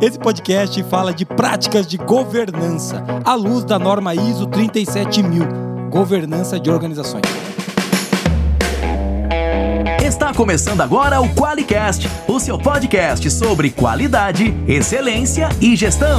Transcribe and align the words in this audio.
Esse 0.00 0.16
podcast 0.16 0.80
fala 0.84 1.12
de 1.12 1.26
práticas 1.26 1.84
de 1.84 1.96
governança 1.96 3.04
à 3.24 3.34
luz 3.34 3.64
da 3.64 3.80
norma 3.80 4.14
ISO 4.14 4.46
37000, 4.46 5.42
governança 5.90 6.60
de 6.60 6.70
organizações. 6.70 7.24
Está 10.00 10.32
começando 10.32 10.82
agora 10.82 11.20
o 11.20 11.28
QualiCast, 11.34 12.08
o 12.28 12.38
seu 12.38 12.56
podcast 12.56 13.28
sobre 13.28 13.70
qualidade, 13.70 14.54
excelência 14.68 15.48
e 15.60 15.74
gestão. 15.74 16.18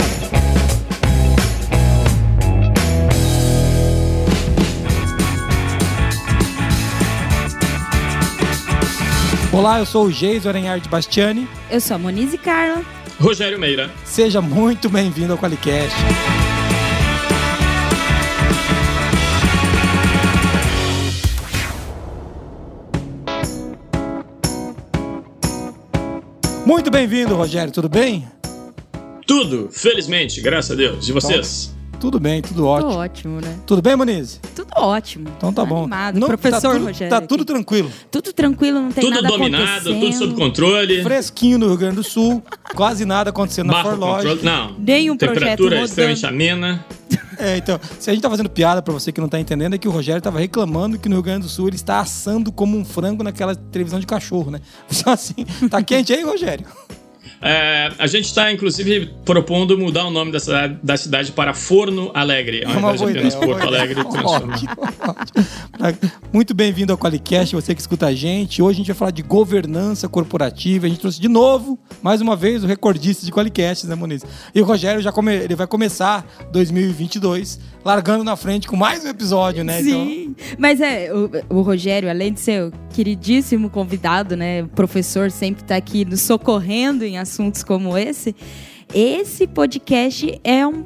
Olá, 9.54 9.80
eu 9.80 9.86
sou 9.86 10.06
o 10.06 10.12
Geis 10.12 10.46
Orenhard 10.46 10.88
Bastiani. 10.90 11.48
Eu 11.72 11.80
sou 11.80 11.96
a 11.96 11.98
Monize 11.98 12.38
Carla. 12.38 12.99
Rogério 13.20 13.60
Meira. 13.60 13.92
Seja 14.06 14.42
muito 14.42 14.90
bem-vindo 14.90 15.34
ao 15.34 15.38
Qualicast. 15.38 15.94
Muito 26.66 26.90
bem-vindo, 26.90 27.36
Rogério, 27.36 27.74
tudo 27.74 27.90
bem? 27.90 28.26
Tudo, 29.28 29.70
felizmente, 29.70 30.40
graças 30.40 30.72
a 30.72 30.76
Deus. 30.76 31.10
E 31.10 31.12
vocês? 31.12 31.76
Tudo 32.00 32.18
bem, 32.20 32.42
tudo 32.42 32.66
ótimo. 32.66 32.92
Tudo 32.92 33.00
ótimo, 33.00 33.42
né? 33.42 33.60
Tudo 33.66 33.82
bem, 33.82 33.96
Monize? 33.96 34.40
Tudo 34.56 34.70
ótimo. 34.78 35.28
Então 35.38 35.52
tá 35.52 35.66
bom. 35.66 35.80
Animado. 35.82 36.20
Não, 36.20 36.28
Professor 36.28 36.62
tá 36.62 36.72
tudo, 36.72 36.86
Rogério. 36.86 37.10
Tá 37.10 37.18
aqui. 37.18 37.28
tudo 37.28 37.46
tranquilo. 37.46 37.92
Tudo 38.10 38.34
tranquilo, 38.34 38.80
não 38.80 38.92
tem 38.92 39.04
Tudo 39.04 39.16
nada 39.22 39.28
dominado, 39.28 39.90
acontecendo. 39.90 40.00
tudo 40.00 40.14
sob 40.14 40.34
controle. 40.36 41.04
Fresquinho 41.04 41.58
no 41.58 41.68
Rio 41.68 41.78
Grande 41.78 41.96
do 41.98 42.04
Sul, 42.04 42.42
quase 42.74 43.04
nada 43.04 43.32
acontecendo 43.32 43.68
na 43.68 43.84
controle. 43.84 44.40
Não. 44.44 44.76
Nenhum 44.80 45.18
projeto 45.18 45.40
Temperatura 45.40 45.84
extremamente 45.84 46.26
amena. 46.26 46.86
É, 47.42 47.56
então, 47.56 47.80
se 47.98 48.10
a 48.10 48.14
gente 48.14 48.22
tá 48.22 48.30
fazendo 48.30 48.50
piada 48.50 48.82
pra 48.82 48.94
você 48.94 49.14
que 49.14 49.22
não 49.22 49.30
tá 49.30 49.40
entendendo, 49.40 49.74
é 49.74 49.78
que 49.78 49.88
o 49.88 49.92
Rogério 49.92 50.22
tava 50.22 50.40
reclamando 50.40 51.00
que 51.00 51.08
no 51.08 51.16
Rio 51.16 51.24
Grande 51.24 51.44
do 51.44 51.50
Sul 51.50 51.68
ele 51.70 51.78
está 51.78 52.02
assando 52.02 52.52
como 52.52 52.78
um 52.78 52.84
frango 52.84 53.24
naquela 53.24 53.56
televisão 53.56 53.98
de 53.98 54.06
cachorro, 54.06 54.52
né? 54.52 54.60
Então, 54.92 55.14
assim, 55.14 55.46
tá 55.70 55.82
quente 55.82 56.12
aí, 56.12 56.22
Rogério? 56.22 56.66
É, 57.42 57.90
a 57.98 58.06
gente 58.06 58.26
está, 58.26 58.52
inclusive, 58.52 59.14
propondo 59.24 59.78
mudar 59.78 60.06
o 60.06 60.12
nome 60.12 60.32
da 60.32 60.40
cidade, 60.40 60.78
da 60.84 60.98
cidade 60.98 61.32
para 61.32 61.54
Forno 61.54 62.12
Alegre, 62.14 62.66
ao 62.66 62.74
É 62.74 62.78
uma 62.78 62.94
invés 62.94 63.00
de 63.00 63.06
apenas 63.06 63.34
ideia, 63.34 63.46
uma 63.46 63.54
Porto 63.54 63.68
Alegre. 63.68 64.02
Ótimo, 64.20 64.52
ótimo. 65.80 66.12
Muito 66.34 66.54
bem-vindo 66.54 66.92
ao 66.92 66.98
Qualicast, 66.98 67.56
você 67.56 67.74
que 67.74 67.80
escuta 67.80 68.08
a 68.08 68.14
gente. 68.14 68.62
Hoje 68.62 68.76
a 68.76 68.78
gente 68.78 68.88
vai 68.88 68.96
falar 68.96 69.12
de 69.12 69.22
governança 69.22 70.10
corporativa. 70.10 70.86
A 70.86 70.90
gente 70.90 71.00
trouxe 71.00 71.20
de 71.22 71.30
novo, 71.30 71.80
mais 72.02 72.20
uma 72.20 72.36
vez, 72.36 72.64
o 72.64 72.68
recordista 72.68 73.26
de 73.26 73.32
Qualicasts, 73.32 73.88
né, 73.88 73.96
Moniz? 73.96 74.24
E 74.54 74.62
o 74.62 74.66
Rogério 74.66 75.02
já 75.02 75.12
come... 75.12 75.34
ele 75.34 75.56
vai 75.56 75.68
começar 75.68 76.26
2022 76.52 77.60
largando 77.86 78.26
na 78.26 78.36
frente 78.36 78.68
com 78.68 78.76
mais 78.76 79.06
um 79.06 79.08
episódio, 79.08 79.64
né? 79.64 79.82
Então, 79.82 80.06
Sim, 80.06 80.36
mas 80.58 80.82
é, 80.82 81.10
o, 81.14 81.58
o 81.58 81.62
Rogério, 81.62 82.10
além 82.10 82.34
de 82.34 82.42
ser 82.42 82.66
o 82.66 82.74
queridíssimo 82.94 83.70
convidado, 83.70 84.36
né, 84.36 84.64
professor, 84.76 85.32
sempre 85.32 85.64
tá 85.64 85.78
aqui 85.78 86.04
nos 86.04 86.22
socorrendo 86.22 87.06
em 87.06 87.18
assuntos 87.18 87.29
como 87.66 87.98
esse. 87.98 88.36
Esse 88.94 89.46
podcast 89.46 90.42
é 90.44 90.66
um. 90.66 90.84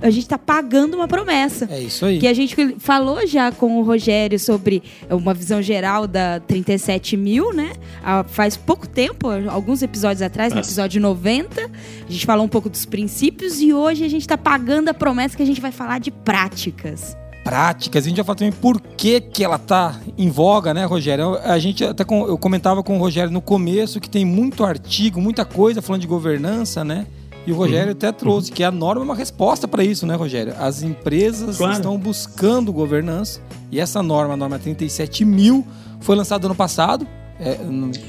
A 0.00 0.08
gente 0.08 0.28
tá 0.28 0.38
pagando 0.38 0.94
uma 0.94 1.08
promessa. 1.08 1.68
é 1.68 1.80
isso 1.80 2.06
aí. 2.06 2.20
Que 2.20 2.28
a 2.28 2.32
gente 2.32 2.76
falou 2.78 3.26
já 3.26 3.50
com 3.50 3.80
o 3.80 3.82
Rogério 3.82 4.38
sobre 4.38 4.84
uma 5.10 5.34
visão 5.34 5.60
geral 5.60 6.06
da 6.06 6.38
37 6.38 7.16
mil, 7.16 7.52
né? 7.52 7.72
Ah, 8.04 8.22
Faz 8.22 8.56
pouco 8.56 8.88
tempo, 8.88 9.28
alguns 9.48 9.82
episódios 9.82 10.22
atrás, 10.22 10.52
no 10.52 10.58
Nossa. 10.58 10.70
episódio 10.70 11.00
90. 11.00 11.62
A 12.08 12.12
gente 12.12 12.24
falou 12.24 12.44
um 12.44 12.48
pouco 12.48 12.70
dos 12.70 12.86
princípios 12.86 13.60
e 13.60 13.72
hoje 13.72 14.04
a 14.04 14.08
gente 14.08 14.28
tá 14.28 14.38
pagando 14.38 14.88
a 14.88 14.94
promessa 14.94 15.36
que 15.36 15.42
a 15.42 15.46
gente 15.46 15.60
vai 15.60 15.72
falar 15.72 15.98
de 15.98 16.12
práticas. 16.12 17.16
Práticas. 17.50 18.04
A 18.04 18.08
gente 18.08 18.16
vai 18.18 18.24
falar 18.24 18.36
também 18.36 18.52
por 18.52 18.80
que, 18.80 19.20
que 19.20 19.42
ela 19.42 19.58
tá 19.58 19.96
em 20.16 20.30
voga, 20.30 20.72
né, 20.72 20.84
Rogério? 20.84 21.36
A 21.42 21.58
gente 21.58 21.84
até 21.84 22.04
com- 22.04 22.26
eu 22.28 22.38
comentava 22.38 22.80
com 22.80 22.96
o 22.96 23.00
Rogério 23.00 23.32
no 23.32 23.40
começo 23.40 23.98
que 24.00 24.08
tem 24.08 24.24
muito 24.24 24.64
artigo, 24.64 25.20
muita 25.20 25.44
coisa 25.44 25.82
falando 25.82 26.00
de 26.02 26.06
governança, 26.06 26.84
né? 26.84 27.06
E 27.44 27.50
o 27.52 27.56
Rogério 27.56 27.90
até 27.92 28.12
trouxe 28.12 28.52
que 28.52 28.62
a 28.62 28.70
norma 28.70 29.02
é 29.02 29.04
uma 29.04 29.14
resposta 29.16 29.66
para 29.66 29.82
isso, 29.82 30.06
né, 30.06 30.14
Rogério? 30.14 30.54
As 30.60 30.82
empresas 30.84 31.56
Claro. 31.56 31.72
estão 31.72 31.98
buscando 31.98 32.72
governança 32.72 33.40
e 33.72 33.80
essa 33.80 34.00
norma, 34.00 34.34
a 34.34 34.36
norma 34.36 34.56
37 34.58 35.24
mil, 35.24 35.66
foi 36.00 36.14
lançada 36.14 36.46
ano 36.46 36.54
passado. 36.54 37.04
É, 37.40 37.58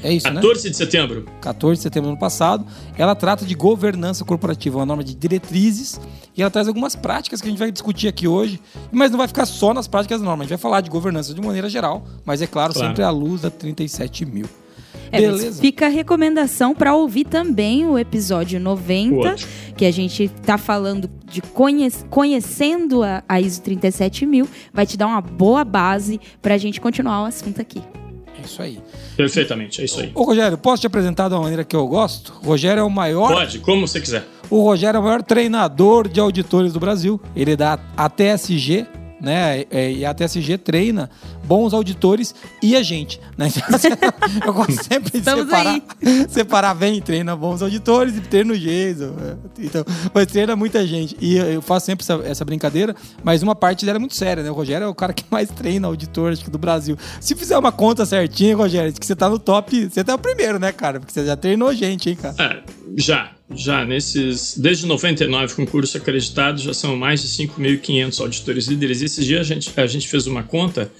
é 0.08 0.12
isso, 0.12 0.28
né? 0.28 0.34
14 0.34 0.68
de 0.70 0.76
setembro. 0.76 1.26
14 1.40 1.78
de 1.78 1.82
setembro 1.82 2.08
do 2.08 2.12
ano 2.12 2.20
passado. 2.20 2.66
Ela 2.98 3.14
trata 3.14 3.44
de 3.46 3.54
governança 3.54 4.24
corporativa, 4.24 4.78
uma 4.78 4.86
norma 4.86 5.02
de 5.02 5.14
diretrizes, 5.14 5.98
e 6.36 6.42
ela 6.42 6.50
traz 6.50 6.68
algumas 6.68 6.94
práticas 6.94 7.40
que 7.40 7.46
a 7.46 7.50
gente 7.50 7.58
vai 7.58 7.72
discutir 7.72 8.08
aqui 8.08 8.28
hoje, 8.28 8.60
mas 8.90 9.10
não 9.10 9.18
vai 9.18 9.26
ficar 9.26 9.46
só 9.46 9.72
nas 9.72 9.88
práticas 9.88 10.20
da 10.20 10.24
norma, 10.26 10.42
a 10.42 10.44
gente 10.44 10.50
vai 10.50 10.58
falar 10.58 10.80
de 10.82 10.90
governança 10.90 11.32
de 11.32 11.40
maneira 11.40 11.68
geral, 11.70 12.04
mas 12.26 12.42
é 12.42 12.46
claro, 12.46 12.74
Claro. 12.74 12.88
sempre 12.88 13.02
à 13.02 13.10
luz 13.10 13.40
da 13.40 13.50
37 13.50 14.24
mil. 14.26 14.46
É, 15.10 15.20
Beleza? 15.20 15.60
fica 15.60 15.86
a 15.86 15.88
recomendação 15.90 16.74
para 16.74 16.94
ouvir 16.94 17.24
também 17.24 17.86
o 17.86 17.98
episódio 17.98 18.58
90, 18.58 19.14
Outro. 19.30 19.46
que 19.76 19.84
a 19.84 19.90
gente 19.90 20.28
tá 20.28 20.56
falando 20.56 21.08
de 21.30 21.42
conhe- 21.42 21.90
conhecendo 22.08 23.02
a, 23.02 23.22
a 23.28 23.40
ISO 23.40 23.60
37000, 23.62 24.48
vai 24.72 24.86
te 24.86 24.96
dar 24.96 25.06
uma 25.06 25.20
boa 25.20 25.64
base 25.64 26.18
pra 26.40 26.56
gente 26.56 26.80
continuar 26.80 27.22
o 27.22 27.26
assunto 27.26 27.60
aqui. 27.60 27.82
É 28.42 28.46
isso 28.46 28.62
aí. 28.62 28.78
Perfeitamente, 29.16 29.80
é 29.80 29.84
isso 29.84 30.00
aí. 30.00 30.10
Ô 30.14 30.24
Rogério, 30.24 30.58
posso 30.58 30.80
te 30.80 30.86
apresentar 30.86 31.28
de 31.28 31.34
uma 31.34 31.42
maneira 31.42 31.64
que 31.64 31.76
eu 31.76 31.86
gosto? 31.86 32.34
O 32.42 32.48
Rogério 32.48 32.80
é 32.80 32.84
o 32.84 32.90
maior 32.90 33.32
Pode, 33.32 33.58
como 33.60 33.86
você 33.86 34.00
quiser. 34.00 34.24
O 34.50 34.62
Rogério 34.62 34.98
é 34.98 35.00
o 35.00 35.04
maior 35.04 35.22
treinador 35.22 36.08
de 36.08 36.20
auditores 36.20 36.72
do 36.72 36.80
Brasil. 36.80 37.20
Ele 37.34 37.52
é 37.52 37.56
da 37.56 37.78
ATSG, 37.96 38.86
né? 39.20 39.64
E 39.70 40.04
a 40.04 40.10
ATSG 40.10 40.58
treina 40.58 41.08
bons 41.44 41.74
auditores 41.74 42.34
e 42.62 42.76
a 42.76 42.82
gente, 42.82 43.20
né? 43.36 43.48
Eu 44.44 44.52
gosto 44.52 44.82
sempre 44.84 45.18
de 45.18 45.24
separar, 45.24 45.66
aí. 45.66 45.82
separar 46.28 46.74
bem, 46.74 47.00
treina 47.00 47.34
bons 47.36 47.62
auditores 47.62 48.16
e 48.16 48.20
treina 48.20 48.52
o 48.52 48.56
Geiso. 48.56 49.14
Então, 49.58 49.84
mas 50.14 50.26
treina 50.26 50.56
muita 50.56 50.86
gente. 50.86 51.16
E 51.20 51.36
eu 51.36 51.62
faço 51.62 51.86
sempre 51.86 52.04
essa, 52.04 52.14
essa 52.24 52.44
brincadeira, 52.44 52.94
mas 53.22 53.42
uma 53.42 53.54
parte 53.54 53.84
dela 53.84 53.98
é 53.98 54.00
muito 54.00 54.14
séria, 54.14 54.42
né? 54.42 54.50
O 54.50 54.54
Rogério 54.54 54.84
é 54.84 54.88
o 54.88 54.94
cara 54.94 55.12
que 55.12 55.24
mais 55.30 55.50
treina 55.50 55.86
auditor, 55.86 56.32
acho 56.32 56.44
que 56.44 56.50
do 56.50 56.58
Brasil. 56.58 56.96
Se 57.20 57.34
fizer 57.34 57.56
uma 57.58 57.72
conta 57.72 58.06
certinha, 58.06 58.56
Rogério, 58.56 58.90
acho 58.90 59.00
que 59.00 59.06
você 59.06 59.16
tá 59.16 59.28
no 59.28 59.38
top. 59.38 59.88
Você 59.88 60.04
tá 60.04 60.14
o 60.14 60.18
primeiro, 60.18 60.58
né, 60.58 60.72
cara? 60.72 61.00
Porque 61.00 61.12
você 61.12 61.24
já 61.24 61.36
treinou 61.36 61.74
gente, 61.74 62.10
hein, 62.10 62.16
cara? 62.16 62.34
É, 62.38 62.62
já, 62.96 63.32
já 63.54 63.84
nesses. 63.84 64.56
Desde 64.56 64.86
99, 64.86 65.54
com 65.54 65.66
curso 65.66 65.96
acreditado, 65.96 66.60
já 66.60 66.74
são 66.74 66.96
mais 66.96 67.22
de 67.22 67.28
5.500 67.28 68.20
auditores 68.20 68.66
líderes. 68.66 69.02
Esses 69.02 69.24
dias 69.24 69.40
a 69.40 69.54
gente, 69.54 69.72
a 69.76 69.86
gente 69.86 70.08
fez 70.08 70.26
uma 70.26 70.42
conta 70.42 70.90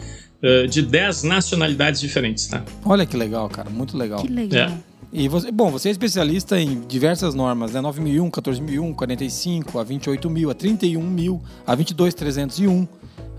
eh, 0.43 0.67
de 0.67 0.83
10 0.83 1.23
nacionalidades 1.23 2.01
diferentes, 2.01 2.47
tá? 2.47 2.63
Olha 2.85 3.07
que 3.07 3.17
legal, 3.17 3.49
cara. 3.49 3.71
Muito 3.71 3.97
legal. 3.97 4.21
Que 4.21 4.29
legal. 4.29 4.71
É. 4.71 4.93
E 5.13 5.29
você, 5.29 5.51
bom, 5.53 5.71
você 5.71 5.89
é 5.89 5.93
especialista 5.93 6.59
em 6.59 6.81
diversas 6.81 7.35
normas, 7.35 7.73
né? 7.73 7.81
9001, 7.83 8.31
14001, 8.31 8.95
45, 8.95 9.79
a 9.79 9.85
28000, 9.85 10.51
a 10.51 10.55
31000, 10.55 11.43
a 11.67 11.75
22301, 11.75 12.89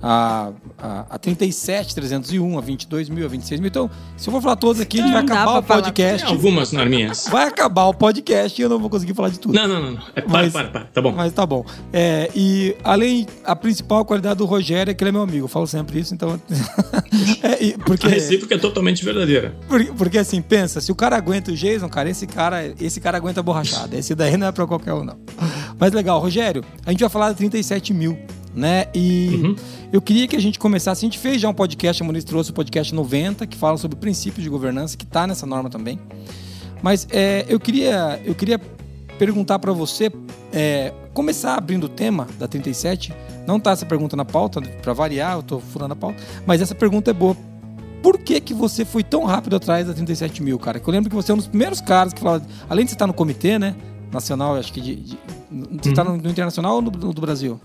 a, 0.05 0.51
a, 0.77 1.05
a 1.11 1.17
37301, 1.17 2.57
a 2.57 2.61
22000, 2.61 3.25
a 3.25 3.29
26000. 3.29 3.67
Então, 3.67 3.89
se 4.17 4.27
eu 4.27 4.33
for 4.33 4.41
falar 4.41 4.57
todas 4.57 4.81
aqui, 4.81 4.99
a 4.99 5.03
gente 5.03 5.13
vai 5.13 5.21
acabar 5.23 5.59
o 5.59 5.63
podcast. 5.63 6.25
Tem 6.25 6.35
algumas 6.35 6.73
norminhas. 6.73 7.27
Vai 7.31 7.47
acabar 7.47 7.85
o 7.85 7.93
podcast 7.93 8.59
e 8.59 8.63
eu 8.63 8.67
não 8.67 8.79
vou 8.79 8.89
conseguir 8.89 9.13
falar 9.13 9.29
de 9.29 9.39
tudo. 9.39 9.53
Não, 9.55 9.65
não, 9.65 9.81
não. 9.81 9.91
não. 9.91 10.01
É, 10.13 10.19
para, 10.19 10.31
Mas- 10.41 10.51
para, 10.51 10.67
para. 10.67 10.85
Tá 10.85 11.01
bom. 11.01 11.13
Mas 11.13 11.31
tá 11.31 11.45
bom. 11.45 11.65
É, 11.93 12.29
e 12.35 12.75
além, 12.83 13.25
a 13.45 13.55
principal 13.55 14.03
qualidade 14.03 14.39
do 14.39 14.45
Rogério 14.45 14.91
é 14.91 14.93
que 14.93 15.01
ele 15.01 15.09
é 15.09 15.11
meu 15.13 15.21
amigo. 15.21 15.45
Eu 15.45 15.47
falo 15.47 15.65
sempre 15.67 15.99
isso, 15.99 16.13
então. 16.13 16.37
é, 17.41 17.63
e- 17.63 17.77
porque, 17.77 18.05
A 18.05 18.09
recíproca 18.09 18.55
é 18.55 18.57
totalmente 18.57 19.05
verdadeira. 19.05 19.55
Porque, 19.69 19.91
porque 19.93 20.17
assim, 20.17 20.41
pensa, 20.41 20.81
se 20.81 20.91
o 20.91 20.95
cara 20.95 21.15
aguenta 21.15 21.49
o 21.51 21.55
Jason, 21.55 21.87
cara, 21.87 22.09
esse 22.09 22.27
cara, 22.27 22.73
esse 22.79 22.99
cara 22.99 23.17
aguenta 23.17 23.39
a 23.39 23.43
borrachada. 23.43 23.95
Esse 23.95 24.13
daí 24.13 24.35
não 24.35 24.47
é 24.47 24.51
pra 24.51 24.67
qualquer 24.67 24.93
um, 24.93 25.05
não. 25.05 25.17
Mas 25.79 25.93
legal, 25.93 26.19
Rogério, 26.19 26.61
a 26.85 26.91
gente 26.91 26.99
vai 26.99 27.09
falar 27.09 27.31
de 27.31 27.37
37 27.37 27.93
mil, 27.93 28.17
né? 28.55 28.85
E 28.93 29.41
Uhum. 29.43 29.55
eu 29.91 30.01
queria 30.01 30.27
que 30.27 30.35
a 30.35 30.41
gente 30.41 30.59
começasse. 30.59 31.05
A 31.05 31.07
gente 31.07 31.17
fez 31.19 31.41
já 31.41 31.49
um 31.49 31.53
podcast, 31.53 32.01
a 32.01 32.05
Muniz 32.05 32.23
trouxe 32.23 32.51
o 32.51 32.53
podcast 32.53 32.93
90, 32.93 33.47
que 33.47 33.57
fala 33.57 33.77
sobre 33.77 33.97
princípios 33.97 34.43
de 34.43 34.49
governança, 34.49 34.95
que 34.97 35.05
tá 35.05 35.25
nessa 35.27 35.45
norma 35.45 35.69
também. 35.69 35.99
Mas 36.81 37.07
é, 37.11 37.45
eu 37.47 37.59
queria, 37.59 38.21
eu 38.25 38.35
queria 38.35 38.59
perguntar 39.17 39.57
pra 39.59 39.71
você, 39.71 40.11
é, 40.51 40.91
começar 41.13 41.55
abrindo 41.55 41.85
o 41.85 41.89
tema 41.89 42.27
da 42.37 42.47
37. 42.47 43.13
Não 43.47 43.59
tá 43.59 43.71
essa 43.71 43.85
pergunta 43.85 44.15
na 44.15 44.25
pauta, 44.25 44.61
pra 44.81 44.93
variar, 44.93 45.35
eu 45.37 45.43
tô 45.43 45.59
furando 45.59 45.93
a 45.93 45.95
pauta. 45.95 46.21
Mas 46.45 46.61
essa 46.61 46.75
pergunta 46.75 47.11
é 47.11 47.13
boa. 47.13 47.35
Por 48.01 48.17
que, 48.17 48.41
que 48.41 48.53
você 48.53 48.83
foi 48.83 49.01
tão 49.03 49.23
rápido 49.23 49.55
atrás 49.55 49.87
da 49.87 49.93
37 49.93 50.43
mil, 50.43 50.59
cara? 50.59 50.77
Que 50.79 50.87
eu 50.87 50.91
lembro 50.91 51.09
que 51.09 51.15
você 51.15 51.31
é 51.31 51.35
um 51.35 51.37
dos 51.37 51.47
primeiros 51.47 51.79
caras 51.79 52.11
que 52.13 52.19
falava. 52.19 52.45
Além 52.69 52.83
de 52.83 52.91
você 52.91 52.95
estar 52.95 53.07
no 53.07 53.13
comitê, 53.13 53.57
né? 53.57 53.75
Nacional, 54.11 54.55
acho 54.57 54.73
que 54.73 54.81
de. 54.81 54.95
de- 54.95 55.17
você 55.81 55.89
está 55.89 56.03
no, 56.03 56.17
no 56.17 56.29
internacional 56.29 56.75
ou 56.75 56.81
no, 56.81 56.91
no 56.91 57.13
do 57.13 57.21
Brasil? 57.21 57.59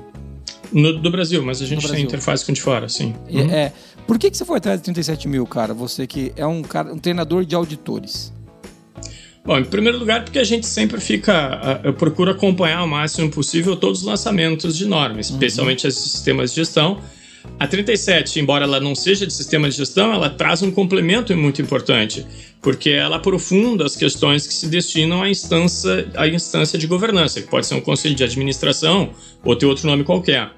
No, 0.73 0.99
do 0.99 1.11
Brasil, 1.11 1.43
mas 1.43 1.63
a 1.63 1.67
gente 1.67 1.89
tem 1.89 2.05
interface 2.05 2.45
com 2.45 2.53
de 2.53 2.61
fora, 2.61 2.89
sim. 2.89 3.15
É, 3.29 3.33
Uhum. 3.33 3.51
é. 3.51 3.73
Por 4.07 4.19
que, 4.19 4.31
que 4.31 4.37
você 4.37 4.45
foi 4.45 4.59
atrás 4.59 4.81
de 4.81 4.85
37 4.85 5.29
mil, 5.29 5.47
cara? 5.47 5.75
Você 5.75 6.07
que 6.07 6.33
é 6.37 6.47
um, 6.47 6.63
cara, 6.63 6.93
um 6.93 6.99
treinador 6.99 7.45
de 7.45 7.55
auditores. 7.55 8.33
Bom, 9.45 9.59
em 9.59 9.65
primeiro 9.65 9.99
lugar, 9.99 10.25
porque 10.25 10.39
a 10.39 10.45
gente 10.45 10.67
sempre 10.67 11.01
fica. 11.01 11.81
Eu 11.83 11.95
procuro 11.95 12.31
acompanhar 12.31 12.83
o 12.83 12.89
máximo 12.89 13.31
possível 13.31 13.77
todos 13.77 14.01
os 14.01 14.05
lançamentos 14.05 14.77
de 14.77 14.87
normas, 14.87 15.31
uhum. 15.31 15.37
especialmente 15.37 15.87
esses 15.87 16.11
sistemas 16.11 16.51
de 16.51 16.57
gestão. 16.57 17.01
A 17.59 17.67
37, 17.67 18.39
embora 18.39 18.65
ela 18.65 18.81
não 18.81 18.95
seja 18.95 19.27
de 19.27 19.33
sistema 19.33 19.69
de 19.69 19.77
gestão, 19.77 20.13
ela 20.13 20.31
traz 20.31 20.63
um 20.63 20.71
complemento 20.71 21.37
muito 21.37 21.61
importante, 21.61 22.25
porque 22.63 22.91
ela 22.91 23.17
aprofunda 23.17 23.85
as 23.85 23.97
questões 23.97 24.47
que 24.47 24.55
se 24.55 24.69
destinam 24.69 25.23
à 25.23 25.29
instância, 25.29 26.09
à 26.15 26.29
instância 26.29 26.79
de 26.79 26.87
governança, 26.87 27.41
que 27.41 27.49
pode 27.49 27.67
ser 27.67 27.75
um 27.75 27.81
conselho 27.81 28.15
de 28.15 28.25
administração 28.25 29.11
ou 29.45 29.57
ter 29.57 29.67
outro 29.67 29.87
nome 29.87 30.05
qualquer. 30.05 30.51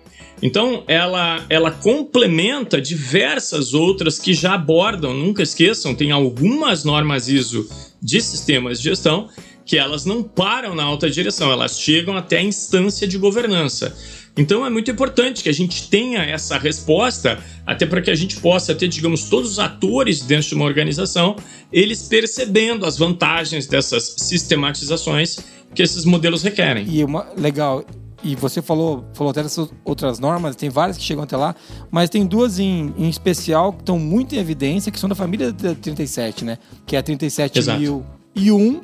Então, 0.42 0.84
ela, 0.86 1.44
ela 1.50 1.70
complementa 1.70 2.80
diversas 2.80 3.74
outras 3.74 4.18
que 4.18 4.32
já 4.32 4.54
abordam, 4.54 5.12
nunca 5.12 5.42
esqueçam, 5.42 5.94
tem 5.94 6.10
algumas 6.10 6.82
normas 6.84 7.28
ISO 7.28 7.68
de 8.00 8.20
sistemas 8.20 8.78
de 8.78 8.84
gestão 8.84 9.28
que 9.64 9.78
elas 9.78 10.04
não 10.04 10.22
param 10.22 10.74
na 10.74 10.82
alta 10.82 11.08
direção, 11.08 11.52
elas 11.52 11.78
chegam 11.78 12.16
até 12.16 12.38
a 12.38 12.42
instância 12.42 13.06
de 13.06 13.16
governança. 13.16 13.96
Então 14.36 14.64
é 14.64 14.70
muito 14.70 14.90
importante 14.90 15.42
que 15.42 15.48
a 15.48 15.52
gente 15.52 15.88
tenha 15.88 16.22
essa 16.22 16.56
resposta, 16.56 17.38
até 17.66 17.84
para 17.84 18.00
que 18.00 18.10
a 18.10 18.14
gente 18.14 18.36
possa 18.40 18.74
ter, 18.74 18.88
digamos, 18.88 19.24
todos 19.24 19.52
os 19.52 19.58
atores 19.58 20.20
dentro 20.22 20.48
de 20.48 20.54
uma 20.54 20.64
organização, 20.64 21.36
eles 21.72 22.02
percebendo 22.04 22.86
as 22.86 22.96
vantagens 22.96 23.66
dessas 23.66 24.14
sistematizações 24.18 25.38
que 25.74 25.82
esses 25.82 26.04
modelos 26.04 26.42
requerem. 26.42 26.86
E 26.88 27.04
uma 27.04 27.26
legal, 27.36 27.84
e 28.22 28.34
você 28.36 28.60
falou, 28.60 29.04
falou 29.14 29.30
até 29.30 29.42
dessas 29.42 29.70
outras 29.84 30.18
normas, 30.18 30.56
tem 30.56 30.68
várias 30.68 30.96
que 30.96 31.04
chegam 31.04 31.24
até 31.24 31.36
lá, 31.36 31.54
mas 31.90 32.10
tem 32.10 32.26
duas 32.26 32.58
em, 32.58 32.92
em 32.96 33.08
especial 33.08 33.72
que 33.72 33.80
estão 33.80 33.98
muito 33.98 34.34
em 34.34 34.38
evidência, 34.38 34.92
que 34.92 34.98
são 34.98 35.08
da 35.08 35.14
família 35.14 35.52
da 35.52 35.74
37, 35.74 36.44
né? 36.44 36.58
Que 36.86 36.96
é 36.96 36.98
a 36.98 37.02
37001, 37.02 38.80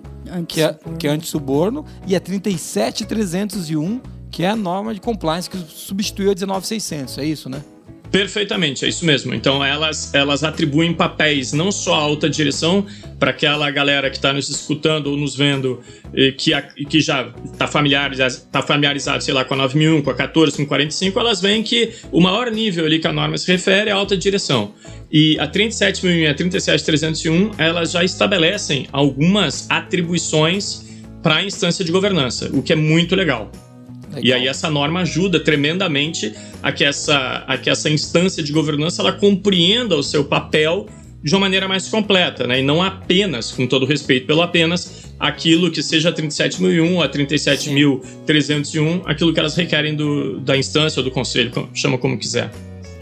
que 0.48 0.62
é, 0.62 0.78
que 0.98 1.06
é 1.06 1.10
anti-suborno, 1.10 1.84
e 2.06 2.16
a 2.16 2.20
37301, 2.20 4.00
que 4.36 4.42
é 4.42 4.50
a 4.50 4.54
norma 4.54 4.92
de 4.92 5.00
compliance 5.00 5.48
que 5.48 5.56
substituiu 5.56 6.30
a 6.30 6.34
19600, 6.34 7.16
é 7.16 7.24
isso, 7.24 7.48
né? 7.48 7.64
Perfeitamente, 8.10 8.84
é 8.84 8.88
isso 8.88 9.06
mesmo. 9.06 9.32
Então 9.32 9.64
elas, 9.64 10.12
elas 10.12 10.44
atribuem 10.44 10.92
papéis 10.92 11.54
não 11.54 11.72
só 11.72 11.94
à 11.94 11.98
alta 12.00 12.28
direção 12.28 12.84
para 13.18 13.30
aquela 13.30 13.70
galera 13.70 14.10
que 14.10 14.16
está 14.16 14.34
nos 14.34 14.50
escutando 14.50 15.06
ou 15.06 15.16
nos 15.16 15.34
vendo 15.34 15.80
que, 16.36 16.52
que 16.84 17.00
já 17.00 17.32
está 17.50 17.66
familiarizado, 17.66 18.36
tá 18.52 18.60
familiarizado, 18.60 19.24
sei 19.24 19.32
lá, 19.32 19.42
com 19.42 19.54
a 19.54 19.56
9001, 19.56 20.02
com 20.02 20.10
a 20.10 20.14
14, 20.14 20.54
com 20.54 20.64
a 20.64 20.66
45, 20.66 21.18
elas 21.18 21.40
veem 21.40 21.62
que 21.62 21.94
o 22.12 22.20
maior 22.20 22.50
nível 22.50 22.84
ali 22.84 22.98
que 22.98 23.08
a 23.08 23.14
norma 23.14 23.38
se 23.38 23.50
refere 23.50 23.88
é 23.88 23.92
a 23.94 23.96
alta 23.96 24.18
direção. 24.18 24.74
E 25.10 25.38
a 25.40 25.46
37001 25.46 26.10
e 26.10 26.26
a 26.26 26.34
37301, 26.34 27.52
elas 27.56 27.90
já 27.90 28.04
estabelecem 28.04 28.86
algumas 28.92 29.66
atribuições 29.70 30.84
para 31.22 31.36
a 31.36 31.42
instância 31.42 31.82
de 31.82 31.90
governança, 31.90 32.50
o 32.52 32.62
que 32.62 32.74
é 32.74 32.76
muito 32.76 33.16
legal. 33.16 33.50
Legal. 34.16 34.24
E 34.24 34.32
aí 34.32 34.48
essa 34.48 34.70
norma 34.70 35.00
ajuda 35.00 35.38
tremendamente 35.40 36.34
a 36.62 36.72
que 36.72 36.84
essa, 36.84 37.44
a 37.46 37.58
que 37.58 37.70
essa 37.70 37.90
instância 37.90 38.42
de 38.42 38.52
governança 38.52 39.02
ela 39.02 39.12
compreenda 39.12 39.96
o 39.96 40.02
seu 40.02 40.24
papel 40.24 40.86
de 41.22 41.34
uma 41.34 41.40
maneira 41.40 41.66
mais 41.66 41.88
completa, 41.88 42.46
né? 42.46 42.60
E 42.60 42.62
não 42.62 42.82
apenas, 42.82 43.50
com 43.50 43.66
todo 43.66 43.84
respeito 43.84 44.26
pelo 44.26 44.42
apenas, 44.42 45.06
aquilo 45.18 45.70
que 45.70 45.82
seja 45.82 46.10
a 46.10 46.12
37.001 46.12 47.04
a 47.04 47.08
37.301, 47.08 49.02
aquilo 49.04 49.32
que 49.32 49.40
elas 49.40 49.56
requerem 49.56 49.96
do, 49.96 50.38
da 50.40 50.56
instância 50.56 51.00
ou 51.00 51.04
do 51.04 51.10
conselho, 51.10 51.50
chama 51.74 51.98
como 51.98 52.16
quiser. 52.18 52.50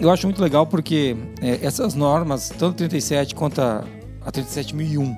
Eu 0.00 0.10
acho 0.10 0.26
muito 0.26 0.40
legal 0.40 0.66
porque 0.66 1.14
é, 1.40 1.58
essas 1.62 1.94
normas, 1.94 2.48
tanto 2.58 2.76
37 2.76 3.34
quanto 3.34 3.60
a, 3.60 3.84
a 4.24 4.32
37.001, 4.32 5.14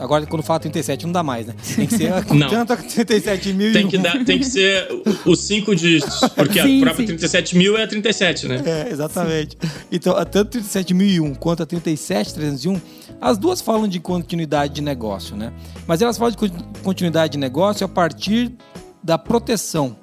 Agora, 0.00 0.26
quando 0.26 0.42
fala 0.42 0.58
37, 0.58 1.04
não 1.06 1.12
dá 1.12 1.22
mais, 1.22 1.46
né? 1.46 1.54
Tem 1.76 1.86
que 1.86 1.96
ser 1.96 2.24
com 2.24 2.38
tanto 2.40 2.76
37 2.76 3.52
mil 3.52 3.72
tem 3.72 3.86
que, 3.86 3.98
dar, 3.98 4.24
tem 4.24 4.38
que 4.38 4.44
ser 4.44 4.88
os 5.24 5.40
cinco 5.40 5.74
dígitos, 5.74 6.18
porque 6.34 6.60
sim, 6.60 6.78
a 6.78 6.84
própria 6.84 7.06
sim. 7.06 7.16
37 7.16 7.56
mil 7.56 7.76
é 7.76 7.84
a 7.84 7.86
37, 7.86 8.48
né? 8.48 8.62
É, 8.64 8.90
exatamente. 8.90 9.56
Sim. 9.60 9.70
Então, 9.92 10.14
tanto 10.24 10.58
37.001 10.58 11.36
quanto 11.36 11.62
a 11.62 11.66
37.301, 11.66 12.80
as 13.20 13.38
duas 13.38 13.60
falam 13.60 13.86
de 13.86 14.00
continuidade 14.00 14.74
de 14.74 14.82
negócio, 14.82 15.36
né? 15.36 15.52
Mas 15.86 16.02
elas 16.02 16.18
falam 16.18 16.32
de 16.32 16.50
continuidade 16.82 17.32
de 17.32 17.38
negócio 17.38 17.84
a 17.84 17.88
partir 17.88 18.52
da 19.02 19.16
proteção 19.16 19.96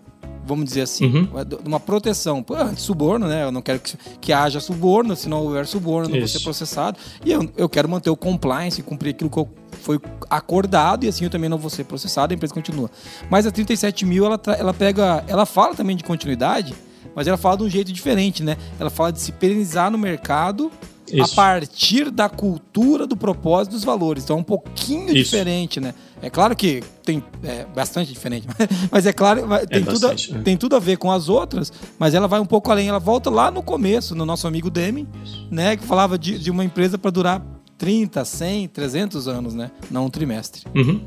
vamos 0.46 0.66
dizer 0.66 0.82
assim, 0.82 1.06
uhum. 1.06 1.30
uma 1.66 1.80
proteção. 1.80 2.46
Anti-suborno, 2.50 3.28
né? 3.28 3.44
Eu 3.44 3.52
não 3.52 3.62
quero 3.62 3.80
que, 3.80 3.98
que 4.22 4.34
haja 4.34 4.60
suborno, 4.60 5.16
se 5.16 5.28
não 5.28 5.44
houver 5.44 5.66
suborno, 5.66 6.10
não 6.10 6.20
vou 6.20 6.28
ser 6.28 6.42
processado. 6.42 6.98
E 7.24 7.32
eu, 7.32 7.50
eu 7.58 7.68
quero 7.68 7.90
manter 7.90 8.10
o 8.10 8.16
compliance, 8.16 8.82
cumprir 8.84 9.12
aquilo 9.12 9.30
que 9.30 9.38
eu, 9.38 9.50
foi 9.82 10.00
acordado, 10.30 11.06
e 11.06 11.08
assim 11.08 11.26
eu 11.26 11.30
também 11.30 11.50
não 11.50 11.58
vou 11.58 11.70
ser 11.70 11.84
processado, 11.84 12.34
a 12.34 12.36
empresa 12.36 12.54
continua. 12.54 12.90
Mas 13.30 13.46
a 13.46 13.52
37 13.52 14.06
mil, 14.06 14.26
ela, 14.26 14.40
ela 14.58 14.74
pega. 14.74 15.24
Ela 15.28 15.46
fala 15.46 15.76
também 15.76 15.96
de 15.96 16.04
continuidade, 16.04 16.74
mas 17.16 17.28
ela 17.28 17.38
fala 17.38 17.58
de 17.58 17.64
um 17.64 17.70
jeito 17.70 17.92
diferente, 17.92 18.44
né? 18.44 18.58
Ela 18.80 18.90
fala 18.90 19.12
de 19.12 19.20
se 19.20 19.32
perenizar 19.32 19.90
no 19.90 19.98
mercado 19.98 20.72
isso. 21.12 21.34
a 21.34 21.36
partir 21.36 22.10
da 22.10 22.30
cultura, 22.30 23.06
do 23.06 23.16
propósito 23.16 23.74
dos 23.74 23.84
valores. 23.84 24.24
Então 24.24 24.38
é 24.38 24.40
um 24.40 24.44
pouquinho 24.44 25.06
Isso. 25.06 25.32
diferente, 25.32 25.80
né? 25.80 25.94
É 26.22 26.30
claro 26.30 26.56
que 26.56 26.82
tem 27.04 27.24
é, 27.44 27.66
bastante 27.66 28.12
diferente, 28.12 28.48
mas 28.90 29.06
é 29.06 29.14
claro, 29.14 29.42
tem, 29.68 29.82
é 29.82 29.86
tudo, 29.86 29.92
bastante, 29.92 30.34
né? 30.34 30.42
tem 30.44 30.58
tudo 30.58 30.76
a 30.76 30.80
ver 30.80 30.98
com 30.98 31.12
as 31.12 31.30
outras, 31.30 31.72
mas 32.00 32.14
ela 32.14 32.28
vai 32.28 32.40
um 32.40 32.46
pouco 32.46 32.72
além. 32.72 32.88
Ela 32.88 33.00
volta 33.00 33.30
lá 33.30 33.52
no 33.52 33.62
começo, 33.62 34.16
no 34.16 34.26
nosso 34.26 34.48
amigo 34.48 34.70
Demi, 34.70 35.08
né? 35.52 35.78
Que 35.78 35.84
falava 35.84 36.18
de, 36.18 36.40
de 36.40 36.50
uma 36.50 36.64
empresa 36.64 36.98
para 36.98 37.12
durar 37.12 37.46
30, 37.78 38.24
100, 38.24 38.68
300 38.70 39.28
anos, 39.28 39.54
né? 39.54 39.72
Não 39.92 40.06
um 40.06 40.10
trimestre. 40.10 40.64
Uhum. 40.74 41.02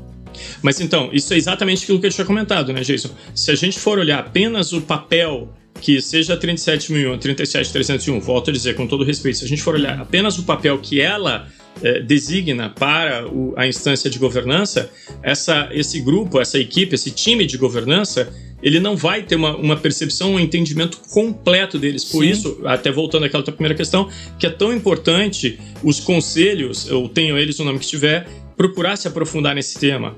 Mas 0.61 0.79
então, 0.79 1.09
isso 1.11 1.33
é 1.33 1.37
exatamente 1.37 1.83
aquilo 1.83 1.99
que 1.99 2.05
eu 2.05 2.11
tinha 2.11 2.25
comentado, 2.25 2.71
né, 2.71 2.81
Jason? 2.81 3.09
Se 3.33 3.51
a 3.51 3.55
gente 3.55 3.79
for 3.79 3.97
olhar 3.97 4.19
apenas 4.19 4.71
o 4.73 4.81
papel 4.81 5.49
que 5.81 6.01
seja 6.01 6.33
a 6.33 6.37
37001, 6.37 7.13
a 7.13 7.17
37301, 7.17 8.19
volto 8.19 8.49
a 8.49 8.53
dizer 8.53 8.75
com 8.75 8.87
todo 8.87 9.03
respeito, 9.03 9.39
se 9.39 9.45
a 9.45 9.47
gente 9.47 9.61
for 9.61 9.75
olhar 9.75 9.99
apenas 9.99 10.37
o 10.37 10.43
papel 10.43 10.77
que 10.79 10.99
ela 10.99 11.47
é, 11.81 12.01
designa 12.01 12.69
para 12.69 13.27
o, 13.27 13.53
a 13.55 13.67
instância 13.67 14.09
de 14.09 14.19
governança, 14.19 14.91
essa, 15.23 15.69
esse 15.71 15.99
grupo, 16.01 16.39
essa 16.39 16.59
equipe, 16.59 16.95
esse 16.95 17.11
time 17.11 17.45
de 17.45 17.57
governança, 17.57 18.31
ele 18.61 18.79
não 18.79 18.95
vai 18.95 19.23
ter 19.23 19.35
uma, 19.35 19.55
uma 19.55 19.77
percepção, 19.77 20.33
um 20.33 20.39
entendimento 20.39 20.99
completo 21.09 21.79
deles. 21.79 22.03
Por 22.03 22.23
Sim. 22.23 22.31
isso, 22.31 22.61
até 22.65 22.91
voltando 22.91 23.25
àquela 23.25 23.43
tua 23.43 23.53
primeira 23.53 23.75
questão, 23.75 24.09
que 24.37 24.45
é 24.45 24.49
tão 24.49 24.73
importante 24.73 25.59
os 25.83 25.99
conselhos, 25.99 26.89
ou 26.91 27.07
tenham 27.07 27.37
eles 27.37 27.59
o 27.59 27.63
nome 27.63 27.79
que 27.79 27.87
tiver, 27.87 28.27
procurar 28.57 28.97
se 28.97 29.07
aprofundar 29.07 29.55
nesse 29.55 29.79
tema. 29.79 30.17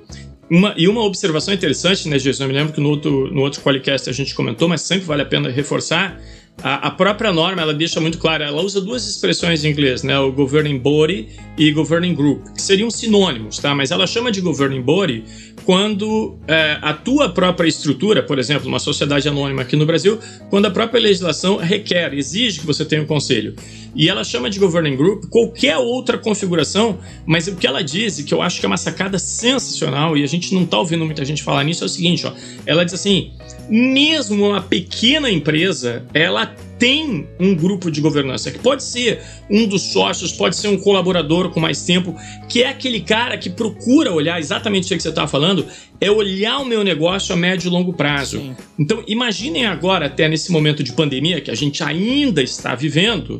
Uma, 0.52 0.74
e 0.76 0.86
uma 0.86 1.02
observação 1.06 1.54
interessante, 1.54 2.10
né, 2.10 2.20
Jesus? 2.20 2.42
Eu 2.42 2.48
me 2.50 2.54
lembro 2.54 2.74
que 2.74 2.82
no 2.82 2.90
outro, 2.90 3.34
no 3.34 3.40
outro 3.40 3.62
Qualicast 3.62 4.10
a 4.10 4.14
gente 4.14 4.36
comentou, 4.36 4.68
mas 4.68 4.82
sempre 4.82 5.06
vale 5.06 5.22
a 5.22 5.26
pena 5.26 5.50
reforçar. 5.50 6.20
A, 6.62 6.90
a, 6.90 6.92
própria 6.92 7.32
norma 7.32 7.62
ela 7.62 7.74
deixa 7.74 8.02
muito 8.02 8.18
clara, 8.18 8.44
ela 8.44 8.62
usa 8.62 8.82
duas 8.82 9.08
expressões 9.08 9.64
em 9.64 9.70
inglês, 9.70 10.04
né, 10.04 10.20
o 10.20 10.30
governing 10.30 10.78
body 10.78 11.30
e 11.58 11.72
governing 11.72 12.14
group, 12.14 12.44
que 12.54 12.62
seriam 12.62 12.92
sinônimos, 12.92 13.60
tá? 13.60 13.74
Mas 13.74 13.92
ela 13.92 14.06
chama 14.06 14.30
de 14.30 14.42
governing 14.42 14.82
body 14.82 15.24
quando 15.64 16.38
é, 16.46 16.78
a 16.82 16.94
tua 16.94 17.30
própria 17.30 17.70
estrutura, 17.70 18.22
por 18.22 18.38
exemplo, 18.38 18.68
uma 18.68 18.80
sociedade 18.80 19.30
anônima 19.30 19.62
aqui 19.62 19.78
no 19.78 19.86
Brasil, 19.86 20.20
quando 20.50 20.66
a 20.66 20.72
própria 20.72 21.00
legislação 21.00 21.56
requer, 21.56 22.14
exige 22.14 22.60
que 22.60 22.66
você 22.66 22.84
tenha 22.84 23.02
um 23.02 23.08
conselho. 23.08 23.56
E 23.96 24.10
ela 24.10 24.24
chama 24.24 24.50
de 24.50 24.60
governing 24.60 24.96
group 24.96 25.26
qualquer 25.30 25.78
outra 25.78 26.18
configuração, 26.18 27.00
mas 27.26 27.48
o 27.48 27.56
que 27.56 27.68
ela 27.68 27.84
diz, 27.84 28.20
e 28.20 28.24
que 28.24 28.34
eu 28.34 28.42
acho 28.42 28.60
que 28.60 28.66
é 28.66 28.68
uma 28.68 28.78
sacada 28.78 29.20
sensacional, 29.20 30.18
e 30.18 30.24
a 30.24 30.28
gente 30.28 30.54
não 30.54 30.64
está 30.64 30.80
ouvindo 30.80 31.06
muita 31.06 31.26
gente 31.26 31.44
falar 31.44 31.64
nisso, 31.64 31.84
é 31.84 31.88
o 31.88 31.90
seguinte: 31.90 32.26
ó, 32.26 32.34
ela 32.66 32.86
diz 32.86 32.94
assim, 32.94 33.32
mesmo 33.70 34.48
uma 34.48 34.62
pequena 34.62 35.30
empresa, 35.30 36.06
ela 36.14 36.46
tem 36.82 37.28
um 37.40 37.54
grupo 37.54 37.92
de 37.92 38.02
governança, 38.02 38.50
que 38.50 38.58
pode 38.58 38.84
ser 38.84 39.22
um 39.48 39.68
dos 39.68 39.84
sócios, 39.84 40.32
pode 40.32 40.56
ser 40.56 40.68
um 40.68 40.78
colaborador 40.78 41.52
com 41.52 41.60
mais 41.60 41.84
tempo, 41.84 42.16
que 42.50 42.64
é 42.64 42.70
aquele 42.70 43.02
cara 43.02 43.38
que 43.38 43.52
procura 43.52 44.12
olhar 44.12 44.40
exatamente 44.40 44.92
o 44.92 44.98
que 44.98 45.04
você 45.04 45.10
está 45.10 45.28
falando, 45.28 45.66
é 46.00 46.10
olhar 46.10 46.58
o 46.58 46.66
meu 46.66 46.84
negócio 46.84 47.34
a 47.34 47.38
médio 47.38 47.68
e 47.68 47.72
longo 47.72 47.94
prazo. 47.94 48.40
Sim. 48.40 48.56
Então, 48.80 49.04
imaginem 49.08 49.68
agora, 49.68 50.08
até 50.08 50.28
nesse 50.28 50.52
momento 50.52 50.84
de 50.84 50.92
pandemia 50.92 51.40
que 51.40 51.52
a 51.52 51.56
gente 51.56 51.84
ainda 51.84 52.42
está 52.42 52.74
vivendo, 52.74 53.40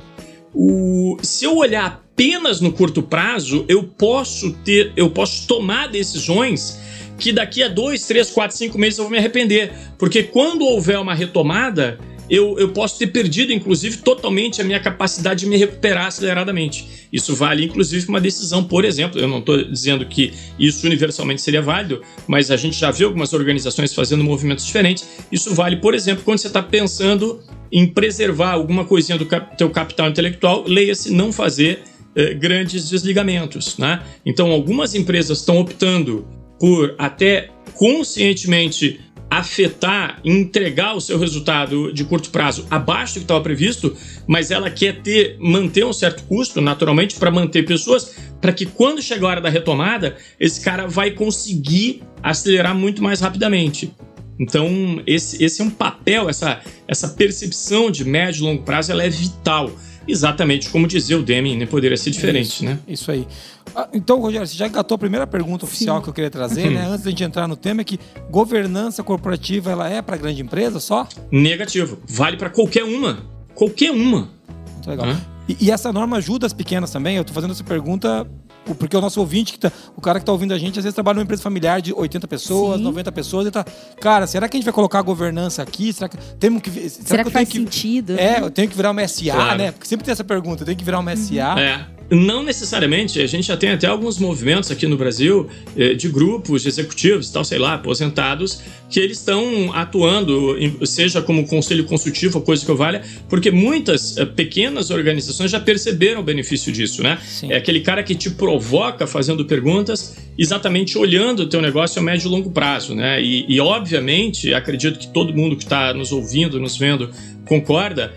o, 0.54 1.18
se 1.22 1.46
eu 1.46 1.56
olhar 1.58 1.86
apenas 1.86 2.62
no 2.62 2.72
curto 2.72 3.02
prazo, 3.02 3.66
eu 3.68 3.84
posso 3.84 4.52
ter, 4.64 4.92
eu 4.96 5.10
posso 5.10 5.48
tomar 5.48 5.88
decisões 5.88 6.80
que 7.18 7.32
daqui 7.32 7.62
a 7.64 7.68
dois, 7.68 8.06
três, 8.06 8.32
quatro, 8.32 8.58
cinco 8.58 8.78
meses 8.78 8.98
eu 8.98 9.06
vou 9.06 9.12
me 9.12 9.18
arrepender. 9.18 9.72
Porque 9.98 10.24
quando 10.24 10.66
houver 10.66 11.00
uma 11.00 11.14
retomada, 11.14 12.00
eu, 12.32 12.58
eu 12.58 12.70
posso 12.70 12.98
ter 12.98 13.08
perdido, 13.08 13.52
inclusive, 13.52 13.98
totalmente 13.98 14.62
a 14.62 14.64
minha 14.64 14.80
capacidade 14.80 15.42
de 15.42 15.48
me 15.48 15.58
recuperar 15.58 16.06
aceleradamente. 16.06 16.88
Isso 17.12 17.36
vale, 17.36 17.66
inclusive, 17.66 18.08
uma 18.08 18.22
decisão, 18.22 18.64
por 18.64 18.86
exemplo. 18.86 19.20
Eu 19.20 19.28
não 19.28 19.40
estou 19.40 19.62
dizendo 19.66 20.06
que 20.06 20.32
isso 20.58 20.88
universalmente 20.88 21.42
seria 21.42 21.62
válido, 21.62 22.02
mas 22.26 22.50
a 22.50 22.56
gente 22.56 22.80
já 22.80 22.90
viu 22.90 23.08
algumas 23.08 23.34
organizações 23.34 23.94
fazendo 23.94 24.24
movimentos 24.24 24.66
diferentes. 24.66 25.06
Isso 25.30 25.54
vale, 25.54 25.76
por 25.76 25.94
exemplo, 25.94 26.24
quando 26.24 26.38
você 26.38 26.48
está 26.48 26.64
pensando 26.64 27.42
em 27.70 27.86
preservar 27.86 28.52
alguma 28.52 28.86
coisinha 28.86 29.18
do 29.18 29.26
cap 29.26 29.58
teu 29.58 29.70
capital 29.70 30.08
intelectual, 30.08 30.64
leia-se 30.66 31.12
não 31.12 31.34
fazer 31.34 31.84
eh, 32.16 32.34
grandes 32.34 32.90
desligamentos. 32.90 33.78
Né? 33.78 34.02
Então, 34.26 34.52
algumas 34.52 34.96
empresas 34.96 35.40
estão 35.40 35.58
optando 35.58 36.26
por 36.58 36.96
até 36.98 37.50
conscientemente 37.74 39.02
afetar, 39.32 40.20
entregar 40.26 40.94
o 40.94 41.00
seu 41.00 41.18
resultado 41.18 41.94
de 41.94 42.04
curto 42.04 42.30
prazo 42.32 42.68
abaixo 42.70 43.14
do 43.14 43.20
que 43.20 43.24
estava 43.24 43.40
previsto, 43.40 43.96
mas 44.28 44.52
ela 44.52 44.70
quer 44.70 45.02
ter 45.02 45.38
manter 45.40 45.86
um 45.86 45.94
certo 45.94 46.24
custo, 46.24 46.60
naturalmente, 46.60 47.16
para 47.16 47.32
manter 47.32 47.64
pessoas, 47.64 48.14
para 48.42 48.52
que 48.52 48.66
quando 48.66 49.02
chegar 49.02 49.28
a 49.28 49.30
hora 49.30 49.42
da 49.42 49.48
retomada, 49.48 50.18
esse 50.38 50.60
cara 50.60 50.86
vai 50.86 51.12
conseguir 51.12 52.04
acelerar 52.22 52.76
muito 52.76 53.02
mais 53.02 53.22
rapidamente. 53.22 53.94
Então, 54.38 55.02
esse, 55.08 55.42
esse 55.42 55.62
é 55.62 55.64
um 55.64 55.70
papel, 55.70 56.28
essa, 56.28 56.60
essa 56.86 57.08
percepção 57.08 57.90
de 57.90 58.04
médio 58.04 58.42
e 58.42 58.44
longo 58.44 58.64
prazo, 58.64 58.92
ela 58.92 59.04
é 59.04 59.10
vital. 59.10 59.72
Exatamente 60.08 60.70
como 60.70 60.88
dizia 60.88 61.18
o 61.18 61.24
Deming, 61.24 61.58
nem 61.58 61.68
poderia 61.68 61.98
ser 61.98 62.12
diferente, 62.12 62.48
isso, 62.48 62.66
né? 62.66 62.80
Isso 62.88 63.12
aí. 63.12 63.28
Ah, 63.76 63.88
então, 63.94 64.20
Rogério, 64.20 64.46
você 64.46 64.56
já 64.56 64.68
engatou 64.68 64.96
a 64.96 64.98
primeira 64.98 65.28
pergunta 65.28 65.66
oficial 65.66 65.98
Sim. 65.98 66.04
que 66.04 66.10
eu 66.10 66.14
queria 66.14 66.30
trazer, 66.30 66.70
né? 66.70 66.86
Antes 66.88 67.04
da 67.04 67.10
gente 67.10 67.24
entrar 67.24 67.48
no 67.48 67.56
tema, 67.56 67.82
é 67.82 67.84
que 67.84 68.00
governança 68.30 69.04
corporativa 69.04 69.72
ela 69.72 69.88
é 69.90 70.02
para 70.02 70.18
grande 70.18 70.42
empresa 70.42 70.80
só? 70.80 71.08
Negativo. 71.32 72.00
Vale 72.08 72.38
para 72.38 72.50
qualquer 72.50 72.84
uma. 72.84 73.20
Qualquer 73.54 73.92
uma. 73.92 74.30
Muito 74.74 74.90
legal. 74.90 75.16
E, 75.48 75.58
e, 75.60 75.72
essa 75.72 75.92
norma 75.92 76.18
ajuda 76.18 76.46
as 76.46 76.54
pequenas 76.54 76.92
também? 76.92 77.16
Eu 77.16 77.22
estou 77.22 77.34
fazendo 77.34 77.52
essa 77.52 77.64
pergunta 77.64 78.28
porque 78.78 78.96
o 78.96 79.02
nosso 79.02 79.20
ouvinte, 79.20 79.54
que 79.54 79.60
tá, 79.60 79.72
o 79.96 80.02
cara 80.02 80.20
que 80.20 80.24
está 80.24 80.32
ouvindo 80.32 80.54
a 80.54 80.58
gente, 80.58 80.80
às 80.80 80.84
vezes 80.84 80.94
trabalha 80.94 81.16
numa 81.16 81.24
empresa 81.24 81.42
familiar 81.42 81.82
de 81.82 81.94
80 81.94 82.28
pessoas, 82.28 82.78
Sim. 82.78 82.84
90 82.84 83.12
pessoas, 83.12 83.48
e 83.48 83.52
tá, 83.52 83.66
cara, 84.00 84.28
será 84.28 84.48
que 84.48 84.56
a 84.56 84.60
gente 84.60 84.66
vai 84.66 84.74
colocar 84.74 85.00
a 85.00 85.02
governança 85.02 85.62
aqui? 85.62 85.92
Será 85.92 86.08
que 86.08 86.18
temos 86.40 86.62
que 86.62 86.70
Será, 86.72 86.90
será 86.90 87.24
que, 87.24 87.30
que 87.30 87.34
faz 87.34 87.50
sentido? 87.50 88.18
É, 88.18 88.40
eu 88.40 88.52
tenho 88.52 88.70
que 88.70 88.76
virar 88.76 88.92
uma 88.92 89.08
SA, 89.08 89.34
claro. 89.34 89.58
né? 89.58 89.72
Porque 89.72 89.88
sempre 89.88 90.06
tem 90.06 90.12
essa 90.12 90.24
pergunta, 90.24 90.62
eu 90.62 90.66
tenho 90.66 90.78
que 90.78 90.84
virar 90.84 91.00
uma 91.00 91.16
SA. 91.16 91.60
É. 91.60 91.86
Não 92.12 92.44
necessariamente, 92.44 93.22
a 93.22 93.26
gente 93.26 93.48
já 93.48 93.56
tem 93.56 93.70
até 93.70 93.88
alguns 93.88 94.20
movimentos 94.20 94.70
aqui 94.70 94.86
no 94.86 94.98
Brasil 94.98 95.48
eh, 95.78 95.94
de 95.94 96.10
grupos 96.10 96.64
de 96.64 96.68
executivos, 96.68 97.30
tal, 97.30 97.46
sei 97.46 97.58
lá, 97.58 97.76
aposentados, 97.76 98.62
que 98.90 99.00
eles 99.00 99.18
estão 99.18 99.72
atuando, 99.74 100.58
seja 100.86 101.22
como 101.22 101.48
conselho 101.48 101.86
consultivo 101.86 102.40
ou 102.40 102.44
coisa 102.44 102.66
que 102.66 102.70
eu 102.70 102.76
valha, 102.76 103.02
porque 103.30 103.50
muitas 103.50 104.18
eh, 104.18 104.26
pequenas 104.26 104.90
organizações 104.92 105.50
já 105.50 105.60
perceberam 105.60 106.20
o 106.20 106.24
benefício 106.24 106.70
disso, 106.70 107.02
né? 107.02 107.18
Sim. 107.26 107.50
É 107.50 107.56
aquele 107.56 107.80
cara 107.80 108.04
que 108.04 108.14
te 108.14 108.30
provoca 108.30 109.08
fazendo 109.08 109.46
perguntas, 109.46 110.18
exatamente 110.38 110.98
olhando 110.98 111.44
o 111.44 111.48
teu 111.48 111.62
negócio 111.62 112.02
a 112.02 112.04
médio 112.04 112.28
e 112.28 112.30
longo 112.30 112.52
prazo, 112.52 112.94
né? 112.94 113.24
E, 113.24 113.46
e 113.48 113.62
obviamente, 113.62 114.54
acredito 114.54 115.00
que 115.00 115.08
todo 115.08 115.34
mundo 115.34 115.56
que 115.56 115.64
está 115.64 115.94
nos 115.94 116.12
ouvindo, 116.12 116.60
nos 116.60 116.76
vendo, 116.76 117.10
concorda 117.46 118.14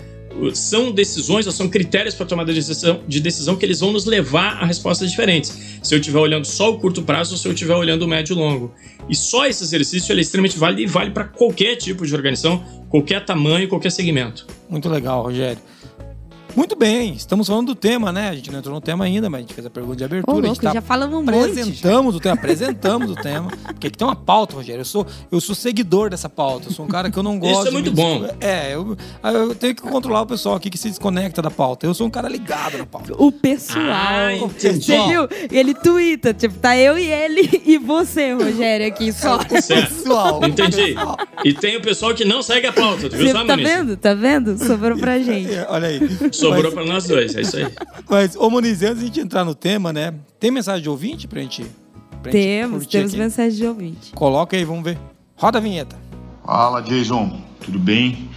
são 0.52 0.92
decisões 0.92 1.46
ou 1.46 1.52
são 1.52 1.68
critérios 1.68 2.14
para 2.14 2.26
tomada 2.26 2.52
de 2.52 2.60
decisão, 2.60 3.02
de 3.06 3.20
decisão 3.20 3.56
que 3.56 3.64
eles 3.64 3.80
vão 3.80 3.92
nos 3.92 4.04
levar 4.04 4.62
a 4.62 4.66
respostas 4.66 5.10
diferentes. 5.10 5.78
Se 5.82 5.94
eu 5.94 5.98
estiver 5.98 6.18
olhando 6.18 6.44
só 6.44 6.70
o 6.70 6.78
curto 6.78 7.02
prazo 7.02 7.32
ou 7.32 7.38
se 7.38 7.46
eu 7.46 7.52
estiver 7.52 7.74
olhando 7.74 8.02
o 8.02 8.08
médio 8.08 8.34
e 8.34 8.38
longo. 8.38 8.74
E 9.08 9.14
só 9.14 9.46
esse 9.46 9.62
exercício 9.62 10.16
é 10.16 10.20
extremamente 10.20 10.58
válido 10.58 10.82
e 10.82 10.86
vale 10.86 11.10
para 11.10 11.24
qualquer 11.24 11.76
tipo 11.76 12.06
de 12.06 12.14
organização, 12.14 12.64
qualquer 12.88 13.24
tamanho, 13.24 13.68
qualquer 13.68 13.90
segmento. 13.90 14.46
Muito 14.68 14.88
legal, 14.88 15.22
Rogério. 15.22 15.60
Muito 16.56 16.76
bem, 16.76 17.14
estamos 17.14 17.48
falando 17.48 17.68
do 17.68 17.74
tema, 17.74 18.12
né? 18.12 18.28
A 18.28 18.34
gente 18.34 18.50
não 18.50 18.60
entrou 18.60 18.74
no 18.74 18.80
tema 18.80 19.04
ainda, 19.04 19.28
mas 19.28 19.38
a 19.38 19.42
gente 19.42 19.54
fez 19.54 19.66
a 19.66 19.70
pergunta 19.70 19.96
de 19.96 20.04
abertura. 20.04 20.36
Ô, 20.36 20.40
louco, 20.40 20.46
a 20.46 20.54
gente 20.54 20.62
tá 20.62 20.72
já 20.72 20.80
falamos 20.80 21.16
um 21.16 21.28
apresentamos 21.28 22.04
monte. 22.04 22.16
o 22.16 22.20
tema, 22.20 22.34
apresentamos 22.34 23.10
o 23.10 23.14
tema. 23.16 23.48
Porque 23.64 23.88
aqui 23.88 23.98
tem 23.98 24.06
uma 24.06 24.14
pauta, 24.14 24.54
Rogério. 24.54 24.82
Eu 24.82 24.84
sou, 24.84 25.04
eu 25.32 25.40
sou 25.40 25.54
seguidor 25.54 26.10
dessa 26.10 26.28
pauta. 26.28 26.68
Eu 26.68 26.72
sou 26.72 26.84
um 26.84 26.88
cara 26.88 27.10
que 27.10 27.18
eu 27.18 27.24
não 27.24 27.40
gosto. 27.40 27.58
Isso 27.58 27.68
é 27.68 27.70
muito 27.72 27.90
bom. 27.90 28.28
É, 28.40 28.72
eu, 28.72 28.96
eu, 29.24 29.54
tenho 29.56 29.74
que 29.74 29.82
controlar 29.82 30.22
o 30.22 30.26
pessoal 30.26 30.54
aqui 30.54 30.70
que 30.70 30.78
se 30.78 30.88
desconecta 30.88 31.42
da 31.42 31.50
pauta. 31.50 31.86
Eu 31.86 31.94
sou 31.94 32.06
um 32.06 32.10
cara 32.10 32.28
ligado 32.28 32.78
na 32.78 32.86
pauta. 32.86 33.12
O 33.18 33.32
pessoal. 33.32 33.84
Ah, 33.86 34.28
você 34.56 34.72
viu? 35.08 35.28
Ele 35.50 35.74
twitta, 35.74 36.32
tipo, 36.32 36.54
tá 36.58 36.76
eu 36.76 36.96
e 36.96 37.10
ele 37.10 37.50
e 37.66 37.78
você, 37.78 38.32
Rogério, 38.32 38.86
aqui 38.86 39.12
só. 39.12 39.40
O 39.40 39.46
pessoal. 39.46 40.40
Entendi. 40.44 40.94
E 41.44 41.52
tem 41.52 41.76
o 41.76 41.82
pessoal 41.82 42.14
que 42.14 42.24
não 42.24 42.42
segue 42.42 42.68
a 42.68 42.72
pauta, 42.72 43.10
tu 43.10 43.16
viu 43.16 43.32
só, 43.32 43.44
Tá 43.44 43.56
vendo? 43.56 43.96
Tá 43.96 44.14
vendo? 44.14 44.56
Sobrou 44.56 44.96
pra 44.96 45.18
gente. 45.18 45.50
Olha 45.68 45.88
aí. 45.88 46.00
Sobrou 46.44 46.64
Mas... 46.64 46.74
pra 46.74 46.84
nós 46.84 47.04
dois 47.06 47.34
é 47.34 47.40
isso 47.40 47.56
aí. 47.56 47.72
Mas, 48.08 48.36
ô 48.36 48.50
Moniz, 48.50 48.82
antes 48.82 48.98
de 48.98 49.04
a 49.04 49.06
gente 49.06 49.20
entrar 49.20 49.44
no 49.44 49.54
tema, 49.54 49.92
né? 49.92 50.14
Tem 50.38 50.50
mensagem 50.50 50.82
de 50.82 50.88
ouvinte 50.88 51.26
pra 51.26 51.40
gente? 51.40 51.64
Pra 52.22 52.32
temos, 52.32 52.82
gente 52.82 52.92
temos 52.92 53.12
aqui? 53.12 53.20
mensagem 53.20 53.58
de 53.58 53.66
ouvinte. 53.66 54.12
Coloca 54.12 54.56
aí, 54.56 54.64
vamos 54.64 54.84
ver. 54.84 54.98
Roda 55.36 55.58
a 55.58 55.60
vinheta. 55.60 55.96
Fala, 56.44 56.80
Jason. 56.80 57.40
Tudo 57.60 57.78
bem? 57.78 58.28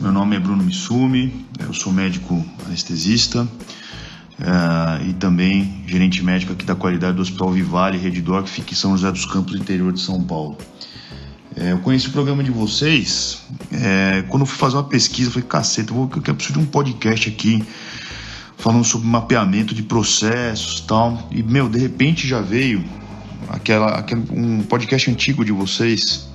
Meu 0.00 0.10
nome 0.10 0.34
é 0.34 0.40
Bruno 0.40 0.64
Missumi, 0.64 1.46
eu 1.60 1.72
sou 1.72 1.92
médico 1.92 2.44
anestesista 2.66 3.42
uh, 3.42 5.08
e 5.08 5.12
também 5.14 5.84
gerente 5.86 6.24
médico 6.24 6.52
aqui 6.52 6.64
da 6.64 6.74
qualidade 6.74 7.14
do 7.14 7.22
Hospital 7.22 7.50
Vivale 7.52 7.98
Redidor, 7.98 8.42
que 8.42 8.50
fica 8.50 8.72
em 8.72 8.76
São 8.76 8.96
José 8.96 9.12
dos 9.12 9.24
Campos, 9.26 9.54
interior 9.54 9.92
de 9.92 10.00
São 10.00 10.22
Paulo. 10.22 10.58
É, 11.56 11.72
eu 11.72 11.78
conheci 11.78 12.08
o 12.08 12.12
programa 12.12 12.42
de 12.42 12.50
vocês 12.50 13.42
é, 13.72 14.24
quando 14.28 14.42
eu 14.42 14.46
fui 14.46 14.58
fazer 14.58 14.76
uma 14.76 14.84
pesquisa. 14.84 15.28
Eu 15.28 15.32
falei, 15.32 15.48
caceta, 15.48 15.90
eu, 15.90 15.96
vou, 15.96 16.10
eu 16.14 16.34
preciso 16.34 16.58
de 16.58 16.64
um 16.64 16.66
podcast 16.66 17.28
aqui 17.28 17.64
falando 18.56 18.84
sobre 18.84 19.08
mapeamento 19.08 19.74
de 19.74 19.82
processos 19.82 20.80
e 20.80 20.86
tal. 20.86 21.28
E, 21.30 21.42
meu, 21.42 21.68
de 21.68 21.78
repente 21.78 22.26
já 22.26 22.40
veio 22.40 22.84
aquela, 23.48 23.98
aquele, 23.98 24.24
um 24.30 24.62
podcast 24.62 25.10
antigo 25.10 25.44
de 25.44 25.52
vocês 25.52 26.28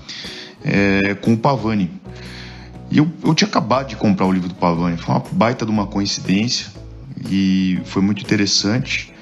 é, 0.63 1.15
com 1.15 1.33
o 1.33 1.37
Pavani. 1.37 1.89
E 2.91 2.99
eu, 2.99 3.11
eu 3.23 3.33
tinha 3.33 3.47
acabado 3.47 3.89
de 3.89 3.95
comprar 3.95 4.25
o 4.25 4.31
livro 4.31 4.49
do 4.49 4.55
Pavani. 4.55 4.97
Foi 4.97 5.15
uma 5.15 5.23
baita 5.31 5.65
de 5.65 5.71
uma 5.71 5.87
coincidência 5.87 6.67
e 7.29 7.79
foi 7.85 8.01
muito 8.01 8.21
interessante. 8.21 9.13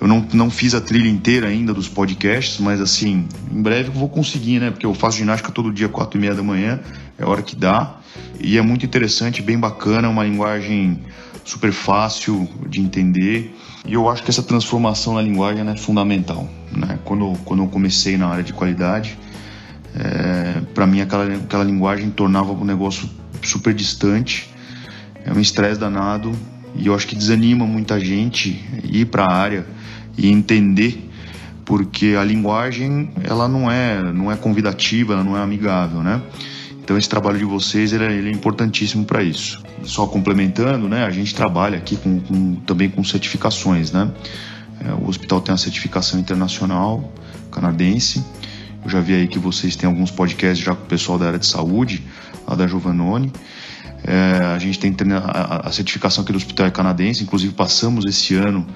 Eu 0.00 0.06
não, 0.06 0.26
não 0.32 0.50
fiz 0.50 0.74
a 0.74 0.80
trilha 0.80 1.08
inteira 1.08 1.48
ainda 1.48 1.72
dos 1.72 1.88
podcasts, 1.88 2.60
mas 2.60 2.80
assim, 2.80 3.26
em 3.50 3.62
breve 3.62 3.88
eu 3.88 3.92
vou 3.92 4.08
conseguir, 4.08 4.60
né? 4.60 4.70
Porque 4.70 4.84
eu 4.84 4.94
faço 4.94 5.18
ginástica 5.18 5.50
todo 5.50 5.72
dia, 5.72 5.88
quatro 5.88 6.18
e 6.18 6.20
meia 6.20 6.34
da 6.34 6.42
manhã, 6.42 6.80
é 7.18 7.24
a 7.24 7.28
hora 7.28 7.42
que 7.42 7.56
dá. 7.56 7.96
E 8.38 8.58
é 8.58 8.62
muito 8.62 8.84
interessante, 8.84 9.40
bem 9.40 9.58
bacana, 9.58 10.08
uma 10.08 10.24
linguagem 10.24 11.00
super 11.44 11.72
fácil 11.72 12.48
de 12.68 12.80
entender. 12.80 13.56
E 13.86 13.94
eu 13.94 14.08
acho 14.08 14.22
que 14.22 14.30
essa 14.30 14.42
transformação 14.42 15.14
na 15.14 15.22
linguagem 15.22 15.66
é 15.66 15.76
fundamental. 15.76 16.48
Né? 16.70 16.98
Quando, 17.04 17.32
quando 17.44 17.62
eu 17.62 17.68
comecei 17.68 18.18
na 18.18 18.26
área 18.26 18.44
de 18.44 18.52
qualidade, 18.52 19.16
é, 19.94 20.60
para 20.74 20.86
mim 20.86 21.00
aquela, 21.00 21.24
aquela 21.24 21.64
linguagem 21.64 22.10
tornava 22.10 22.52
o 22.52 22.60
um 22.60 22.64
negócio 22.64 23.08
super 23.42 23.72
distante, 23.72 24.50
é 25.24 25.32
um 25.32 25.40
estresse 25.40 25.80
danado 25.80 26.32
e 26.78 26.86
eu 26.86 26.94
acho 26.94 27.06
que 27.06 27.16
desanima 27.16 27.66
muita 27.66 27.98
gente 27.98 28.64
ir 28.84 29.06
para 29.06 29.24
a 29.24 29.32
área 29.32 29.66
e 30.16 30.30
entender 30.30 31.10
porque 31.64 32.14
a 32.18 32.22
linguagem 32.22 33.10
ela 33.24 33.48
não 33.48 33.70
é 33.70 34.12
não 34.12 34.30
é 34.30 34.36
convidativa, 34.36 35.14
ela 35.14 35.24
não 35.24 35.36
é 35.36 35.42
amigável, 35.42 36.02
né? 36.02 36.22
Então 36.82 36.96
esse 36.96 37.08
trabalho 37.08 37.36
de 37.36 37.44
vocês 37.44 37.92
ele 37.92 38.04
é, 38.04 38.12
ele 38.12 38.28
é 38.28 38.32
importantíssimo 38.32 39.04
para 39.04 39.22
isso. 39.22 39.60
Só 39.82 40.06
complementando, 40.06 40.88
né? 40.88 41.04
A 41.04 41.10
gente 41.10 41.34
trabalha 41.34 41.78
aqui 41.78 41.96
com, 41.96 42.20
com 42.20 42.54
também 42.66 42.88
com 42.88 43.02
certificações, 43.02 43.90
né? 43.90 44.08
É, 44.84 44.92
o 44.94 45.08
hospital 45.08 45.40
tem 45.40 45.52
a 45.52 45.58
certificação 45.58 46.20
internacional 46.20 47.12
canadense. 47.50 48.24
Eu 48.84 48.90
já 48.90 49.00
vi 49.00 49.14
aí 49.14 49.26
que 49.26 49.38
vocês 49.38 49.74
têm 49.74 49.88
alguns 49.88 50.12
podcasts 50.12 50.64
já 50.64 50.74
com 50.74 50.84
o 50.84 50.86
pessoal 50.86 51.18
da 51.18 51.26
área 51.26 51.38
de 51.40 51.46
saúde, 51.46 52.04
lá 52.46 52.54
da 52.54 52.68
Giovannone. 52.68 53.32
É, 54.04 54.54
a 54.54 54.58
gente 54.58 54.78
tem 54.78 54.94
a, 55.12 55.70
certificação 55.72 56.22
aqui 56.22 56.32
do 56.32 56.36
hospital 56.36 56.66
é 56.66 56.70
canadense, 56.70 57.22
inclusive 57.22 57.54
passamos 57.54 58.04
esse 58.04 58.34
ano 58.34 58.66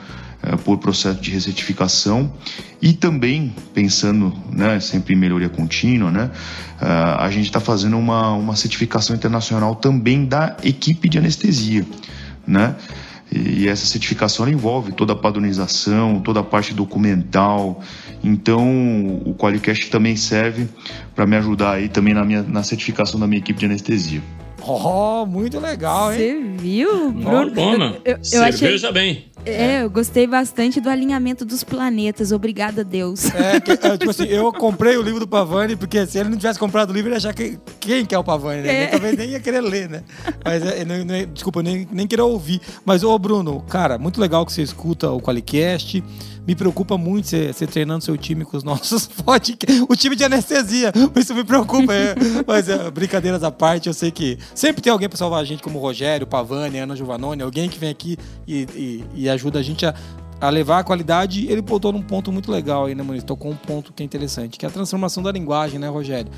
é, 0.42 0.56
por 0.56 0.78
processo 0.78 1.20
de 1.20 1.30
recertificação 1.30 2.32
e 2.80 2.92
também 2.92 3.54
pensando 3.74 4.32
né, 4.50 4.80
sempre 4.80 5.14
em 5.14 5.16
melhoria 5.16 5.48
contínua, 5.48 6.10
né, 6.10 6.30
é, 6.80 6.86
a 6.86 7.30
gente 7.30 7.46
está 7.46 7.60
fazendo 7.60 7.96
uma, 7.98 8.32
uma 8.32 8.56
certificação 8.56 9.14
internacional 9.14 9.74
também 9.74 10.24
da 10.24 10.56
equipe 10.62 11.08
de 11.08 11.18
anestesia, 11.18 11.86
né? 12.46 12.74
E 13.32 13.68
essa 13.68 13.86
certificação 13.86 14.48
envolve 14.48 14.90
toda 14.90 15.12
a 15.12 15.16
padronização, 15.16 16.18
toda 16.18 16.40
a 16.40 16.42
parte 16.42 16.74
documental. 16.74 17.80
Então, 18.24 19.22
o 19.24 19.36
Qualicast 19.38 19.88
também 19.88 20.16
serve 20.16 20.68
para 21.14 21.26
me 21.26 21.36
ajudar 21.36 21.74
aí 21.74 21.88
também 21.88 22.12
na, 22.12 22.24
minha, 22.24 22.42
na 22.42 22.64
certificação 22.64 23.20
da 23.20 23.28
minha 23.28 23.38
equipe 23.38 23.60
de 23.60 23.66
anestesia. 23.66 24.20
Oh, 24.66 25.26
muito 25.26 25.58
legal, 25.58 26.12
hein? 26.12 26.18
Você 26.18 26.62
viu, 26.62 27.12
Bruno? 27.12 27.50
Bom, 27.50 27.74
eu, 28.04 28.16
eu, 28.16 28.18
eu 28.32 28.42
achei... 28.42 28.92
bem. 28.92 29.30
É, 29.44 29.82
eu 29.82 29.90
gostei 29.90 30.26
bastante 30.26 30.80
do 30.80 30.90
alinhamento 30.90 31.44
dos 31.44 31.64
planetas. 31.64 32.30
Obrigada, 32.30 32.84
Deus. 32.84 33.24
É, 33.34 33.58
que, 33.58 33.72
é, 33.72 33.96
tipo 33.96 34.10
assim, 34.10 34.24
eu 34.24 34.52
comprei 34.52 34.96
o 34.96 35.02
livro 35.02 35.20
do 35.20 35.26
Pavani, 35.26 35.76
porque 35.76 36.06
se 36.06 36.18
ele 36.18 36.28
não 36.28 36.36
tivesse 36.36 36.58
comprado 36.58 36.90
o 36.90 36.92
livro, 36.92 37.08
ele 37.08 37.14
ia 37.14 37.18
achar 37.18 37.32
que 37.32 37.58
quem 37.78 38.04
quer 38.04 38.18
o 38.18 38.24
Pavani, 38.24 38.62
né? 38.62 38.84
É. 38.84 38.86
talvez 38.88 39.16
nem 39.16 39.30
ia 39.30 39.40
querer 39.40 39.62
ler, 39.62 39.88
né? 39.88 40.02
Mas, 40.44 40.62
é, 40.62 40.84
não, 40.84 40.98
não, 41.04 41.26
desculpa, 41.32 41.62
nem, 41.62 41.88
nem 41.90 42.06
queria 42.06 42.24
ouvir. 42.24 42.60
Mas, 42.84 43.02
ô, 43.02 43.18
Bruno, 43.18 43.62
cara, 43.62 43.96
muito 43.98 44.20
legal 44.20 44.44
que 44.44 44.52
você 44.52 44.62
escuta 44.62 45.10
o 45.10 45.20
Qualicast 45.20 46.02
me 46.46 46.54
preocupa 46.54 46.96
muito 46.96 47.28
você, 47.28 47.66
treinando 47.66 48.04
seu 48.04 48.16
time 48.16 48.44
com 48.44 48.56
os 48.56 48.64
nossos 48.64 49.06
podcasts. 49.24 49.84
O 49.88 49.96
time 49.96 50.16
de 50.16 50.24
anestesia, 50.24 50.92
isso 51.16 51.34
me 51.34 51.44
preocupa. 51.44 51.92
É. 51.92 52.14
Mas 52.46 52.68
é, 52.68 52.90
brincadeiras 52.90 53.42
à 53.42 53.50
parte, 53.50 53.88
eu 53.88 53.94
sei 53.94 54.10
que 54.10 54.38
sempre 54.54 54.82
tem 54.82 54.92
alguém 54.92 55.08
para 55.08 55.18
salvar 55.18 55.40
a 55.40 55.44
gente, 55.44 55.62
como 55.62 55.78
o 55.78 55.82
Rogério, 55.82 56.26
Pavani, 56.26 56.78
Ana 56.78 56.96
Giovannone, 56.96 57.42
alguém 57.42 57.68
que 57.68 57.78
vem 57.78 57.90
aqui 57.90 58.16
e, 58.46 58.66
e, 58.74 59.04
e 59.14 59.28
ajuda 59.28 59.58
a 59.58 59.62
gente 59.62 59.86
a 59.86 59.94
a 60.40 60.48
levar 60.48 60.78
a 60.78 60.84
qualidade, 60.84 61.46
ele 61.48 61.60
botou 61.60 61.92
num 61.92 62.00
ponto 62.00 62.32
muito 62.32 62.50
legal 62.50 62.86
aí, 62.86 62.94
né, 62.94 63.02
Muniz? 63.02 63.22
Tocou 63.22 63.52
um 63.52 63.56
ponto 63.56 63.92
que 63.92 64.02
é 64.02 64.06
interessante, 64.06 64.58
que 64.58 64.64
é 64.64 64.68
a 64.68 64.72
transformação 64.72 65.22
da 65.22 65.30
linguagem, 65.30 65.78
né, 65.78 65.86
Rogério? 65.88 66.32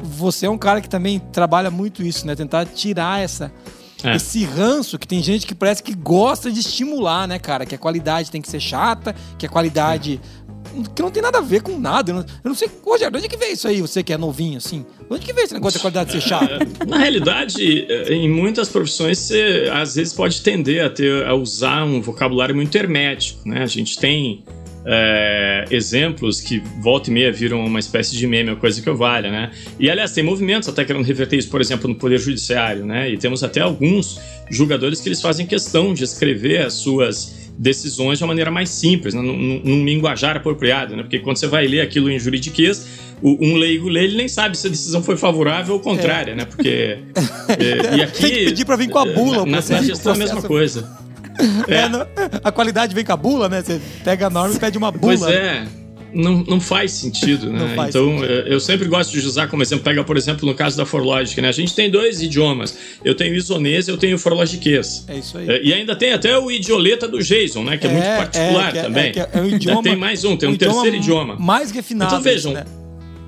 Você 0.00 0.46
é 0.46 0.50
um 0.50 0.58
cara 0.58 0.80
que 0.80 0.88
também 0.88 1.20
trabalha 1.20 1.70
muito 1.70 2.02
isso, 2.02 2.26
né? 2.26 2.34
Tentar 2.34 2.66
tirar 2.66 3.20
essa, 3.20 3.52
é. 4.02 4.16
esse 4.16 4.44
ranço 4.44 4.98
que 4.98 5.06
tem 5.06 5.22
gente 5.22 5.46
que 5.46 5.54
parece 5.54 5.82
que 5.82 5.94
gosta 5.94 6.50
de 6.50 6.60
estimular, 6.60 7.26
né, 7.26 7.38
cara? 7.38 7.66
Que 7.66 7.74
a 7.74 7.78
qualidade 7.78 8.30
tem 8.30 8.40
que 8.40 8.48
ser 8.48 8.60
chata, 8.60 9.14
que 9.38 9.46
a 9.46 9.48
qualidade 9.48 10.20
que 10.94 11.02
não 11.02 11.10
tem 11.10 11.22
nada 11.22 11.38
a 11.38 11.40
ver 11.40 11.62
com 11.62 11.78
nada. 11.78 12.10
Eu 12.10 12.16
não, 12.16 12.22
eu 12.22 12.48
não 12.48 12.54
sei, 12.54 12.68
Rogério, 12.84 13.16
onde 13.16 13.26
é 13.26 13.28
que 13.28 13.36
veio 13.36 13.52
isso 13.52 13.66
aí, 13.66 13.80
você 13.80 14.02
que 14.02 14.12
é 14.12 14.18
novinho, 14.18 14.58
assim? 14.58 14.84
Onde 15.08 15.24
que 15.24 15.32
veio 15.32 15.44
esse 15.44 15.54
negócio 15.54 15.78
da 15.78 15.82
qualidade 15.82 16.12
ser 16.12 16.20
chata? 16.20 16.58
Na 16.86 16.98
realidade, 16.98 17.86
em 18.08 18.28
muitas 18.28 18.68
profissões, 18.68 19.18
você 19.18 19.70
às 19.72 19.94
vezes 19.94 20.12
pode 20.12 20.42
tender 20.42 20.84
a, 20.84 20.90
ter, 20.90 21.26
a 21.26 21.34
usar 21.34 21.84
um 21.84 22.00
vocabulário 22.00 22.54
muito 22.54 22.76
hermético, 22.76 23.48
né? 23.48 23.62
A 23.62 23.66
gente 23.66 23.98
tem 23.98 24.44
é, 24.84 25.64
exemplos 25.70 26.40
que 26.40 26.62
volta 26.80 27.10
e 27.10 27.12
meia 27.12 27.32
viram 27.32 27.64
uma 27.64 27.78
espécie 27.78 28.16
de 28.16 28.26
meme, 28.26 28.54
coisa 28.56 28.80
que 28.80 28.88
eu 28.88 28.96
valha, 28.96 29.30
né? 29.30 29.50
E 29.78 29.90
aliás, 29.90 30.12
tem 30.12 30.24
movimentos 30.24 30.68
até 30.68 30.84
querendo 30.84 31.04
reverter 31.04 31.36
isso, 31.36 31.50
por 31.50 31.60
exemplo, 31.60 31.88
no 31.88 31.94
Poder 31.94 32.18
Judiciário, 32.18 32.86
né? 32.86 33.10
E 33.10 33.16
temos 33.16 33.42
até 33.42 33.60
alguns 33.60 34.20
julgadores 34.50 35.00
que 35.00 35.08
eles 35.08 35.20
fazem 35.20 35.46
questão 35.46 35.92
de 35.92 36.04
escrever 36.04 36.62
as 36.62 36.74
suas 36.74 37.48
decisões 37.58 38.18
de 38.18 38.24
uma 38.24 38.28
maneira 38.28 38.50
mais 38.50 38.70
simples, 38.70 39.14
né? 39.14 39.20
num, 39.20 39.60
num 39.64 39.84
linguajar 39.84 40.36
apropriado, 40.36 40.96
né? 40.96 41.02
Porque 41.02 41.18
quando 41.18 41.38
você 41.38 41.48
vai 41.48 41.66
ler 41.66 41.80
aquilo 41.80 42.08
em 42.08 42.18
juridiquês, 42.18 42.86
um 43.20 43.56
leigo 43.56 43.88
lê, 43.88 44.04
ele 44.04 44.16
nem 44.16 44.28
sabe 44.28 44.56
se 44.56 44.66
a 44.68 44.70
decisão 44.70 45.02
foi 45.02 45.16
favorável 45.16 45.74
ou 45.74 45.80
contrária, 45.80 46.32
é. 46.32 46.34
né? 46.36 46.44
Porque. 46.44 46.98
é, 47.58 47.96
e 47.96 48.02
aqui. 48.02 48.20
Tem 48.20 48.30
que 48.30 48.44
pedir 48.44 48.64
para 48.64 48.76
vir 48.76 48.88
com 48.88 48.98
a 48.98 49.04
bula, 49.04 49.44
na, 49.44 49.60
na 49.60 49.82
gestão 49.82 50.12
é 50.12 50.14
a 50.14 50.18
mesma 50.18 50.42
coisa. 50.42 50.88
É. 51.68 51.74
é. 51.74 52.40
a 52.42 52.50
qualidade 52.50 52.94
vem 52.94 53.04
com 53.04 53.12
a 53.12 53.16
bula, 53.16 53.48
né? 53.48 53.62
Você 53.62 53.80
pega 54.04 54.26
a 54.26 54.30
norma 54.30 54.54
e 54.54 54.58
pede 54.58 54.76
uma 54.78 54.90
bula. 54.90 55.16
Pois 55.18 55.22
é 55.22 55.66
não, 56.12 56.44
não 56.46 56.60
faz 56.60 56.92
sentido, 56.92 57.52
né? 57.52 57.74
Faz 57.74 57.90
então, 57.90 58.18
sentido. 58.18 58.32
eu 58.32 58.60
sempre 58.60 58.88
gosto 58.88 59.12
de 59.12 59.26
usar 59.26 59.46
como 59.48 59.62
exemplo, 59.62 59.84
pega, 59.84 60.02
por 60.02 60.16
exemplo, 60.16 60.46
no 60.46 60.54
caso 60.54 60.76
da 60.76 60.86
Forlogic, 60.86 61.40
né? 61.40 61.48
A 61.48 61.52
gente 61.52 61.74
tem 61.74 61.90
dois 61.90 62.22
idiomas. 62.22 62.76
Eu 63.04 63.14
tenho 63.14 63.34
isonês 63.34 63.88
e 63.88 63.90
eu 63.90 63.96
tenho 63.96 64.18
forlogiquês. 64.18 65.04
É 65.08 65.16
isso 65.16 65.38
aí. 65.38 65.46
E 65.62 65.72
ainda 65.72 65.94
tem 65.94 66.12
até 66.12 66.38
o 66.38 66.50
idioleta 66.50 67.06
do 67.06 67.22
Jason, 67.22 67.64
né? 67.64 67.76
Que 67.76 67.86
é, 67.86 67.90
é 67.90 67.92
muito 67.92 68.06
particular 68.06 68.76
é, 68.76 68.82
também. 68.82 69.12
É, 69.14 69.28
é, 69.32 69.40
um 69.40 69.48
idioma, 69.48 69.82
tem 69.82 69.96
mais 69.96 70.24
um, 70.24 70.36
tem 70.36 70.48
um, 70.48 70.52
um 70.52 70.56
terceiro 70.56 70.96
idioma. 70.96 71.36
Mais 71.38 71.70
refinado. 71.70 72.10
Então 72.10 72.22
vejam, 72.22 72.52
né? 72.52 72.64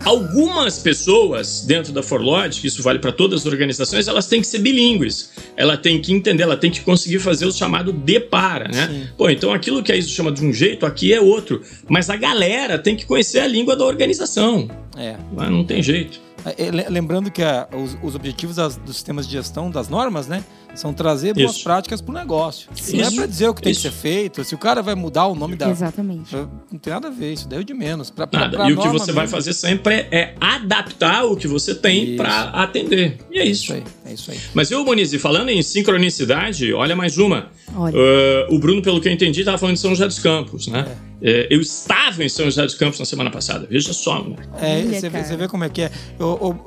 Algumas 0.05 0.79
pessoas 0.79 1.63
dentro 1.67 1.93
da 1.93 2.03
Forlogic, 2.03 2.67
isso 2.67 2.83
vale 2.83 2.99
para 2.99 3.13
todas 3.13 3.41
as 3.41 3.47
organizações, 3.47 4.09
elas 4.09 4.27
têm 4.27 4.41
que 4.41 4.47
ser 4.47 4.59
bilíngues. 4.59 5.31
Ela 5.57 5.77
tem 5.77 6.01
que 6.01 6.13
entender, 6.13 6.43
ela 6.43 6.57
tem 6.57 6.71
que 6.71 6.81
conseguir 6.81 7.19
fazer 7.19 7.47
o 7.47 7.53
chamado 7.53 7.93
de 7.93 8.19
para, 8.19 8.69
né? 8.69 8.89
Sim. 8.89 9.09
Pô, 9.17 9.29
então 9.29 9.53
aquilo 9.53 9.83
que 9.83 9.93
a 9.93 9.97
ISO 9.97 10.11
chama 10.11 10.33
de 10.33 10.45
um 10.45 10.53
jeito, 10.53 10.87
aqui 10.87 11.13
é 11.13 11.21
outro. 11.21 11.63
Mas 11.89 12.09
a 12.09 12.17
galera 12.17 12.79
tem 12.79 12.97
que 12.97 13.05
conhecer 13.05 13.41
a 13.41 13.47
língua 13.47 13.77
da 13.77 13.85
organização. 13.85 14.69
É. 14.97 15.17
Mas 15.33 15.51
não 15.51 15.65
tem 15.65 15.83
jeito. 15.83 16.21
É, 16.45 16.89
lembrando 16.91 17.31
que 17.31 17.43
a, 17.43 17.69
os, 17.73 17.97
os, 18.03 18.15
objetivos 18.15 18.57
das, 18.57 18.77
dos 18.77 18.97
sistemas 18.97 19.27
de 19.27 19.33
gestão 19.33 19.71
das 19.71 19.89
normas, 19.89 20.27
né? 20.27 20.45
São 20.75 20.93
trazer 20.93 21.35
boas 21.35 21.57
Isso. 21.57 21.65
práticas 21.65 22.01
para 22.01 22.13
o 22.13 22.15
negócio. 22.15 22.69
Isso. 22.75 22.97
Não 22.97 23.05
é 23.05 23.11
para 23.11 23.27
dizer 23.27 23.49
o 23.49 23.55
que 23.55 23.63
tem 23.63 23.73
Isso. 23.73 23.83
que 23.83 23.89
ser 23.89 23.95
feito. 23.95 24.45
Se 24.45 24.55
o 24.55 24.59
cara 24.59 24.83
vai 24.83 24.95
mudar 24.95 25.27
o 25.27 25.35
nome 25.35 25.57
da. 25.57 25.69
Exatamente. 25.69 26.35
Não 26.35 26.79
tem 26.79 26.93
nada 26.93 27.09
a 27.09 27.11
ver, 27.11 27.33
isso 27.33 27.49
daí 27.49 27.61
é 27.61 27.65
de 27.65 27.75
menos. 27.75 28.11
Pra, 28.11 28.27
pra, 28.27 28.49
pra 28.49 28.71
e 28.71 28.73
o 28.73 28.77
que 28.77 28.89
você 28.89 29.07
mesmo. 29.07 29.15
vai 29.15 29.27
fazer 29.27 29.53
sempre 29.53 29.95
é 30.11 30.35
adaptar 30.41 31.25
o 31.25 31.37
que 31.37 31.49
você 31.49 31.75
tem 31.75 32.17
para 32.17 32.51
atender. 32.51 33.19
E 33.31 33.39
é 33.39 33.45
isso. 33.45 33.73
É 33.73 33.79
isso 33.79 33.85
aí. 33.85 33.85
É 34.07 34.13
isso 34.15 34.31
aí. 34.31 34.41
Mas 34.55 34.71
eu, 34.71 34.85
Moniz, 34.85 35.13
falando 35.17 35.51
em 35.51 35.63
sincronicidade, 35.63 36.73
olha 36.73 36.95
mais 36.95 37.19
uma. 37.19 37.49
Olha. 37.75 37.95
Uh, 37.97 38.55
o 38.55 38.59
Bruno, 38.59 38.81
pelo 38.81 39.01
que 39.01 39.09
eu 39.09 39.13
entendi, 39.13 39.41
estava 39.41 39.59
falando 39.59 39.75
de 39.75 39.81
São 39.81 39.91
José 39.91 40.07
dos 40.07 40.19
Campos, 40.19 40.67
né? 40.69 40.87
É. 41.07 41.10
É, 41.23 41.49
eu 41.51 41.61
estava 41.61 42.25
em 42.25 42.29
São 42.29 42.47
José 42.47 42.63
dos 42.63 42.75
Campos 42.75 42.99
na 42.99 43.05
semana 43.05 43.31
passada. 43.31 43.67
Veja 43.71 43.93
só, 43.93 44.23
né? 44.23 44.37
É, 44.61 44.83
você 44.83 45.09
vê, 45.09 45.23
vê, 45.23 45.49
como 45.49 45.65
é 45.65 45.69
que 45.69 45.83
é. 45.83 45.91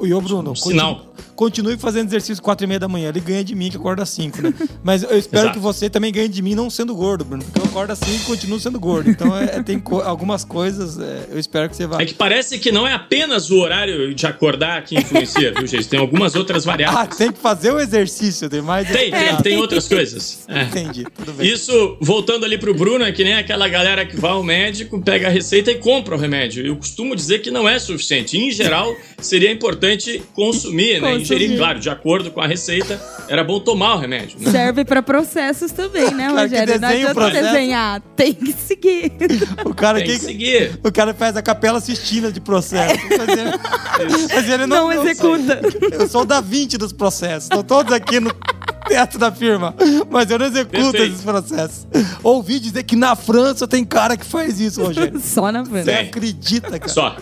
E 0.02 0.14
o 0.14 0.22
Bruno, 0.22 0.52
um 0.52 0.56
sinal. 0.56 1.14
Continue 1.36 1.78
fazendo 1.78 2.08
exercício 2.08 2.42
quatro 2.44 2.64
e 2.64 2.68
meia 2.68 2.80
da 2.80 2.88
manhã. 2.88 3.10
Ele 3.10 3.20
ganha 3.20 3.44
de 3.44 3.56
mim, 3.56 3.70
que 3.70 3.78
acorda 3.78 4.04
às 4.04 4.10
cinco, 4.10 4.42
né? 4.42 4.54
Mas 4.84 5.02
eu 5.02 5.18
espero 5.18 5.52
que 5.52 5.58
você 5.58 5.90
também 5.90 6.12
ganhe 6.12 6.30
de 6.30 6.42
mim 6.42 6.54
não 6.54 6.70
sendo 6.70 6.96
gordo, 6.96 7.26
Bruno. 7.26 7.44
Porque 7.44 7.60
eu 7.60 7.66
acordo 7.66 7.92
às 7.92 8.00
cinco 8.00 8.22
e 8.22 8.26
continuo 8.26 8.60
sendo 8.60 8.80
gordo. 8.80 9.10
Então 9.10 9.36
é, 9.36 9.64
tem 9.64 9.80
co 9.80 10.02
algumas 10.02 10.46
coisas, 10.46 11.00
é, 11.00 11.28
eu 11.32 11.40
espero 11.40 11.70
que 11.70 11.76
você 11.76 11.88
vá. 11.88 12.02
É 12.02 12.06
que 12.06 12.14
parece 12.14 12.60
que 12.60 12.72
não 12.72 12.88
é 12.88 12.94
apenas 12.94 13.50
o 13.50 13.58
horário 13.58 14.14
de 14.14 14.28
acordar 14.28 14.84
que 14.84 14.96
influencia, 14.96 15.52
viu, 15.54 15.66
gente? 15.66 15.88
Tem 15.88 16.00
algumas 16.00 16.36
outras 16.36 16.64
variáveis. 16.64 17.00
Ah, 17.00 17.08
tem 17.08 17.32
que 17.32 17.40
fazer 17.40 17.72
o 17.72 17.80
exercício, 17.80 18.48
tem 18.48 18.62
mais. 18.62 18.88
Tem, 18.88 19.12
tem, 19.12 19.38
tem 19.38 19.58
outras 19.58 19.88
coisas. 19.88 20.46
É. 20.48 20.64
Entendi, 20.64 21.06
tudo 21.16 21.34
bem. 21.34 21.52
Isso, 21.52 21.98
voltando 22.00 22.46
ali 22.46 22.60
pro 22.60 22.76
Bruno, 22.76 23.04
é 23.04 23.12
que 23.12 23.24
nem 23.24 23.34
aquela 23.34 23.68
galera 23.68 24.06
que 24.06 24.16
vai 24.16 24.34
ao 24.44 24.46
médico, 24.46 25.02
pega 25.02 25.28
a 25.28 25.32
receita 25.32 25.72
e 25.72 25.76
compra 25.76 26.16
o 26.16 26.20
remédio. 26.20 26.66
Eu 26.66 26.76
costumo 26.76 27.16
dizer 27.16 27.40
que 27.40 27.50
não 27.50 27.68
é 27.68 27.80
suficiente. 27.80 28.38
Em 28.38 28.52
geral, 28.52 28.96
seria 29.20 29.52
importante 29.52 30.22
consumir, 30.34 31.02
né? 31.02 31.16
Ingerir, 31.16 31.58
claro, 31.58 31.80
de 31.80 31.90
acordo 31.90 32.30
com 32.30 32.42
a 32.42 32.46
receita, 32.46 33.02
era 33.30 33.44
bom 33.44 33.60
tomar 33.60 33.96
o 33.96 34.00
remédio. 34.00 34.38
Né? 34.40 34.52
Serve 34.52 34.84
para 34.84 35.02
processos 35.02 35.72
também, 35.72 36.14
né, 36.14 36.28
Rogério? 36.28 36.80
Não 36.80 36.88
adianta 36.88 37.32
desenhar, 37.32 38.02
tem 38.16 38.34
que 38.34 38.52
seguir. 38.52 39.14
O 39.66 39.74
cara 39.74 40.00
tem 40.00 40.08
que, 40.08 40.20
que 40.20 40.26
seguir. 40.26 40.80
O 40.84 40.92
cara 40.92 41.14
faz 41.14 41.38
a 41.38 41.42
capela 41.42 41.78
assistina 41.78 42.32
de 42.32 42.42
processo. 42.42 43.00
Mas 44.34 44.50
ele, 44.50 44.66
não, 44.66 44.90
não, 44.90 44.92
executa. 44.92 45.62
Eu 45.92 46.08
sou 46.08 46.22
o 46.22 46.26
da 46.26 46.42
20 46.42 46.78
dos 46.78 46.92
processos. 46.92 47.44
Estão 47.44 47.64
todos 47.64 47.94
aqui 47.94 48.20
no 48.20 48.34
teto 48.88 49.18
da 49.18 49.32
firma. 49.32 49.76
Mas 50.10 50.30
eu 50.30 50.40
não 50.40 50.46
executo 50.46 50.98
esses 50.98 51.22
processos. 51.22 51.88
Ouvi 52.24 52.60
dizer 52.60 52.84
que 52.84 52.96
na 52.96 53.16
França 53.16 53.68
tem 53.68 53.84
cara 53.84 54.16
que 54.18 54.26
faz 54.26 54.60
isso, 54.60 54.84
Rogério. 54.84 55.20
Só 55.24 55.52
na 55.52 55.66
França. 55.66 55.86
Você 55.86 55.92
acredita, 55.92 56.80
cara? 56.80 56.92
Só. 56.92 57.18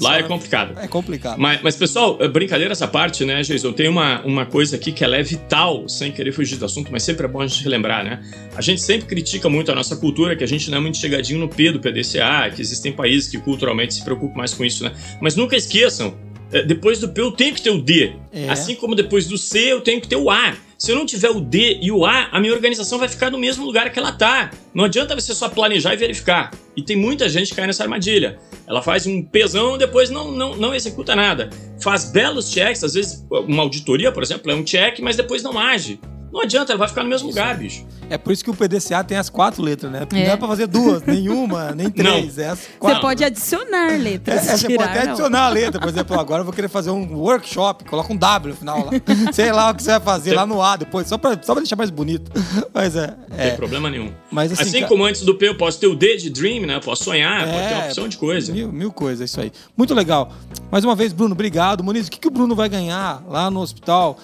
Lá 0.00 0.10
Só. 0.10 0.14
é 0.16 0.22
complicado. 0.22 0.78
É 0.78 0.86
complicado. 0.86 1.38
Mas, 1.38 1.60
mas, 1.62 1.76
pessoal, 1.76 2.18
eh, 2.20 2.28
brincadeira 2.28 2.72
essa 2.72 2.86
parte, 2.86 3.24
né, 3.24 3.42
Jason? 3.42 3.72
Tem 3.72 3.88
uma, 3.88 4.20
uma 4.22 4.44
coisa 4.44 4.76
aqui 4.76 4.92
que 4.92 5.02
ela 5.02 5.16
é 5.16 5.22
vital, 5.22 5.88
sem 5.88 6.12
querer 6.12 6.32
fugir 6.32 6.56
do 6.56 6.64
assunto, 6.64 6.90
mas 6.92 7.02
sempre 7.02 7.24
é 7.24 7.28
bom 7.28 7.40
a 7.40 7.46
gente 7.46 7.64
relembrar, 7.64 8.04
né? 8.04 8.22
A 8.54 8.60
gente 8.60 8.82
sempre 8.82 9.06
critica 9.06 9.48
muito 9.48 9.72
a 9.72 9.74
nossa 9.74 9.96
cultura, 9.96 10.36
que 10.36 10.44
a 10.44 10.46
gente 10.46 10.70
não 10.70 10.78
é 10.78 10.80
muito 10.80 10.98
chegadinho 10.98 11.40
no 11.40 11.48
P 11.48 11.72
do 11.72 11.80
PDCA, 11.80 12.50
que 12.54 12.60
existem 12.60 12.92
países 12.92 13.30
que 13.30 13.38
culturalmente 13.38 13.94
se 13.94 14.04
preocupam 14.04 14.36
mais 14.36 14.52
com 14.52 14.64
isso, 14.64 14.84
né? 14.84 14.92
Mas 15.20 15.34
nunca 15.34 15.56
esqueçam, 15.56 16.14
eh, 16.52 16.62
depois 16.62 17.00
do 17.00 17.08
P 17.08 17.20
eu 17.22 17.32
tenho 17.32 17.54
que 17.54 17.62
ter 17.62 17.70
o 17.70 17.80
D. 17.80 18.12
É. 18.32 18.48
Assim 18.50 18.74
como 18.74 18.94
depois 18.94 19.26
do 19.26 19.38
C 19.38 19.72
eu 19.72 19.80
tenho 19.80 20.00
que 20.00 20.08
ter 20.08 20.16
o 20.16 20.30
A. 20.30 20.54
Se 20.78 20.92
eu 20.92 20.96
não 20.96 21.06
tiver 21.06 21.30
o 21.30 21.40
D 21.40 21.78
e 21.80 21.90
o 21.90 22.04
A, 22.04 22.28
a 22.30 22.38
minha 22.38 22.52
organização 22.52 22.98
vai 22.98 23.08
ficar 23.08 23.30
no 23.30 23.38
mesmo 23.38 23.64
lugar 23.64 23.90
que 23.90 23.98
ela 23.98 24.12
tá. 24.12 24.50
Não 24.74 24.84
adianta 24.84 25.14
você 25.14 25.34
só 25.34 25.48
planejar 25.48 25.94
e 25.94 25.96
verificar. 25.96 26.52
E 26.76 26.82
tem 26.82 26.96
muita 26.96 27.28
gente 27.28 27.48
que 27.48 27.56
cai 27.56 27.66
nessa 27.66 27.82
armadilha. 27.82 28.38
Ela 28.66 28.82
faz 28.82 29.06
um 29.06 29.22
pesão 29.22 29.76
e 29.76 29.78
depois 29.78 30.10
não, 30.10 30.30
não, 30.30 30.54
não 30.54 30.74
executa 30.74 31.16
nada. 31.16 31.48
Faz 31.80 32.10
belos 32.10 32.50
checks, 32.50 32.84
às 32.84 32.92
vezes 32.92 33.24
uma 33.30 33.62
auditoria, 33.62 34.12
por 34.12 34.22
exemplo, 34.22 34.50
é 34.50 34.54
um 34.54 34.62
check, 34.62 34.98
mas 35.00 35.16
depois 35.16 35.42
não 35.42 35.58
age. 35.58 35.98
Não 36.32 36.42
adianta, 36.42 36.72
ela 36.72 36.78
vai 36.78 36.88
ficar 36.88 37.02
no 37.02 37.08
mesmo 37.08 37.28
isso. 37.28 37.38
lugar, 37.38 37.56
bicho. 37.56 37.86
É 38.08 38.16
por 38.16 38.32
isso 38.32 38.44
que 38.44 38.50
o 38.50 38.54
PDCA 38.54 39.02
tem 39.02 39.18
as 39.18 39.28
quatro 39.28 39.62
letras, 39.62 39.90
né? 39.90 40.06
É. 40.12 40.26
não 40.26 40.32
é 40.32 40.36
pra 40.36 40.46
fazer 40.46 40.66
duas, 40.66 41.02
nenhuma, 41.06 41.72
nem 41.72 41.90
três. 41.90 42.38
É 42.38 42.54
você 42.54 42.94
pode 43.00 43.24
adicionar 43.24 43.98
letras. 43.98 44.48
É, 44.48 44.56
você 44.56 44.76
pode 44.76 44.88
até 44.88 45.02
adicionar 45.02 45.46
a 45.46 45.48
letra. 45.48 45.80
Por 45.80 45.88
exemplo, 45.88 46.18
agora 46.18 46.40
eu 46.40 46.44
vou 46.44 46.52
querer 46.52 46.68
fazer 46.68 46.90
um 46.90 47.16
workshop, 47.16 47.84
coloca 47.84 48.12
um 48.12 48.16
W 48.16 48.52
no 48.52 48.58
final 48.58 48.84
lá. 48.84 48.92
Sei 49.32 49.50
lá 49.50 49.70
o 49.70 49.74
que 49.74 49.82
você 49.82 49.90
vai 49.90 50.00
fazer 50.00 50.34
lá 50.34 50.46
no 50.46 50.62
A 50.62 50.76
depois, 50.76 51.08
só 51.08 51.18
pra, 51.18 51.30
só 51.42 51.52
pra 51.52 51.62
deixar 51.62 51.76
mais 51.76 51.90
bonito. 51.90 52.30
Mas 52.72 52.94
é. 52.94 53.14
Não 53.28 53.36
tem 53.36 53.56
problema 53.56 53.90
nenhum. 53.90 54.12
Mas, 54.30 54.52
assim, 54.52 54.62
assim 54.62 54.86
como 54.86 55.04
antes 55.04 55.22
do 55.22 55.34
P, 55.34 55.48
eu 55.48 55.56
posso 55.56 55.80
ter 55.80 55.86
o 55.86 55.94
D 55.94 56.16
de 56.16 56.30
Dream, 56.30 56.66
né? 56.66 56.76
Eu 56.76 56.80
posso 56.80 57.04
sonhar, 57.04 57.46
é, 57.46 57.52
pode 57.52 57.68
ter 57.68 57.74
uma 57.74 57.86
opção 57.86 58.08
de 58.08 58.16
coisa. 58.16 58.52
Mil, 58.52 58.72
mil 58.72 58.92
coisas, 58.92 59.30
isso 59.30 59.40
aí. 59.40 59.52
Muito 59.76 59.94
legal. 59.94 60.32
Mais 60.70 60.84
uma 60.84 60.94
vez, 60.94 61.12
Bruno, 61.12 61.32
obrigado. 61.32 61.82
Muniz, 61.82 62.06
o 62.06 62.10
que, 62.10 62.18
que 62.18 62.28
o 62.28 62.30
Bruno 62.30 62.54
vai 62.54 62.68
ganhar 62.68 63.22
lá 63.28 63.50
no 63.50 63.60
hospital? 63.60 64.18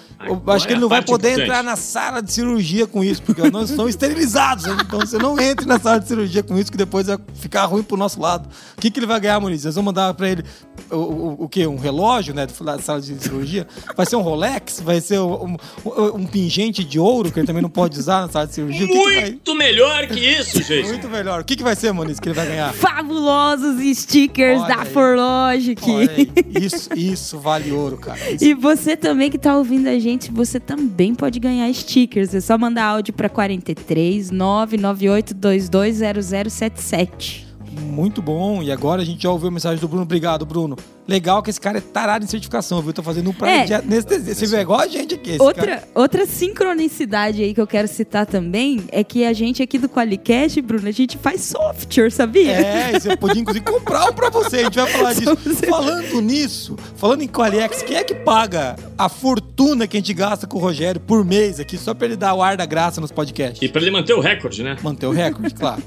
acho 0.47 0.67
que 0.67 0.73
ele 0.73 0.81
não 0.81 0.89
vai 0.89 1.01
poder 1.01 1.29
importante. 1.29 1.49
entrar 1.49 1.63
na 1.63 1.75
sala 1.93 2.23
de 2.23 2.33
cirurgia 2.33 2.87
com 2.87 3.03
isso, 3.03 3.21
porque 3.21 3.51
nós 3.51 3.69
estamos 3.69 3.91
esterilizados. 3.91 4.65
Então 4.65 4.99
você 4.99 5.19
não 5.19 5.39
entre 5.39 5.67
na 5.67 5.79
sala 5.79 5.99
de 5.99 6.07
cirurgia 6.07 6.41
com 6.41 6.57
isso, 6.57 6.71
que 6.71 6.77
depois 6.77 7.05
vai 7.05 7.19
ficar 7.35 7.65
ruim 7.65 7.83
pro 7.83 7.95
nosso 7.95 8.19
lado. 8.19 8.49
O 8.75 8.81
que, 8.81 8.89
que 8.89 8.99
ele 8.99 9.05
vai 9.05 9.19
ganhar, 9.19 9.39
Muniz? 9.39 9.63
Nós 9.63 9.75
vamos 9.75 9.85
mandar 9.85 10.11
para 10.15 10.27
ele 10.27 10.43
o, 10.89 10.95
o, 10.95 11.43
o 11.43 11.49
quê? 11.49 11.67
Um 11.67 11.77
relógio, 11.77 12.33
né? 12.33 12.47
Da 12.47 12.79
sala 12.79 12.99
de 12.99 13.15
cirurgia? 13.21 13.67
Vai 13.95 14.07
ser 14.07 14.15
um 14.15 14.21
Rolex? 14.21 14.79
Vai 14.79 14.99
ser 15.01 15.19
um, 15.19 15.55
um, 15.85 16.15
um 16.15 16.25
pingente 16.25 16.83
de 16.83 16.97
ouro 16.97 17.31
que 17.31 17.39
ele 17.39 17.45
também 17.45 17.61
não 17.61 17.69
pode 17.69 17.99
usar 17.99 18.21
na 18.21 18.29
sala 18.29 18.47
de 18.47 18.55
cirurgia? 18.55 18.87
Muito 18.87 19.43
que 19.43 19.51
vai... 19.51 19.55
melhor 19.55 20.07
que 20.07 20.19
isso, 20.19 20.61
gente. 20.63 20.87
Muito 20.87 21.07
melhor. 21.07 21.41
O 21.41 21.45
que, 21.45 21.55
que 21.55 21.63
vai 21.63 21.75
ser, 21.75 21.91
Muniz, 21.91 22.19
que 22.19 22.27
ele 22.27 22.35
vai 22.35 22.47
ganhar? 22.47 22.73
Fabulosos 22.73 23.75
stickers 23.99 24.61
Olha 24.61 24.75
da 24.75 24.81
aí. 24.81 24.89
Forlogic. 24.89 25.83
Isso, 26.63 26.89
isso 26.95 27.39
vale 27.39 27.71
ouro, 27.71 27.97
cara. 27.97 28.31
Isso. 28.31 28.43
E 28.43 28.53
você 28.53 28.95
também 28.95 29.29
que 29.29 29.37
tá 29.37 29.57
ouvindo 29.57 29.87
a 29.87 29.99
gente, 29.99 30.31
você 30.31 30.59
também 30.59 31.13
pode 31.13 31.39
ganhar 31.39 31.67
stickers. 31.83 32.33
É 32.33 32.41
só 32.41 32.57
mandar 32.57 32.85
áudio 32.85 33.13
para 33.13 33.29
43 33.29 34.31
998 34.31 35.35
220077. 35.35 37.52
Muito 37.93 38.21
bom. 38.21 38.61
E 38.63 38.71
agora 38.71 39.01
a 39.01 39.05
gente 39.05 39.23
já 39.23 39.29
ouviu 39.29 39.47
a 39.47 39.51
mensagem 39.51 39.79
do 39.79 39.87
Bruno. 39.87 40.03
Obrigado, 40.03 40.45
Bruno. 40.45 40.75
Legal 41.07 41.43
que 41.43 41.49
esse 41.49 41.59
cara 41.59 41.77
é 41.77 41.81
tarado 41.81 42.23
em 42.23 42.27
certificação, 42.27 42.81
viu? 42.81 42.93
Tô 42.93 43.03
fazendo 43.03 43.29
um 43.29 43.33
pra 43.33 43.49
É. 43.49 43.65
de 43.65 43.73
anestesia. 43.73 44.33
Você 44.33 44.45
viu? 44.47 44.57
É 44.57 44.61
igual 44.61 44.79
a 44.79 44.87
gente 44.87 45.15
aqui. 45.15 45.31
esse 45.31 45.37
cara. 45.39 45.45
Outra, 45.47 45.83
outra 45.93 46.25
sincronicidade 46.25 47.43
aí 47.43 47.53
que 47.53 47.59
eu 47.61 47.67
quero 47.67 47.87
citar 47.87 48.25
também 48.25 48.83
é 48.91 49.03
que 49.03 49.25
a 49.25 49.33
gente 49.33 49.61
aqui 49.61 49.77
do 49.77 49.87
Qualicast, 49.89 50.61
Bruno, 50.61 50.87
a 50.87 50.91
gente 50.91 51.17
faz 51.17 51.41
software, 51.41 52.09
sabia? 52.11 52.51
É, 52.53 52.99
você 52.99 53.15
podia 53.17 53.41
inclusive 53.41 53.63
comprar 53.65 54.09
um 54.09 54.13
pra 54.13 54.29
você. 54.29 54.57
A 54.59 54.63
gente 54.63 54.79
vai 54.79 54.87
falar 54.89 55.13
disso. 55.15 55.35
Você- 55.43 55.67
Falando 55.67 56.21
nisso, 56.21 56.75
falando 56.95 57.21
em 57.21 57.27
Qualiex, 57.27 57.81
quem 57.83 57.97
é 57.97 58.03
que 58.03 58.15
paga 58.15 58.75
a 58.97 59.09
fortuna 59.09 59.85
que 59.87 59.97
a 59.97 59.99
gente 59.99 60.13
gasta 60.13 60.47
com 60.47 60.57
o 60.57 60.61
Rogério 60.61 61.01
por 61.01 61.23
mês 61.25 61.59
aqui, 61.59 61.77
só 61.77 61.93
pra 61.93 62.07
ele 62.07 62.15
dar 62.15 62.33
o 62.33 62.41
ar 62.41 62.55
da 62.57 62.65
graça 62.65 63.01
nos 63.01 63.11
podcasts? 63.11 63.61
E 63.61 63.67
para 63.67 63.81
ele 63.81 63.91
manter 63.91 64.13
o 64.13 64.19
recorde, 64.19 64.63
né? 64.63 64.77
Manter 64.81 65.07
o 65.07 65.11
recorde, 65.11 65.53
claro. 65.53 65.83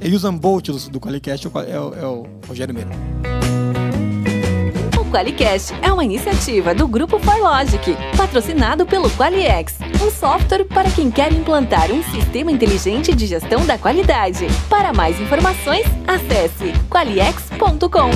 Ele 0.00 0.14
usa 0.16 0.30
Bolt 0.30 0.66
do, 0.68 0.78
do 0.90 1.00
Qualicast, 1.00 1.46
é 1.46 1.78
o, 1.80 1.94
é 1.94 2.06
o- 2.06 2.26
Rogério 2.46 2.74
mesmo. 2.74 2.92
O 4.98 5.04
Qualicast 5.10 5.74
é 5.82 5.92
uma 5.92 6.04
iniciativa 6.04 6.74
do 6.74 6.86
Grupo 6.86 7.18
ForLogic, 7.18 7.96
patrocinado 8.16 8.84
pelo 8.86 9.10
Qualiex, 9.10 9.74
um 10.02 10.10
software 10.10 10.64
para 10.64 10.90
quem 10.90 11.10
quer 11.10 11.32
implantar 11.32 11.90
um 11.90 12.02
sistema 12.04 12.52
inteligente 12.52 13.14
de 13.14 13.26
gestão 13.26 13.64
da 13.66 13.76
qualidade. 13.78 14.46
Para 14.68 14.92
mais 14.92 15.18
informações, 15.20 15.86
acesse 16.06 16.72
qualiex.com. 16.90 18.10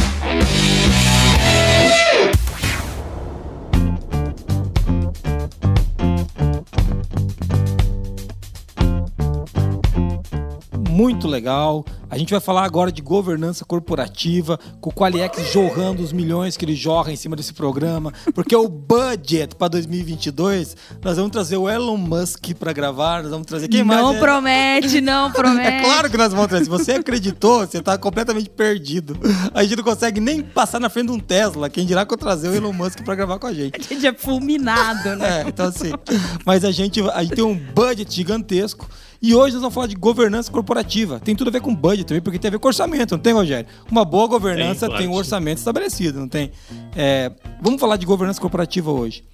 Muito 10.93 11.27
legal. 11.27 11.87
A 12.11 12.19
gente 12.19 12.31
vai 12.31 12.41
falar 12.41 12.65
agora 12.65 12.93
de 12.93 13.01
governança 13.01 13.65
corporativa, 13.65 14.61
com 14.79 14.91
o 14.91 14.93
Qualiex 14.93 15.51
jorrando 15.51 16.03
os 16.03 16.13
milhões 16.13 16.55
que 16.55 16.67
ele 16.67 16.75
jorra 16.75 17.11
em 17.11 17.17
cima 17.17 17.35
desse 17.35 17.55
programa, 17.55 18.13
porque 18.35 18.55
o 18.55 18.69
budget 18.69 19.55
para 19.57 19.69
2022, 19.69 20.77
nós 21.03 21.17
vamos 21.17 21.33
trazer 21.33 21.57
o 21.57 21.67
Elon 21.67 21.97
Musk 21.97 22.53
para 22.59 22.75
gravar, 22.75 23.23
nós 23.23 23.31
vamos 23.31 23.47
trazer 23.47 23.69
quem 23.69 23.83
mais? 23.83 24.03
não 24.03 24.15
é? 24.15 24.19
promete, 24.19 25.01
não 25.01 25.33
promete. 25.33 25.67
É 25.67 25.81
claro 25.81 26.11
que 26.11 26.19
nós 26.19 26.31
vamos 26.31 26.49
trazer. 26.49 26.65
Se 26.65 26.71
você 26.71 26.93
acreditou, 26.93 27.61
você 27.61 27.81
tá 27.81 27.97
completamente 27.97 28.51
perdido. 28.51 29.17
A 29.55 29.63
gente 29.63 29.77
não 29.77 29.85
consegue 29.85 30.21
nem 30.21 30.43
passar 30.43 30.79
na 30.79 30.91
frente 30.91 31.07
de 31.07 31.13
um 31.13 31.19
Tesla. 31.19 31.71
Quem 31.71 31.87
dirá 31.87 32.05
que 32.05 32.13
eu 32.13 32.19
trazer 32.19 32.49
o 32.49 32.55
Elon 32.55 32.75
Musk 32.75 33.01
pra 33.03 33.15
gravar 33.15 33.39
com 33.39 33.47
a 33.47 33.55
gente. 33.55 33.81
A 33.81 33.95
gente 33.95 34.07
é 34.07 34.13
fulminado, 34.13 35.17
né? 35.17 35.41
É, 35.41 35.49
então 35.49 35.67
assim. 35.67 35.93
Mas 36.45 36.63
a 36.63 36.71
gente, 36.71 37.01
a 37.01 37.23
gente 37.23 37.37
tem 37.37 37.45
um 37.45 37.55
budget 37.55 38.15
gigantesco. 38.15 38.87
E 39.23 39.35
hoje 39.37 39.53
nós 39.55 39.63
vamos 39.63 39.75
falar 39.75 39.87
de 39.87 39.95
governança 39.95 40.51
corporativa. 40.51 41.21
Tem 41.21 41.37
tudo 41.37 41.47
a 41.49 41.51
ver 41.53 41.61
com 41.61 41.73
budget 41.73 42.05
também, 42.05 42.21
porque 42.21 42.39
tem 42.41 42.49
a 42.49 42.53
ver 42.53 42.59
com 42.59 42.67
orçamento, 42.67 43.13
não 43.13 43.19
tem, 43.21 43.33
Rogério? 43.33 43.69
Uma 43.89 44.05
boa 44.05 44.27
governança 44.27 44.89
Tem, 44.89 44.99
tem 44.99 45.09
um 45.09 45.15
orçamento 45.15 45.59
estabelecido, 45.59 46.19
não 46.19 46.29
tem? 46.29 46.51
É, 46.97 47.31
vamos 47.61 47.81
falar 47.81 47.97
de 47.97 48.05
governança 48.05 48.41
corporativa 48.41 48.91
hoje. 48.91 49.25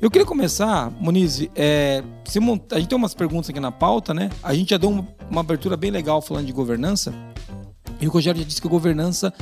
Eu 0.00 0.10
queria 0.10 0.26
começar, 0.26 0.90
Moniz, 1.00 1.46
é, 1.54 2.02
mont- 2.40 2.72
a 2.72 2.78
gente 2.80 2.88
tem 2.88 2.98
umas 2.98 3.14
perguntas 3.14 3.48
aqui 3.50 3.60
na 3.60 3.70
pauta, 3.70 4.12
né? 4.12 4.30
A 4.42 4.52
gente 4.52 4.70
já 4.70 4.76
deu 4.78 4.90
uma, 4.90 5.06
uma 5.30 5.40
abertura 5.42 5.76
bem 5.76 5.92
legal 5.92 6.20
falando 6.20 6.46
de 6.46 6.52
governança. 6.52 7.14
E 8.00 8.06
o 8.06 8.10
Rogério 8.10 8.40
já 8.40 8.46
disse 8.46 8.60
que 8.60 8.66
a 8.66 8.70
governança 8.70 9.32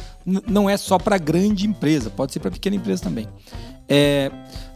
não 0.46 0.68
é 0.68 0.76
só 0.76 0.98
para 0.98 1.16
grande 1.18 1.66
empresa, 1.66 2.10
pode 2.10 2.32
ser 2.32 2.40
para 2.40 2.50
pequena 2.50 2.76
empresa 2.76 3.02
também. 3.02 3.26
É, 3.88 4.30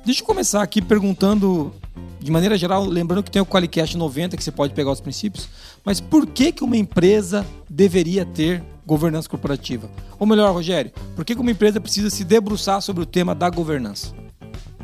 deixa 0.05 0.23
eu 0.23 0.27
começar 0.27 0.63
aqui 0.63 0.83
perguntando, 0.83 1.73
de 2.21 2.31
maneira 2.31 2.57
geral, 2.57 2.85
lembrando 2.85 3.23
que 3.23 3.31
tem 3.31 3.41
o 3.41 3.47
Qualicast 3.47 3.97
90, 3.97 4.37
que 4.37 4.45
você 4.45 4.53
pode 4.53 4.75
pegar 4.75 4.91
os 4.91 5.01
princípios, 5.01 5.49
mas 5.85 6.01
por 6.01 6.27
que, 6.27 6.53
que 6.53 6.65
uma 6.65 6.77
empresa 6.77 7.47
deveria 7.69 8.25
ter 8.25 8.63
governança 8.87 9.29
corporativa? 9.29 9.91
Ou 10.19 10.27
melhor, 10.27 10.53
Rogério, 10.53 10.93
por 11.15 11.25
que, 11.25 11.35
que 11.35 11.41
uma 11.41 11.51
empresa 11.51 11.81
precisa 11.81 12.11
se 12.11 12.25
debruçar 12.25 12.81
sobre 12.83 13.03
o 13.03 13.07
tema 13.07 13.35
da 13.35 13.49
governança? 13.49 14.15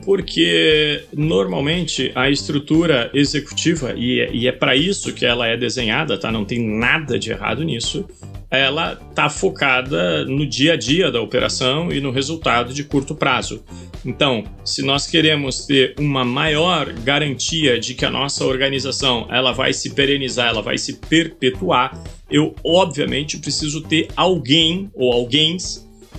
Porque 0.04 1.04
normalmente 1.12 2.12
a 2.14 2.28
estrutura 2.28 3.10
executiva, 3.14 3.94
e 3.96 4.20
é, 4.20 4.46
é 4.48 4.52
para 4.52 4.76
isso 4.76 5.12
que 5.12 5.24
ela 5.24 5.46
é 5.46 5.56
desenhada, 5.56 6.18
tá? 6.18 6.30
Não 6.30 6.44
tem 6.44 6.60
nada 6.60 7.18
de 7.18 7.30
errado 7.30 7.62
nisso. 7.64 8.04
Ela 8.50 8.96
tá 9.14 9.28
focada 9.28 10.24
no 10.26 10.46
dia 10.46 10.74
a 10.74 10.76
dia 10.76 11.10
da 11.10 11.20
operação 11.20 11.90
e 11.90 12.00
no 12.00 12.10
resultado 12.10 12.72
de 12.72 12.84
curto 12.84 13.14
prazo. 13.14 13.64
Então, 14.04 14.44
se 14.64 14.82
nós 14.82 15.06
queremos 15.06 15.64
ter 15.64 15.94
uma 15.98 16.24
maior 16.24 16.92
garantia 16.92 17.80
de 17.80 17.94
que 17.94 18.04
a 18.04 18.10
nossa 18.10 18.44
organização 18.44 19.26
ela 19.30 19.52
vai 19.52 19.72
se 19.72 19.94
perenizar, 19.94 20.48
ela 20.48 20.60
vai 20.60 20.76
se 20.76 20.94
perpetuar, 21.00 21.98
eu 22.30 22.54
obviamente 22.62 23.38
preciso 23.38 23.80
ter 23.80 24.08
alguém 24.14 24.90
ou 24.94 25.12
alguém 25.12 25.56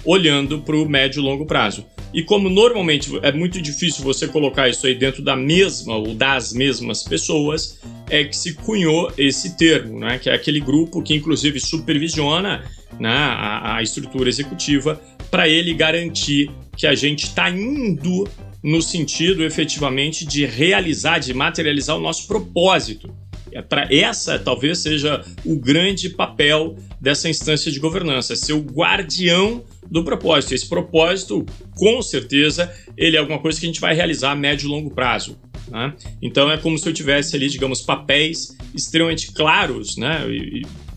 olhando 0.03 0.61
para 0.61 0.75
o 0.75 0.89
médio 0.89 1.19
e 1.19 1.23
longo 1.23 1.45
prazo. 1.45 1.85
E 2.15 2.23
como 2.23 2.49
normalmente 2.49 3.11
é 3.21 3.31
muito 3.33 3.61
difícil 3.61 4.01
você 4.01 4.25
colocar 4.25 4.69
isso 4.69 4.87
aí 4.87 4.95
dentro 4.95 5.21
da 5.21 5.35
mesma 5.35 5.97
ou 5.97 6.13
das 6.13 6.53
mesmas 6.53 7.03
pessoas, 7.03 7.77
é 8.09 8.23
que 8.23 8.37
se 8.37 8.53
cunhou 8.53 9.11
esse 9.17 9.57
termo, 9.57 9.99
né? 9.99 10.17
que 10.17 10.29
é 10.29 10.33
aquele 10.33 10.61
grupo 10.61 11.03
que 11.03 11.13
inclusive 11.13 11.59
supervisiona 11.59 12.63
né, 12.97 13.09
a, 13.09 13.75
a 13.75 13.83
estrutura 13.83 14.29
executiva 14.29 15.01
para 15.29 15.49
ele 15.49 15.73
garantir 15.73 16.49
que 16.77 16.87
a 16.87 16.95
gente 16.95 17.25
está 17.25 17.49
indo 17.49 18.25
no 18.63 18.81
sentido 18.81 19.43
efetivamente 19.43 20.25
de 20.25 20.45
realizar, 20.45 21.19
de 21.19 21.33
materializar 21.33 21.97
o 21.97 22.01
nosso 22.01 22.27
propósito. 22.27 23.13
É 23.51 23.61
pra, 23.61 23.89
essa 23.91 24.39
talvez 24.39 24.79
seja 24.79 25.21
o 25.45 25.57
grande 25.57 26.09
papel 26.09 26.77
dessa 27.05 27.29
instância 27.29 27.71
de 27.71 27.79
governança, 27.79 28.35
ser 28.35 28.53
o 28.53 28.61
guardião 28.61 29.63
do 29.87 30.03
propósito. 30.03 30.55
Esse 30.55 30.67
propósito, 30.67 31.45
com 31.75 32.01
certeza, 32.01 32.73
ele 32.97 33.15
é 33.15 33.19
alguma 33.19 33.37
coisa 33.37 33.59
que 33.59 33.65
a 33.67 33.69
gente 33.69 33.79
vai 33.79 33.93
realizar 33.93 34.31
a 34.31 34.35
médio 34.35 34.65
e 34.65 34.69
longo 34.71 34.89
prazo. 34.89 35.37
Né? 35.69 35.93
Então 36.19 36.51
é 36.51 36.57
como 36.57 36.79
se 36.79 36.89
eu 36.89 36.93
tivesse 36.93 37.35
ali, 37.35 37.47
digamos, 37.47 37.79
papéis 37.79 38.57
extremamente 38.73 39.31
claros 39.33 39.97
né? 39.97 40.21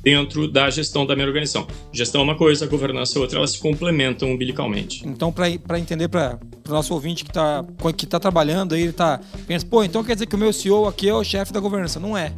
Dentro 0.02 0.50
da 0.50 0.70
gestão 0.70 1.04
da 1.04 1.14
minha 1.14 1.26
organização. 1.26 1.66
Gestão 1.92 2.22
é 2.22 2.24
uma 2.24 2.36
coisa, 2.36 2.66
governança 2.66 3.18
é 3.18 3.20
outra, 3.20 3.36
elas 3.36 3.50
se 3.50 3.58
complementam 3.58 4.30
umbilicalmente. 4.30 5.06
Então, 5.06 5.30
para 5.30 5.78
entender 5.78 6.08
para 6.08 6.38
o 6.66 6.72
nosso 6.72 6.94
ouvinte 6.94 7.22
que 7.22 7.30
está 7.30 7.62
que 7.94 8.06
tá 8.06 8.18
trabalhando 8.18 8.74
aí, 8.74 8.82
ele 8.84 8.92
tá 8.92 9.20
pensa, 9.46 9.66
pô, 9.66 9.84
então 9.84 10.02
quer 10.02 10.14
dizer 10.14 10.24
que 10.24 10.34
o 10.34 10.38
meu 10.38 10.54
CEO 10.54 10.86
aqui 10.86 11.06
é 11.06 11.12
o 11.12 11.22
chefe 11.22 11.52
da 11.52 11.60
governança. 11.60 12.00
Não 12.00 12.16
é. 12.16 12.32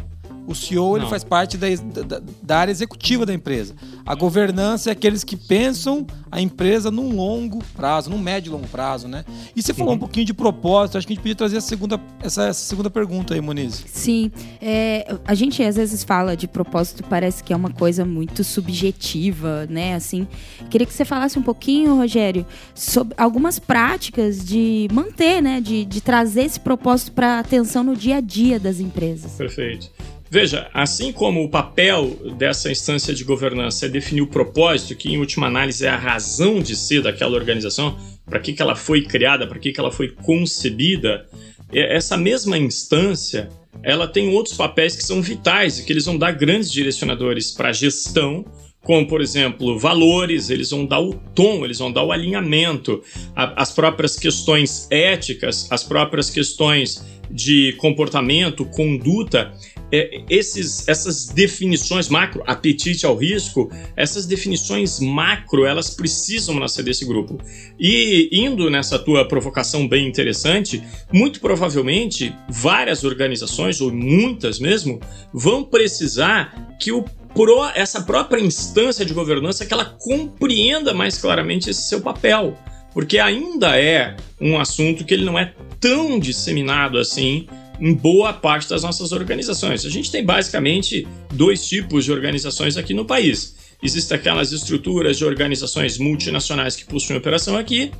O 0.46 0.55
CEO 0.55 0.96
ele 0.96 1.05
Não. 1.05 1.11
faz 1.11 1.22
parte 1.22 1.57
da, 1.57 1.66
da, 1.68 2.22
da 2.42 2.59
área 2.59 2.72
executiva 2.72 3.24
da 3.24 3.33
empresa. 3.33 3.74
A 4.05 4.14
governança 4.14 4.90
é 4.90 4.92
aqueles 4.92 5.22
que 5.22 5.37
pensam 5.37 6.07
a 6.31 6.40
empresa 6.40 6.90
num 6.90 7.14
longo 7.14 7.62
prazo, 7.76 8.11
num 8.11 8.18
médio 8.18 8.50
e 8.50 8.53
longo 8.53 8.66
prazo, 8.68 9.09
né? 9.09 9.24
E 9.55 9.62
você 9.62 9.74
falou 9.74 9.94
um 9.94 9.98
pouquinho 9.98 10.26
de 10.26 10.35
propósito, 10.35 10.98
acho 10.98 11.07
que 11.07 11.12
a 11.12 11.14
gente 11.14 11.22
podia 11.22 11.35
trazer 11.35 11.57
essa 11.57 11.66
segunda, 11.68 12.00
essa, 12.22 12.44
essa 12.44 12.61
segunda 12.64 12.90
pergunta 12.90 13.35
aí, 13.35 13.40
Moniz. 13.40 13.85
Sim, 13.87 14.31
é, 14.61 15.16
a 15.24 15.35
gente 15.35 15.62
às 15.62 15.76
vezes 15.76 16.05
fala 16.05 16.37
de 16.37 16.46
propósito, 16.48 17.03
parece 17.09 17.42
que 17.42 17.53
é 17.53 17.57
uma 17.57 17.70
coisa 17.70 18.05
muito 18.05 18.42
subjetiva, 18.44 19.66
né? 19.68 19.94
Assim, 19.94 20.26
queria 20.68 20.87
que 20.87 20.92
você 20.92 21.05
falasse 21.05 21.38
um 21.38 21.42
pouquinho, 21.42 21.96
Rogério, 21.96 22.46
sobre 22.74 23.14
algumas 23.16 23.59
práticas 23.59 24.44
de 24.44 24.88
manter, 24.92 25.40
né? 25.40 25.61
De, 25.61 25.85
de 25.85 26.00
trazer 26.00 26.42
esse 26.42 26.61
propósito 26.61 27.12
para 27.12 27.38
atenção 27.38 27.83
no 27.83 27.96
dia 27.96 28.16
a 28.16 28.20
dia 28.20 28.59
das 28.59 28.81
empresas. 28.81 29.33
Perfeito. 29.33 29.90
Veja, 30.31 30.71
assim 30.73 31.12
como 31.12 31.43
o 31.43 31.49
papel 31.49 32.16
dessa 32.38 32.71
instância 32.71 33.12
de 33.12 33.25
governança 33.25 33.87
é 33.87 33.88
definir 33.88 34.23
o 34.23 34.29
propósito, 34.29 34.95
que 34.95 35.11
em 35.12 35.19
última 35.19 35.49
análise 35.49 35.85
é 35.85 35.88
a 35.88 35.97
razão 35.97 36.61
de 36.61 36.77
ser 36.77 37.03
daquela 37.03 37.37
organização, 37.37 37.99
para 38.27 38.38
que, 38.38 38.53
que 38.53 38.62
ela 38.62 38.77
foi 38.77 39.03
criada, 39.03 39.45
para 39.47 39.59
que, 39.59 39.73
que 39.73 39.81
ela 39.81 39.90
foi 39.90 40.09
concebida, 40.09 41.27
é- 41.73 41.97
essa 41.97 42.16
mesma 42.16 42.57
instância 42.57 43.49
ela 43.83 44.07
tem 44.07 44.29
outros 44.33 44.57
papéis 44.57 44.95
que 44.95 45.03
são 45.03 45.21
vitais 45.21 45.79
e 45.79 45.85
que 45.85 45.93
eles 45.93 46.05
vão 46.05 46.16
dar 46.16 46.33
grandes 46.33 46.71
direcionadores 46.71 47.51
para 47.51 47.71
a 47.71 47.73
gestão, 47.73 48.45
como, 48.83 49.07
por 49.07 49.21
exemplo, 49.21 49.79
valores, 49.79 50.49
eles 50.49 50.71
vão 50.71 50.87
dar 50.87 51.01
o 51.01 51.12
tom, 51.35 51.64
eles 51.64 51.79
vão 51.79 51.90
dar 51.93 52.03
o 52.05 52.12
alinhamento, 52.12 53.03
a- 53.35 53.61
as 53.62 53.73
próprias 53.73 54.16
questões 54.16 54.87
éticas, 54.90 55.66
as 55.73 55.83
próprias 55.83 56.31
questões 56.31 57.05
de 57.31 57.75
comportamento, 57.79 58.64
conduta, 58.64 59.53
é, 59.92 60.22
esses, 60.29 60.87
essas 60.88 61.26
definições 61.26 62.09
macro, 62.09 62.42
apetite 62.46 63.05
ao 63.05 63.16
risco, 63.16 63.70
essas 63.96 64.26
definições 64.26 65.00
macro, 65.00 65.64
elas 65.64 65.90
precisam 65.90 66.59
nascer 66.59 66.85
desse 66.85 67.05
grupo. 67.05 67.38
E 67.79 68.29
indo 68.33 68.70
nessa 68.70 68.98
tua 68.98 69.26
provocação 69.26 69.88
bem 69.88 70.07
interessante, 70.07 70.83
muito 71.12 71.40
provavelmente 71.40 72.35
várias 72.48 73.05
organizações, 73.05 73.81
ou 73.81 73.92
muitas 73.92 74.59
mesmo, 74.59 75.00
vão 75.33 75.64
precisar 75.64 76.76
que 76.79 76.92
o 76.92 77.05
pro, 77.35 77.64
essa 77.74 78.03
própria 78.03 78.40
instância 78.40 79.05
de 79.05 79.14
governança 79.14 79.66
que 79.66 79.72
ela 79.72 79.85
compreenda 79.85 80.92
mais 80.94 81.18
claramente 81.18 81.70
esse 81.70 81.88
seu 81.88 82.00
papel. 82.00 82.57
Porque 82.92 83.18
ainda 83.18 83.79
é 83.79 84.16
um 84.40 84.59
assunto 84.59 85.05
que 85.05 85.14
ele 85.14 85.24
não 85.24 85.38
é 85.38 85.55
tão 85.79 86.18
disseminado 86.18 86.98
assim 86.98 87.46
em 87.81 87.95
boa 87.95 88.33
parte 88.33 88.69
das 88.69 88.83
nossas 88.83 89.12
organizações. 89.12 89.85
A 89.87 89.90
gente 89.90 90.11
tem 90.11 90.25
basicamente 90.25 91.07
dois 91.33 91.66
tipos 91.66 92.05
de 92.05 92.12
organizações 92.12 92.77
aqui 92.77 92.93
no 92.93 93.05
país. 93.05 93.57
existem 93.83 94.16
aquelas 94.16 94.53
estruturas 94.53 95.16
de 95.16 95.25
organizações 95.25 95.97
multinacionais 95.97 96.77
que 96.77 96.85
possuem 96.85 97.19
operação 97.19 97.57
aqui, 97.57 97.90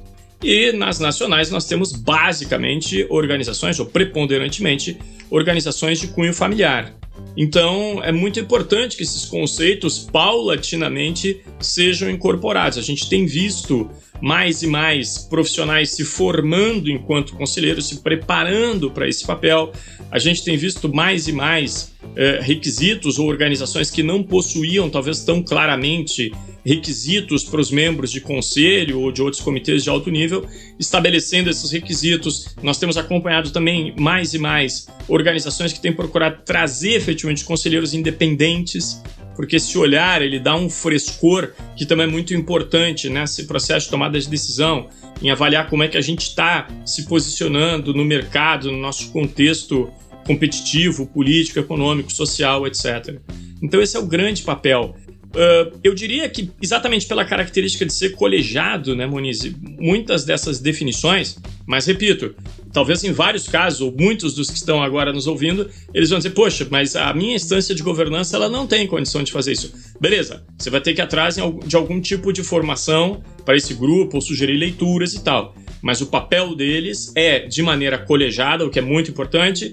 e 0.43 0.73
nas 0.73 0.99
nacionais 0.99 1.51
nós 1.51 1.67
temos 1.67 1.93
basicamente 1.93 3.07
organizações, 3.11 3.79
ou 3.79 3.87
preponderantemente, 3.87 4.99
organizações 5.31 5.99
de 5.99 6.09
cunho 6.09 6.33
familiar. 6.33 6.95
Então 7.37 8.03
é 8.03 8.13
muito 8.13 8.41
importante 8.41 8.97
que 8.97 9.03
esses 9.03 9.25
conceitos 9.25 9.99
paulatinamente 9.99 11.41
sejam 11.61 12.11
incorporados. 12.11 12.79
A 12.79 12.83
gente 12.83 13.09
tem 13.09 13.27
visto 13.27 13.89
mais 14.21 14.63
e 14.63 14.67
mais 14.67 15.19
profissionais 15.19 15.91
se 15.93 16.05
formando 16.05 16.91
enquanto 16.91 17.35
conselheiros, 17.35 17.89
se 17.89 18.01
preparando 18.01 18.91
para 18.91 19.09
esse 19.09 19.27
papel. 19.27 19.73
A 20.11 20.19
gente 20.19 20.45
tem 20.45 20.57
visto 20.57 20.93
mais 20.93 21.29
e 21.29 21.33
mais 21.33 21.93
é, 22.17 22.41
requisitos 22.43 23.19
ou 23.19 23.29
organizações 23.29 23.91
que 23.91 24.03
não 24.03 24.23
possuíam, 24.23 24.91
talvez 24.91 25.25
tão 25.25 25.43
claramente, 25.43 26.33
requisitos 26.65 27.45
para 27.45 27.61
os 27.61 27.71
membros 27.71 28.13
de 28.13 28.21
conselho 28.21 29.01
ou 29.01 29.11
de 29.11 29.23
outros 29.23 29.43
comitês 29.43 29.83
de 29.83 29.91
alto 29.91 30.11
nível, 30.11 30.47
estabelecendo 30.79 31.49
esses 31.49 31.71
requisitos. 31.71 32.55
Nós 32.63 32.79
temos 32.79 32.97
acompanhado 32.97 33.51
também 33.51 33.95
mais 33.99 34.35
e 34.35 34.39
mais 34.39 34.87
organizações 35.09 35.73
que 35.73 35.81
têm 35.81 35.93
procurado 35.93 36.43
trazer 36.45 37.01
efetivamente 37.11 37.45
conselheiros 37.45 37.95
independentes 37.95 39.03
porque 39.41 39.57
esse 39.57 39.79
olhar 39.79 40.21
ele 40.21 40.39
dá 40.39 40.55
um 40.55 40.69
frescor 40.69 41.53
que 41.75 41.87
também 41.87 42.07
é 42.07 42.11
muito 42.11 42.35
importante 42.35 43.09
nesse 43.09 43.47
processo 43.47 43.87
de 43.87 43.91
tomada 43.91 44.21
de 44.21 44.29
decisão, 44.29 44.91
em 45.23 45.31
avaliar 45.31 45.69
como 45.71 45.83
é 45.83 45.89
que 45.89 45.97
a 45.97 46.01
gente 46.03 46.23
está 46.23 46.69
se 46.85 47.07
posicionando 47.07 47.95
no 47.95 48.05
mercado, 48.05 48.71
no 48.71 48.77
nosso 48.77 49.11
contexto 49.11 49.91
competitivo, 50.27 51.07
político, 51.07 51.59
econômico, 51.59 52.13
social, 52.13 52.67
etc. 52.67 53.19
Então 53.63 53.81
esse 53.81 53.97
é 53.97 54.01
o 54.01 54.07
grande 54.07 54.43
papel. 54.43 54.95
Uh, 55.31 55.79
eu 55.85 55.95
diria 55.95 56.29
que, 56.29 56.51
exatamente 56.61 57.07
pela 57.07 57.25
característica 57.25 57.87
de 57.87 57.93
ser 57.93 58.11
colegiado, 58.11 58.97
né, 58.97 59.07
Moniz, 59.07 59.41
muitas 59.79 60.25
dessas 60.25 60.59
definições, 60.59 61.39
mas 61.65 61.87
repito, 61.87 62.35
talvez 62.73 63.05
em 63.05 63.13
vários 63.13 63.47
casos, 63.47 63.81
ou 63.81 63.95
muitos 63.97 64.35
dos 64.35 64.51
que 64.51 64.57
estão 64.57 64.83
agora 64.83 65.13
nos 65.13 65.29
ouvindo, 65.29 65.71
eles 65.95 66.11
vão 66.11 66.19
dizer, 66.19 66.31
poxa, 66.31 66.67
mas 66.69 66.97
a 66.97 67.15
minha 67.15 67.37
instância 67.37 67.77
de 67.77 67.83
governança 67.83 68.37
ela 68.37 68.49
não 68.49 68.67
tem 68.67 68.89
condição 68.89 69.23
de 69.23 69.31
fazer 69.31 69.53
isso. 69.53 69.73
Beleza, 70.01 70.43
você 70.59 70.69
vai 70.69 70.81
ter 70.81 70.95
que 70.95 71.01
ir 71.01 71.05
atrás 71.05 71.37
de 71.65 71.77
algum 71.77 72.01
tipo 72.01 72.33
de 72.33 72.43
formação 72.43 73.23
para 73.45 73.57
esse 73.57 73.73
grupo, 73.73 74.17
ou 74.17 74.21
sugerir 74.21 74.57
leituras 74.57 75.15
e 75.15 75.23
tal. 75.23 75.55
Mas 75.81 76.01
o 76.01 76.07
papel 76.07 76.57
deles 76.57 77.13
é, 77.15 77.39
de 77.47 77.63
maneira 77.63 77.99
colegiada, 77.99 78.67
o 78.67 78.71
que 78.71 78.81
é 78.81 78.83
muito 78.83 79.11
importante, 79.13 79.73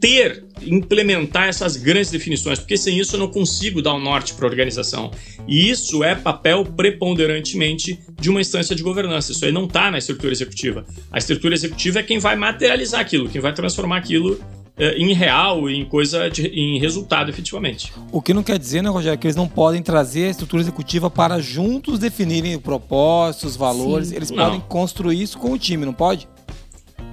ter, 0.00 0.44
implementar 0.62 1.48
essas 1.48 1.76
grandes 1.76 2.10
definições, 2.10 2.58
porque 2.58 2.76
sem 2.76 2.98
isso 2.98 3.16
eu 3.16 3.20
não 3.20 3.28
consigo 3.28 3.82
dar 3.82 3.94
um 3.94 4.00
norte 4.00 4.34
para 4.34 4.46
a 4.46 4.50
organização. 4.50 5.10
E 5.46 5.68
isso 5.70 6.02
é 6.04 6.14
papel 6.14 6.64
preponderantemente 6.64 7.98
de 8.20 8.30
uma 8.30 8.40
instância 8.40 8.74
de 8.74 8.82
governança. 8.82 9.32
Isso 9.32 9.44
aí 9.44 9.52
não 9.52 9.64
está 9.64 9.90
na 9.90 9.98
estrutura 9.98 10.32
executiva. 10.32 10.84
A 11.12 11.18
estrutura 11.18 11.54
executiva 11.54 12.00
é 12.00 12.02
quem 12.02 12.18
vai 12.18 12.36
materializar 12.36 13.00
aquilo, 13.00 13.28
quem 13.28 13.40
vai 13.40 13.52
transformar 13.52 13.98
aquilo 13.98 14.38
eh, 14.78 14.96
em 14.96 15.12
real, 15.12 15.68
em 15.68 15.84
coisa, 15.84 16.30
de, 16.30 16.46
em 16.46 16.78
resultado 16.78 17.28
efetivamente. 17.28 17.92
O 18.12 18.22
que 18.22 18.32
não 18.32 18.44
quer 18.44 18.58
dizer, 18.58 18.80
né, 18.80 18.88
Rogério, 18.88 19.18
que 19.18 19.26
eles 19.26 19.36
não 19.36 19.48
podem 19.48 19.82
trazer 19.82 20.26
a 20.26 20.30
estrutura 20.30 20.62
executiva 20.62 21.10
para 21.10 21.40
juntos 21.40 21.98
definirem 21.98 22.54
o 22.54 22.60
propósito, 22.60 23.46
os 23.48 23.56
valores. 23.56 24.08
Sim. 24.08 24.16
Eles 24.16 24.30
não. 24.30 24.44
podem 24.44 24.60
construir 24.60 25.20
isso 25.20 25.36
com 25.38 25.52
o 25.52 25.58
time, 25.58 25.84
não 25.84 25.92
pode? 25.92 26.28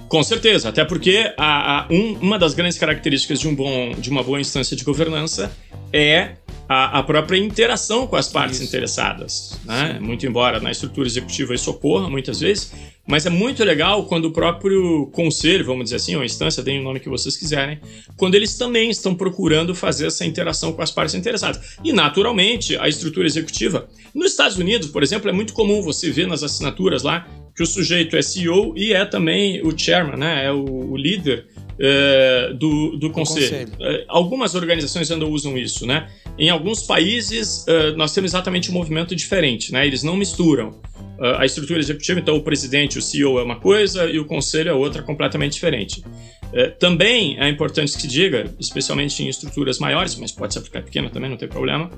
Com 0.08 0.22
certeza, 0.22 0.68
até 0.68 0.84
porque 0.84 1.32
a, 1.36 1.80
a, 1.80 1.86
um, 1.90 2.14
uma 2.20 2.38
das 2.38 2.54
grandes 2.54 2.78
características 2.78 3.40
de, 3.40 3.48
um 3.48 3.54
bom, 3.54 3.92
de 3.98 4.08
uma 4.08 4.22
boa 4.22 4.40
instância 4.40 4.76
de 4.76 4.84
governança 4.84 5.50
é 5.92 6.36
a, 6.68 6.98
a 6.98 7.02
própria 7.02 7.38
interação 7.38 8.06
com 8.06 8.16
as 8.16 8.28
partes 8.28 8.60
isso. 8.60 8.68
interessadas. 8.68 9.58
Né? 9.64 9.98
Muito 10.00 10.26
embora 10.26 10.60
na 10.60 10.70
estrutura 10.70 11.06
executiva 11.06 11.54
isso 11.54 11.70
ocorra 11.70 12.08
muitas 12.08 12.40
vezes, 12.40 12.72
mas 13.06 13.24
é 13.24 13.30
muito 13.30 13.62
legal 13.62 14.04
quando 14.06 14.26
o 14.26 14.32
próprio 14.32 15.06
conselho, 15.12 15.64
vamos 15.64 15.84
dizer 15.84 15.96
assim, 15.96 16.16
ou 16.16 16.24
instância, 16.24 16.62
deem 16.62 16.80
o 16.80 16.82
nome 16.82 16.98
que 16.98 17.08
vocês 17.08 17.36
quiserem, 17.36 17.80
quando 18.16 18.34
eles 18.34 18.56
também 18.56 18.90
estão 18.90 19.14
procurando 19.14 19.74
fazer 19.74 20.06
essa 20.06 20.24
interação 20.24 20.72
com 20.72 20.82
as 20.82 20.90
partes 20.90 21.14
interessadas. 21.14 21.76
E, 21.84 21.92
naturalmente, 21.92 22.76
a 22.76 22.88
estrutura 22.88 23.26
executiva. 23.26 23.88
Nos 24.12 24.32
Estados 24.32 24.56
Unidos, 24.56 24.88
por 24.88 25.02
exemplo, 25.02 25.30
é 25.30 25.32
muito 25.32 25.52
comum 25.52 25.82
você 25.82 26.10
ver 26.10 26.26
nas 26.26 26.42
assinaturas 26.42 27.04
lá 27.04 27.28
que 27.56 27.62
o 27.62 27.66
sujeito 27.66 28.16
é 28.16 28.22
CEO 28.22 28.74
e 28.76 28.92
é 28.92 29.04
também 29.06 29.62
o 29.66 29.76
chairman, 29.76 30.18
né? 30.18 30.44
É 30.44 30.52
o, 30.52 30.92
o 30.92 30.96
líder 30.96 31.46
é, 31.80 32.52
do, 32.54 32.96
do 32.98 33.10
conselho. 33.10 33.68
conselho. 33.70 33.72
É, 33.80 34.04
algumas 34.08 34.54
organizações 34.54 35.10
ainda 35.10 35.26
usam 35.26 35.56
isso, 35.56 35.86
né? 35.86 36.08
Em 36.38 36.50
alguns 36.50 36.82
países 36.82 37.66
é, 37.66 37.92
nós 37.92 38.12
temos 38.12 38.32
exatamente 38.32 38.70
um 38.70 38.74
movimento 38.74 39.16
diferente, 39.16 39.72
né? 39.72 39.86
Eles 39.86 40.02
não 40.02 40.16
misturam 40.16 40.78
a 41.18 41.46
estrutura 41.46 41.80
executiva, 41.80 42.20
então 42.20 42.36
o 42.36 42.42
presidente, 42.42 42.98
o 42.98 43.02
CEO 43.02 43.38
é 43.38 43.42
uma 43.42 43.58
coisa 43.58 44.04
e 44.04 44.18
o 44.18 44.26
conselho 44.26 44.68
é 44.68 44.74
outra 44.74 45.02
completamente 45.02 45.54
diferente. 45.54 46.04
também 46.78 47.40
é 47.40 47.48
importante 47.48 47.94
que 47.94 48.02
se 48.02 48.06
diga, 48.06 48.44
especialmente 48.60 49.22
em 49.22 49.28
estruturas 49.30 49.78
maiores, 49.78 50.14
mas 50.16 50.30
pode 50.30 50.52
se 50.52 50.58
aplicar 50.58 50.82
pequena 50.82 51.08
também, 51.08 51.30
não 51.30 51.38
tem 51.38 51.48
problema, 51.48 51.90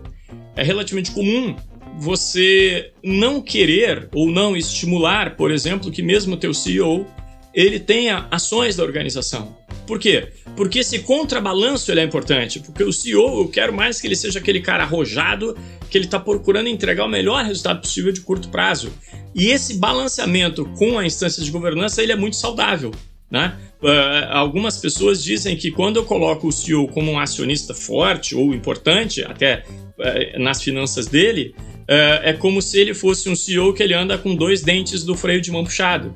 é 0.55 0.63
relativamente 0.63 1.11
comum 1.11 1.57
você 1.99 2.93
não 3.03 3.41
querer 3.43 4.09
ou 4.15 4.31
não 4.31 4.57
estimular, 4.57 5.37
por 5.37 5.51
exemplo, 5.51 5.91
que 5.91 6.03
mesmo 6.03 6.35
o 6.35 6.39
teu 6.39 6.55
CEO 6.55 7.07
ele 7.53 7.81
tenha 7.81 8.29
ações 8.31 8.77
da 8.77 8.85
organização. 8.85 9.57
Por 9.87 9.99
quê? 9.99 10.29
Porque 10.55 10.81
esse 10.81 11.01
contrabalanço 11.01 11.91
ele 11.91 12.01
é 12.01 12.05
importante. 12.05 12.61
Porque 12.61 12.85
o 12.85 12.93
CEO, 12.93 13.41
eu 13.41 13.49
quero 13.49 13.73
mais 13.73 14.01
que 14.01 14.07
ele 14.07 14.15
seja 14.15 14.39
aquele 14.39 14.61
cara 14.61 14.85
arrojado, 14.85 15.57
que 15.91 15.97
ele 15.97 16.05
está 16.05 16.21
procurando 16.21 16.69
entregar 16.69 17.07
o 17.07 17.09
melhor 17.09 17.45
resultado 17.45 17.81
possível 17.81 18.13
de 18.13 18.21
curto 18.21 18.49
prazo. 18.49 18.93
E 19.35 19.47
esse 19.47 19.79
balanceamento 19.79 20.67
com 20.77 20.99
a 20.99 21.07
instância 21.07 21.43
de 21.43 21.51
governança 21.51 22.03
ele 22.03 22.13
é 22.13 22.17
muito 22.17 22.37
saudável. 22.37 22.93
Né? 23.31 23.59
Uh, 23.83 24.31
algumas 24.31 24.77
pessoas 24.79 25.23
dizem 25.23 25.57
que 25.57 25.71
quando 25.71 25.97
eu 25.97 26.05
coloco 26.05 26.49
o 26.49 26.53
CEO 26.53 26.87
como 26.89 27.11
um 27.11 27.19
acionista 27.19 27.75
forte 27.75 28.35
ou 28.35 28.55
importante, 28.55 29.25
até 29.25 29.65
uh, 29.69 30.39
nas 30.39 30.63
finanças 30.63 31.07
dele, 31.07 31.55
é, 31.89 32.31
é 32.31 32.33
como 32.35 32.61
se 32.61 32.79
ele 32.79 32.93
fosse 32.93 33.31
um 33.31 33.35
CEO 33.35 33.73
que 33.73 33.83
ele 33.83 33.95
anda 33.95 34.19
com 34.19 34.37
dois 34.37 34.61
dentes 34.61 35.03
do 35.03 35.17
freio 35.17 35.41
de 35.41 35.51
mão 35.51 35.65
puxado. 35.65 36.13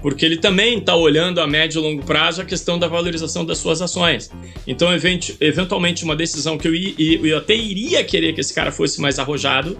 Porque 0.00 0.24
ele 0.24 0.38
também 0.38 0.78
está 0.78 0.96
olhando 0.96 1.42
a 1.42 1.46
médio 1.46 1.78
e 1.78 1.82
longo 1.82 2.02
prazo 2.02 2.40
a 2.40 2.44
questão 2.44 2.78
da 2.78 2.88
valorização 2.88 3.44
das 3.44 3.58
suas 3.58 3.82
ações. 3.82 4.30
Então, 4.66 4.88
eventualmente, 5.38 6.04
uma 6.04 6.16
decisão 6.16 6.56
que 6.56 6.66
eu, 6.66 7.26
eu 7.26 7.36
até 7.36 7.54
iria 7.54 8.02
querer 8.02 8.32
que 8.32 8.40
esse 8.40 8.54
cara 8.54 8.72
fosse 8.72 8.98
mais 8.98 9.18
arrojado, 9.18 9.78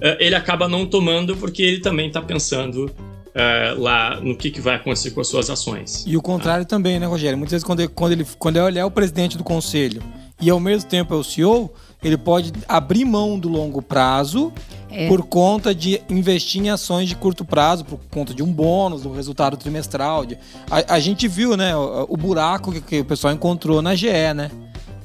é, 0.00 0.24
ele 0.24 0.34
acaba 0.34 0.66
não 0.66 0.86
tomando 0.86 1.36
porque 1.36 1.62
ele 1.62 1.80
também 1.80 2.06
está 2.08 2.22
pensando 2.22 2.90
é, 3.34 3.74
lá 3.76 4.18
no 4.20 4.34
que, 4.34 4.50
que, 4.50 4.60
vai 4.60 4.76
acontecer 4.76 5.10
com 5.10 5.20
as 5.20 5.28
suas 5.28 5.50
ações. 5.50 6.04
E 6.06 6.16
o 6.16 6.22
contrário 6.22 6.64
também, 6.64 6.98
né, 6.98 7.06
Rogério? 7.06 7.36
Muitas 7.36 7.52
vezes, 7.52 7.64
quando 7.64 7.80
ele, 7.80 7.88
quando 7.88 8.12
ele, 8.12 8.26
quando 8.38 8.56
ele 8.56 8.78
é 8.78 8.84
o 8.84 8.90
presidente 8.90 9.36
do 9.36 9.44
conselho 9.44 10.02
e 10.40 10.48
ao 10.48 10.58
mesmo 10.58 10.88
tempo 10.88 11.12
é 11.12 11.16
o 11.16 11.22
CEO, 11.22 11.72
ele 12.02 12.16
pode 12.16 12.52
abrir 12.66 13.04
mão 13.04 13.38
do 13.38 13.48
longo 13.48 13.82
prazo 13.82 14.52
é. 14.90 15.08
por 15.08 15.22
conta 15.22 15.74
de 15.74 16.00
investir 16.08 16.62
em 16.62 16.70
ações 16.70 17.08
de 17.08 17.16
curto 17.16 17.44
prazo, 17.44 17.84
por 17.84 17.98
conta 18.10 18.34
de 18.34 18.42
um 18.42 18.52
bônus, 18.52 19.02
do 19.02 19.12
resultado 19.12 19.56
trimestral. 19.56 20.24
De... 20.24 20.38
A, 20.70 20.94
a, 20.94 21.00
gente 21.00 21.28
viu, 21.28 21.56
né, 21.56 21.76
o, 21.76 22.06
o 22.08 22.16
buraco 22.16 22.72
que, 22.72 22.80
que, 22.80 23.00
o 23.00 23.04
pessoal 23.04 23.32
encontrou 23.32 23.82
na 23.82 23.94
GE, 23.94 24.08
né? 24.34 24.50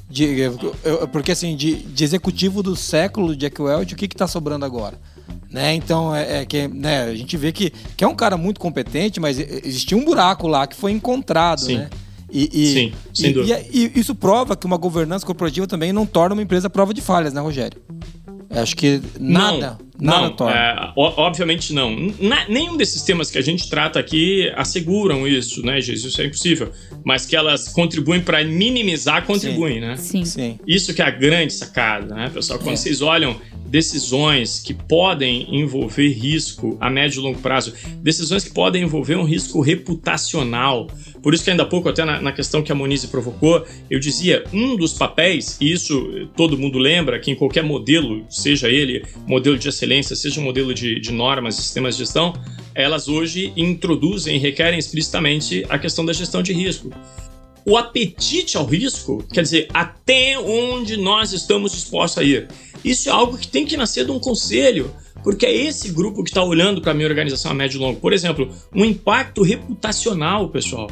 De, 0.08 0.50
porque 1.10 1.32
assim, 1.32 1.56
de, 1.56 1.74
de, 1.74 2.04
executivo 2.04 2.62
do 2.62 2.76
século, 2.76 3.34
Jack 3.34 3.60
Welch, 3.60 3.94
o 3.94 3.96
que 3.96 4.04
está 4.04 4.28
sobrando 4.28 4.64
agora? 4.64 4.96
Né? 5.50 5.74
Então, 5.74 6.14
é, 6.14 6.40
é, 6.40 6.44
que 6.44 6.68
né, 6.68 7.04
a 7.04 7.14
gente 7.14 7.36
vê 7.36 7.50
que, 7.50 7.70
que 7.96 8.04
é 8.04 8.06
um 8.06 8.14
cara 8.14 8.36
muito 8.36 8.60
competente, 8.60 9.18
mas 9.18 9.38
existia 9.38 9.96
um 9.96 10.04
buraco 10.04 10.46
lá 10.46 10.66
que 10.66 10.76
foi 10.76 10.92
encontrado, 10.92 11.62
Sim. 11.62 11.78
né? 11.78 11.90
E, 12.30 12.50
e, 12.52 12.72
Sim, 12.72 12.92
sem 13.12 13.30
e, 13.30 13.32
dúvida. 13.32 13.60
E, 13.72 13.92
e, 13.94 14.00
isso 14.00 14.14
prova 14.14 14.56
que 14.56 14.66
uma 14.66 14.76
governança 14.76 15.24
corporativa 15.24 15.66
também 15.66 15.92
não 15.92 16.04
torna 16.04 16.34
uma 16.34 16.42
empresa 16.42 16.68
prova 16.68 16.92
de 16.92 17.00
falhas, 17.00 17.32
né, 17.32 17.40
Rogério? 17.40 17.80
Acho 18.50 18.76
que 18.76 19.00
nada, 19.18 19.78
nada 20.00 20.34
não. 20.38 20.50
É, 20.50 20.92
obviamente 20.96 21.72
não. 21.72 21.94
Na, 22.18 22.48
nenhum 22.48 22.76
desses 22.76 23.02
temas 23.02 23.30
que 23.30 23.38
a 23.38 23.42
gente 23.42 23.68
trata 23.68 23.98
aqui 23.98 24.50
asseguram 24.56 25.26
isso, 25.26 25.64
né, 25.64 25.80
Jesus? 25.80 26.12
Isso 26.12 26.20
é 26.20 26.26
impossível. 26.26 26.72
Mas 27.04 27.26
que 27.26 27.36
elas 27.36 27.68
contribuem 27.68 28.20
para 28.20 28.42
minimizar, 28.44 29.24
contribuem, 29.24 29.74
Sim. 29.74 29.80
né? 29.80 29.96
Sim. 29.96 30.24
Sim. 30.24 30.58
Isso 30.66 30.92
que 30.94 31.02
é 31.02 31.04
a 31.04 31.10
grande 31.10 31.52
sacada, 31.52 32.14
né, 32.14 32.30
pessoal? 32.32 32.58
Quando 32.58 32.74
é. 32.74 32.76
vocês 32.76 33.02
olham 33.02 33.36
decisões 33.74 34.60
que 34.60 34.72
podem 34.72 35.52
envolver 35.52 36.08
risco 36.08 36.76
a 36.80 36.88
médio 36.88 37.18
e 37.18 37.22
longo 37.22 37.40
prazo, 37.40 37.72
decisões 38.02 38.44
que 38.44 38.52
podem 38.52 38.84
envolver 38.84 39.16
um 39.16 39.24
risco 39.24 39.60
reputacional. 39.60 40.86
Por 41.20 41.34
isso 41.34 41.42
que 41.42 41.50
ainda 41.50 41.64
há 41.64 41.66
pouco, 41.66 41.88
até 41.88 42.04
na, 42.04 42.20
na 42.20 42.30
questão 42.30 42.62
que 42.62 42.70
a 42.70 42.74
Monize 42.74 43.08
provocou, 43.08 43.66
eu 43.90 43.98
dizia, 43.98 44.44
um 44.52 44.76
dos 44.76 44.92
papéis, 44.92 45.56
e 45.60 45.72
isso 45.72 46.28
todo 46.36 46.56
mundo 46.56 46.78
lembra, 46.78 47.18
que 47.18 47.32
em 47.32 47.34
qualquer 47.34 47.64
modelo, 47.64 48.24
seja 48.28 48.68
ele 48.68 49.04
modelo 49.26 49.58
de 49.58 49.68
excelência, 49.84 50.16
seja 50.16 50.40
um 50.40 50.44
modelo 50.44 50.74
de, 50.74 50.98
de 50.98 51.12
normas, 51.12 51.56
sistemas 51.56 51.94
de 51.94 52.00
gestão, 52.00 52.32
elas 52.74 53.06
hoje 53.06 53.52
introduzem 53.56 54.36
e 54.36 54.38
requerem 54.38 54.78
explicitamente 54.78 55.64
a 55.68 55.78
questão 55.78 56.04
da 56.04 56.12
gestão 56.12 56.42
de 56.42 56.52
risco. 56.52 56.90
o 57.66 57.78
apetite 57.78 58.58
ao 58.58 58.66
risco, 58.66 59.24
quer 59.32 59.40
dizer, 59.40 59.68
até 59.72 60.38
onde 60.38 60.98
nós 60.98 61.32
estamos 61.32 61.72
dispostos 61.72 62.18
a 62.18 62.22
ir. 62.22 62.46
Isso 62.84 63.08
é 63.08 63.12
algo 63.12 63.38
que 63.38 63.48
tem 63.48 63.64
que 63.64 63.74
nascer 63.74 64.04
de 64.04 64.10
um 64.10 64.18
conselho, 64.18 64.94
porque 65.22 65.46
é 65.46 65.54
esse 65.54 65.90
grupo 65.90 66.22
que 66.22 66.28
está 66.28 66.44
olhando 66.44 66.82
para 66.82 66.90
a 66.90 66.94
minha 66.94 67.08
organização 67.08 67.52
a 67.52 67.54
médio 67.54 67.78
e 67.78 67.80
longo. 67.80 67.98
Por 68.00 68.12
exemplo, 68.12 68.50
um 68.74 68.84
impacto 68.84 69.42
reputacional, 69.42 70.50
pessoal. 70.50 70.90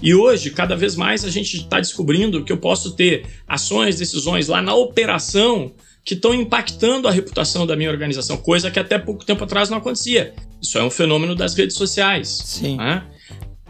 E 0.00 0.14
hoje, 0.14 0.50
cada 0.50 0.76
vez 0.76 0.94
mais, 0.94 1.24
a 1.24 1.30
gente 1.30 1.56
está 1.56 1.80
descobrindo 1.80 2.44
que 2.44 2.52
eu 2.52 2.58
posso 2.58 2.94
ter 2.94 3.26
ações, 3.48 3.98
decisões 3.98 4.46
lá 4.46 4.62
na 4.62 4.74
operação 4.74 5.72
que 6.04 6.14
estão 6.14 6.34
impactando 6.34 7.08
a 7.08 7.10
reputação 7.10 7.66
da 7.66 7.74
minha 7.74 7.90
organização, 7.90 8.36
coisa 8.36 8.70
que 8.70 8.78
até 8.78 8.98
pouco 8.98 9.24
tempo 9.24 9.42
atrás 9.44 9.70
não 9.70 9.78
acontecia. 9.78 10.34
Isso 10.60 10.78
é 10.78 10.84
um 10.84 10.90
fenômeno 10.90 11.34
das 11.34 11.54
redes 11.54 11.76
sociais. 11.76 12.28
Sim. 12.28 12.76
Né? 12.76 13.02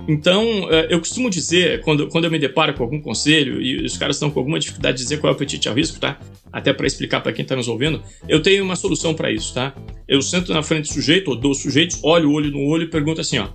Então, 0.09 0.69
é, 0.71 0.93
eu 0.93 0.99
costumo 0.99 1.31
dizer, 1.31 1.81
quando, 1.83 2.09
quando 2.09 2.25
eu 2.25 2.31
me 2.31 2.39
deparo 2.39 2.75
com 2.75 2.83
algum 2.83 3.01
conselho 3.01 3.63
e 3.63 3.85
os 3.85 3.97
caras 3.97 4.17
estão 4.17 4.31
com 4.31 4.41
alguma 4.41 4.59
dificuldade 4.59 4.99
de 4.99 5.05
dizer 5.05 5.19
qual 5.19 5.31
é 5.31 5.33
o 5.33 5.37
apetite 5.37 5.69
ao 5.69 5.75
risco, 5.75 5.99
tá? 5.99 6.19
Até 6.53 6.73
para 6.73 6.87
explicar 6.87 7.21
para 7.21 7.33
quem 7.33 7.43
está 7.43 7.57
nos 7.57 7.69
ouvindo, 7.69 8.03
eu 8.29 8.43
tenho 8.43 8.65
uma 8.65 8.77
solução 8.77 9.15
para 9.15 9.31
isso, 9.31 9.55
tá? 9.55 9.73
Eu 10.07 10.21
sento 10.21 10.53
na 10.53 10.63
frente 10.63 10.89
do 10.89 10.93
sujeito, 10.93 11.31
ou 11.31 11.37
dos 11.37 11.63
sujeitos, 11.63 12.01
olho 12.03 12.31
o 12.31 12.33
olho 12.35 12.51
no 12.51 12.67
olho 12.67 12.85
e 12.85 12.91
pergunto 12.91 13.21
assim, 13.21 13.39
ó. 13.39 13.49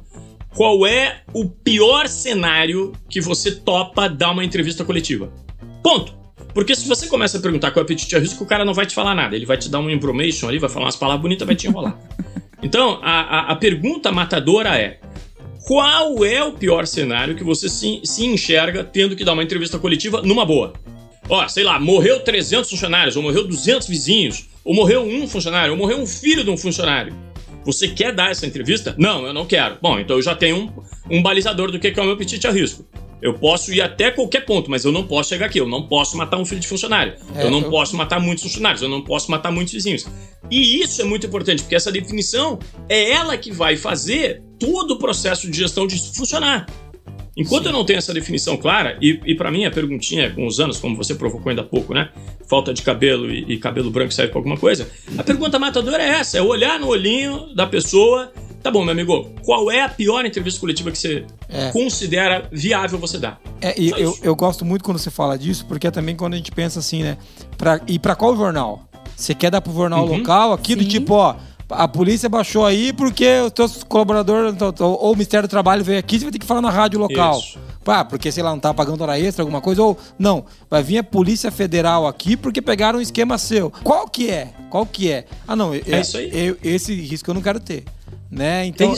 Qual 0.55 0.87
é 0.87 1.21
o 1.33 1.47
pior 1.47 2.07
cenário 2.07 2.93
que 3.07 3.21
você 3.21 3.51
topa 3.51 4.09
dar 4.09 4.31
uma 4.31 4.43
entrevista 4.43 4.83
coletiva? 4.83 5.31
Ponto. 5.83 6.18
Porque 6.53 6.75
se 6.75 6.87
você 6.87 7.07
começa 7.07 7.37
a 7.37 7.41
perguntar 7.41 7.71
qual 7.71 7.81
é 7.81 7.83
o 7.83 7.85
apetite 7.85 8.15
ao 8.15 8.21
risco, 8.21 8.43
o 8.43 8.47
cara 8.47 8.65
não 8.65 8.73
vai 8.73 8.85
te 8.85 8.93
falar 8.93 9.13
nada. 9.13 9.35
Ele 9.35 9.45
vai 9.45 9.57
te 9.57 9.69
dar 9.69 9.79
uma 9.79 9.91
information 9.91 10.49
ali, 10.49 10.59
vai 10.59 10.69
falar 10.69 10.85
umas 10.85 10.95
palavras 10.95 11.21
bonitas, 11.21 11.45
vai 11.45 11.55
te 11.55 11.67
enrolar. 11.67 11.97
Então, 12.61 12.99
a, 13.01 13.21
a, 13.21 13.51
a 13.53 13.55
pergunta 13.55 14.11
matadora 14.11 14.77
é: 14.77 14.99
qual 15.65 16.25
é 16.25 16.43
o 16.43 16.51
pior 16.51 16.85
cenário 16.85 17.33
que 17.33 17.43
você 17.43 17.69
se, 17.69 18.01
se 18.03 18.25
enxerga 18.25 18.83
tendo 18.83 19.15
que 19.15 19.23
dar 19.23 19.31
uma 19.31 19.43
entrevista 19.43 19.79
coletiva 19.79 20.21
numa 20.21 20.45
boa? 20.45 20.73
Ó, 21.29 21.47
sei 21.47 21.63
lá, 21.63 21.79
morreu 21.79 22.19
300 22.21 22.69
funcionários, 22.69 23.15
ou 23.15 23.21
morreu 23.21 23.47
200 23.47 23.87
vizinhos, 23.87 24.49
ou 24.65 24.73
morreu 24.73 25.03
um 25.03 25.27
funcionário, 25.27 25.71
ou 25.71 25.77
morreu 25.77 25.99
um 25.99 26.07
filho 26.07 26.43
de 26.43 26.49
um 26.49 26.57
funcionário. 26.57 27.15
Você 27.65 27.87
quer 27.87 28.13
dar 28.13 28.31
essa 28.31 28.47
entrevista? 28.47 28.95
Não, 28.97 29.27
eu 29.27 29.33
não 29.33 29.45
quero. 29.45 29.77
Bom, 29.81 29.99
então 29.99 30.15
eu 30.15 30.21
já 30.23 30.35
tenho 30.35 30.57
um, 31.09 31.17
um 31.17 31.21
balizador 31.21 31.71
do 31.71 31.79
que 31.79 31.87
é 31.87 32.01
o 32.01 32.05
meu 32.05 32.13
apetite 32.13 32.47
a 32.47 32.51
risco. 32.51 32.83
Eu 33.21 33.33
posso 33.33 33.73
ir 33.73 33.81
até 33.81 34.11
qualquer 34.11 34.45
ponto, 34.45 34.71
mas 34.71 34.85
eu 34.85 34.91
não 34.91 35.05
posso 35.05 35.29
chegar 35.29 35.47
aqui. 35.47 35.59
Eu 35.59 35.67
não 35.67 35.87
posso 35.87 36.15
matar 36.15 36.37
um 36.37 36.45
filho 36.45 36.61
de 36.61 36.67
funcionário. 36.67 37.15
É, 37.35 37.43
eu 37.43 37.51
não 37.51 37.61
eu... 37.61 37.69
posso 37.69 37.95
matar 37.95 38.19
muitos 38.19 38.43
funcionários. 38.43 38.81
Eu 38.81 38.89
não 38.89 39.01
posso 39.01 39.29
matar 39.29 39.51
muitos 39.51 39.73
vizinhos. 39.73 40.07
E 40.49 40.81
isso 40.81 41.01
é 41.01 41.05
muito 41.05 41.27
importante, 41.27 41.61
porque 41.61 41.75
essa 41.75 41.91
definição 41.91 42.57
é 42.87 43.11
ela 43.11 43.37
que 43.37 43.51
vai 43.51 43.75
fazer 43.75 44.41
todo 44.57 44.91
o 44.91 44.99
processo 44.99 45.49
de 45.49 45.57
gestão 45.57 45.85
disso 45.85 46.13
funcionar. 46.15 46.65
Enquanto 47.39 47.63
Sim. 47.63 47.69
eu 47.69 47.73
não 47.73 47.85
tenho 47.85 47.97
essa 47.97 48.13
definição 48.13 48.57
clara, 48.57 48.97
e, 49.01 49.19
e 49.25 49.35
para 49.35 49.49
mim 49.49 49.63
a 49.63 49.71
perguntinha 49.71 50.29
com 50.31 50.45
os 50.45 50.59
anos, 50.59 50.77
como 50.77 50.97
você 50.97 51.15
provocou 51.15 51.49
ainda 51.49 51.61
há 51.61 51.65
pouco, 51.65 51.93
né? 51.93 52.09
Falta 52.49 52.73
de 52.73 52.81
cabelo 52.81 53.31
e, 53.31 53.53
e 53.53 53.57
cabelo 53.57 53.89
branco 53.89 54.11
serve 54.11 54.31
pra 54.31 54.39
alguma 54.39 54.57
coisa. 54.57 54.89
A 55.17 55.23
pergunta 55.23 55.57
matadora 55.57 56.03
é 56.03 56.09
essa: 56.09 56.37
é 56.37 56.41
olhar 56.41 56.79
no 56.79 56.87
olhinho 56.87 57.53
da 57.55 57.65
pessoa. 57.65 58.31
Tá 58.61 58.69
bom, 58.69 58.83
meu 58.83 58.91
amigo, 58.91 59.33
qual 59.45 59.71
é 59.71 59.81
a 59.81 59.87
pior 59.87 60.25
entrevista 60.25 60.59
coletiva 60.59 60.91
que 60.91 60.97
você 60.97 61.25
é. 61.49 61.71
considera 61.71 62.47
viável 62.51 62.99
você 62.99 63.17
dar? 63.17 63.39
É, 63.61 63.79
e 63.79 63.89
eu, 63.89 64.17
eu 64.21 64.35
gosto 64.35 64.63
muito 64.63 64.83
quando 64.83 64.99
você 64.99 65.09
fala 65.09 65.37
disso, 65.37 65.65
porque 65.65 65.87
é 65.87 65.91
também 65.91 66.15
quando 66.15 66.35
a 66.35 66.37
gente 66.37 66.51
pensa 66.51 66.79
assim, 66.79 67.03
né? 67.03 67.17
Pra, 67.57 67.81
e 67.87 67.97
para 67.97 68.15
qual 68.15 68.35
jornal? 68.35 68.87
Você 69.15 69.33
quer 69.33 69.51
dar 69.51 69.59
pro 69.59 69.73
jornal 69.73 70.05
uhum. 70.05 70.17
local 70.17 70.53
aqui 70.53 70.73
Sim. 70.73 70.79
do 70.79 70.85
tipo, 70.85 71.13
ó, 71.13 71.35
a 71.69 71.87
polícia 71.87 72.29
baixou 72.29 72.65
aí 72.65 72.93
porque 72.93 73.41
os 73.41 73.51
teus 73.51 73.83
colaboradores 73.83 74.55
ou 74.79 75.11
o 75.11 75.13
Ministério 75.13 75.47
do 75.47 75.51
Trabalho 75.51 75.83
veio 75.83 75.99
aqui, 75.99 76.17
você 76.17 76.25
vai 76.25 76.31
ter 76.31 76.39
que 76.39 76.45
falar 76.45 76.61
na 76.61 76.69
rádio 76.69 76.99
local. 76.99 77.37
Isso. 77.39 77.59
Ah, 77.85 78.05
porque, 78.05 78.31
sei 78.31 78.43
lá, 78.43 78.51
não 78.51 78.59
tá 78.59 78.71
pagando 78.71 79.01
hora 79.01 79.19
extra, 79.19 79.41
alguma 79.41 79.61
coisa, 79.61 79.81
ou 79.81 79.97
não, 80.17 80.45
vai 80.69 80.83
vir 80.83 80.99
a 80.99 81.03
Polícia 81.03 81.49
Federal 81.49 82.05
aqui 82.05 82.37
porque 82.37 82.61
pegaram 82.61 82.99
um 82.99 83.01
esquema 83.01 83.35
seu. 83.39 83.71
Qual 83.83 84.07
que 84.07 84.29
é? 84.29 84.53
Qual 84.69 84.85
que 84.85 85.11
é? 85.11 85.25
Ah, 85.47 85.55
não, 85.55 85.73
é, 85.73 85.81
é 85.87 85.99
isso 85.99 86.17
aí. 86.17 86.29
Eu, 86.31 86.57
esse 86.63 86.93
risco 86.93 87.31
eu 87.31 87.33
não 87.33 87.41
quero 87.41 87.59
ter. 87.59 87.85
Né? 88.31 88.65
Então, 88.67 88.93
é 88.93 88.97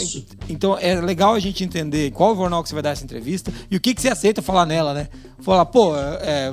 então 0.49 0.77
é 0.77 0.99
legal 0.99 1.33
a 1.33 1.39
gente 1.39 1.63
entender 1.63 2.11
qual 2.11 2.35
jornal 2.35 2.61
que 2.61 2.67
você 2.67 2.75
vai 2.75 2.83
dar 2.83 2.89
essa 2.91 3.03
entrevista 3.03 3.51
e 3.69 3.77
o 3.77 3.79
que, 3.79 3.93
que 3.93 4.01
você 4.01 4.09
aceita 4.09 4.41
falar 4.41 4.65
nela, 4.65 4.93
né? 4.93 5.07
Falar, 5.39 5.65
pô, 5.65 5.95
é, 5.95 6.51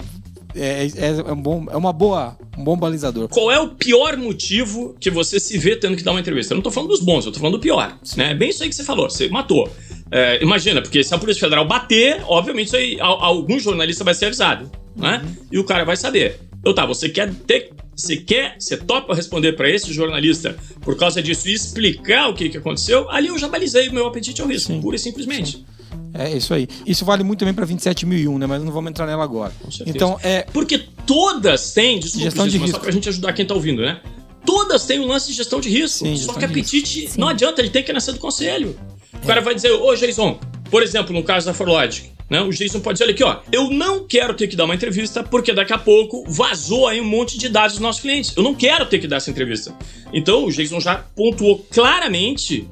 é, 0.55 0.87
é, 0.97 1.09
é, 1.27 1.33
um 1.33 1.41
bom, 1.41 1.67
é 1.71 1.77
uma 1.77 1.93
boa, 1.93 2.37
um 2.57 2.64
bom 2.64 2.77
balizador. 2.77 3.29
Qual 3.29 3.51
é 3.51 3.61
o 3.61 3.69
pior 3.69 4.17
motivo 4.17 4.97
que 5.01 5.11
você 5.11 5.38
se 5.38 5.59
vê 5.59 5.77
tendo 5.77 5.97
que 5.97 6.03
dar 6.03 6.12
uma 6.12 6.21
entrevista? 6.21 6.55
Eu 6.55 6.57
não 6.57 6.62
tô 6.62 6.71
falando 6.71 6.91
dos 6.91 7.01
bons, 7.01 7.27
eu 7.27 7.33
tô 7.33 7.38
falando 7.38 7.57
do 7.57 7.61
pior. 7.61 7.99
Né? 8.17 8.31
É 8.31 8.35
bem 8.35 8.51
isso 8.51 8.62
aí 8.62 8.69
que 8.69 8.75
você 8.75 8.85
falou, 8.85 9.11
você 9.11 9.29
matou. 9.29 9.71
É, 10.11 10.43
imagina, 10.43 10.81
porque 10.81 11.05
se 11.05 11.14
a 11.14 11.19
Polícia 11.19 11.41
Federal 11.41 11.67
bater, 11.67 12.23
obviamente 12.27 12.69
isso 12.69 12.77
aí, 12.77 12.99
algum 13.01 13.59
jornalista 13.59 14.05
vai 14.05 14.14
ser 14.14 14.27
avisado, 14.27 14.71
né? 14.97 15.23
Uhum. 15.23 15.47
E 15.53 15.59
o 15.59 15.64
cara 15.64 15.85
vai 15.85 15.97
saber. 15.97 16.48
Então 16.69 16.75
tá, 16.75 16.85
você 16.85 17.09
quer 17.09 17.33
ter. 17.33 17.71
Você 17.97 18.17
quer, 18.19 18.57
você 18.59 18.77
topa 18.77 19.15
responder 19.15 19.55
para 19.55 19.71
esse 19.71 19.91
jornalista 19.91 20.55
por 20.83 20.97
causa 20.97 21.23
disso 21.23 21.49
e 21.49 21.55
explicar 21.55 22.29
o 22.29 22.35
que, 22.35 22.51
que 22.51 22.59
aconteceu? 22.59 23.11
Ali 23.11 23.29
eu 23.29 23.39
já 23.39 23.49
balizei 23.49 23.89
o 23.89 23.95
meu 23.95 24.07
apetite 24.07 24.43
ao 24.43 24.47
risco, 24.47 24.73
Sim. 24.73 24.81
pura 24.81 24.95
e 24.95 24.99
simplesmente. 24.99 25.53
Sim. 25.53 25.65
É 26.13 26.37
isso 26.37 26.53
aí. 26.53 26.69
Isso 26.87 27.07
vale 27.07 27.25
muito 27.25 27.41
também 27.41 27.55
para 27.55 27.67
27.001, 27.67 28.39
né? 28.39 28.47
Mas 28.47 28.63
não 28.63 28.71
vamos 28.71 28.91
entrar 28.91 29.07
nela 29.07 29.25
agora. 29.25 29.53
Então, 29.87 30.19
é. 30.23 30.43
Porque 30.53 30.79
todas 31.07 31.73
têm, 31.73 31.99
desculpa, 31.99 32.25
gestão 32.25 32.47
de 32.47 32.59
risco. 32.59 32.77
só 32.77 32.79
pra 32.79 32.93
gente 32.93 33.09
ajudar 33.09 33.33
quem 33.33 33.47
tá 33.47 33.55
ouvindo, 33.55 33.81
né? 33.81 34.01
Todas 34.45 34.85
têm 34.85 35.01
um 35.01 35.07
lance 35.07 35.29
de 35.29 35.33
gestão 35.33 35.59
de 35.59 35.71
risco. 35.71 36.07
Sim, 36.07 36.17
só 36.19 36.35
que 36.35 36.45
apetite 36.45 37.11
não 37.17 37.29
adianta, 37.29 37.63
ele 37.63 37.71
tem 37.71 37.83
que 37.83 37.93
nascer 37.93 38.13
do 38.13 38.21
conselho. 38.21 38.79
O 39.23 39.27
cara 39.27 39.41
vai 39.41 39.55
dizer, 39.55 39.73
ô 39.73 39.95
Jason, 39.95 40.39
por 40.71 40.83
exemplo, 40.83 41.13
no 41.13 41.23
caso 41.23 41.47
da 41.47 41.55
Forlogic, 41.55 42.11
né? 42.31 42.43
O 42.43 42.51
Jason 42.51 42.81
pode 42.81 42.99
dizer 42.99 43.05
olha 43.05 43.15
aqui, 43.15 43.25
ó, 43.25 43.41
eu 43.51 43.71
não 43.71 44.07
quero 44.07 44.35
ter 44.35 44.49
que 44.49 44.57
dar 44.57 44.65
uma 44.65 44.75
entrevista 44.75 45.23
porque 45.23 45.53
daqui 45.53 45.73
a 45.73 45.79
pouco 45.79 46.25
vazou 46.29 46.87
aí 46.87 47.01
um 47.01 47.05
monte 47.05 47.39
de 47.39 47.49
dados 47.49 47.73
dos 47.73 47.81
nossos 47.81 48.03
clientes. 48.03 48.37
Eu 48.37 48.43
não 48.43 48.55
quero 48.55 48.87
ter 48.87 48.99
que 48.99 49.07
dar 49.07 49.17
essa 49.17 49.31
entrevista. 49.31 49.75
Então 50.13 50.45
o 50.45 50.53
Jason 50.53 50.81
já 50.81 50.97
pontuou 50.97 51.67
claramente 51.71 52.69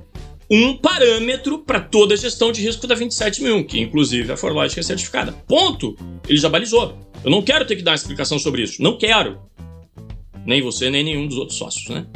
um 0.51 0.77
parâmetro 0.77 1.59
para 1.59 1.81
toda 1.81 2.15
a 2.15 2.17
gestão 2.17 2.53
de 2.53 2.63
risco 2.63 2.87
da 2.87 2.95
27001, 2.95 3.65
que 3.65 3.81
inclusive 3.81 4.31
a 4.31 4.37
Forlogic 4.37 4.79
é 4.79 4.83
certificada. 4.83 5.33
Ponto. 5.33 5.97
Ele 6.29 6.39
já 6.39 6.49
balizou. 6.49 6.99
Eu 7.25 7.31
não 7.31 7.43
quero 7.43 7.65
ter 7.65 7.77
que 7.77 7.83
dar 7.83 7.93
uma 7.93 7.97
explicação 7.97 8.39
sobre 8.39 8.63
isso. 8.63 8.83
Não 8.83 8.97
quero. 8.97 9.41
Nem 10.45 10.63
você, 10.63 10.91
nem 10.91 11.03
nenhum 11.03 11.27
dos 11.27 11.39
outros 11.39 11.59
sócios, 11.59 11.89
né? 11.89 12.07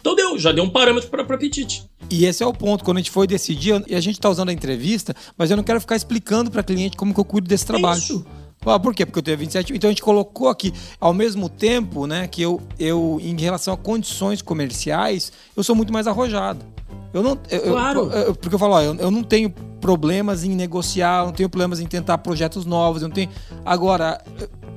Então 0.00 0.14
deu, 0.14 0.38
já 0.38 0.52
deu 0.52 0.64
um 0.64 0.70
parâmetro 0.70 1.08
para 1.10 1.22
o 1.22 1.34
apetite. 1.34 1.84
E 2.10 2.24
esse 2.24 2.42
é 2.42 2.46
o 2.46 2.52
ponto, 2.52 2.82
quando 2.82 2.96
a 2.96 3.00
gente 3.00 3.10
foi 3.10 3.26
decidir, 3.26 3.84
e 3.86 3.94
a 3.94 4.00
gente 4.00 4.16
está 4.16 4.28
usando 4.28 4.48
a 4.48 4.52
entrevista, 4.52 5.14
mas 5.36 5.50
eu 5.50 5.56
não 5.56 5.62
quero 5.62 5.80
ficar 5.80 5.96
explicando 5.96 6.50
para 6.50 6.62
cliente 6.62 6.96
como 6.96 7.14
que 7.14 7.20
eu 7.20 7.24
cuido 7.24 7.46
desse 7.46 7.64
trabalho. 7.64 7.98
Isso. 7.98 8.24
Ah, 8.66 8.78
por 8.78 8.94
quê? 8.94 9.06
Porque 9.06 9.18
eu 9.18 9.22
tenho 9.22 9.38
27. 9.38 9.72
Então 9.74 9.88
a 9.88 9.92
gente 9.92 10.02
colocou 10.02 10.48
aqui, 10.48 10.72
ao 11.00 11.14
mesmo 11.14 11.48
tempo, 11.48 12.06
né, 12.06 12.26
que 12.26 12.42
eu, 12.42 12.60
eu, 12.78 13.18
em 13.22 13.36
relação 13.40 13.72
a 13.72 13.76
condições 13.76 14.42
comerciais, 14.42 15.32
eu 15.56 15.62
sou 15.62 15.74
muito 15.74 15.92
mais 15.92 16.06
arrojado. 16.06 16.64
Eu 17.12 17.22
não. 17.22 17.38
Eu, 17.48 17.72
claro. 17.72 18.10
Eu, 18.10 18.34
porque 18.34 18.54
eu 18.54 18.58
falo, 18.58 18.74
ó, 18.74 18.82
eu, 18.82 18.94
eu 18.96 19.10
não 19.10 19.22
tenho 19.22 19.50
problemas 19.80 20.44
em 20.44 20.50
negociar, 20.50 21.24
não 21.24 21.32
tenho 21.32 21.48
problemas 21.48 21.80
em 21.80 21.86
tentar 21.86 22.18
projetos 22.18 22.66
novos, 22.66 23.02
eu 23.02 23.08
não 23.08 23.14
tenho. 23.14 23.30
Agora, 23.64 24.22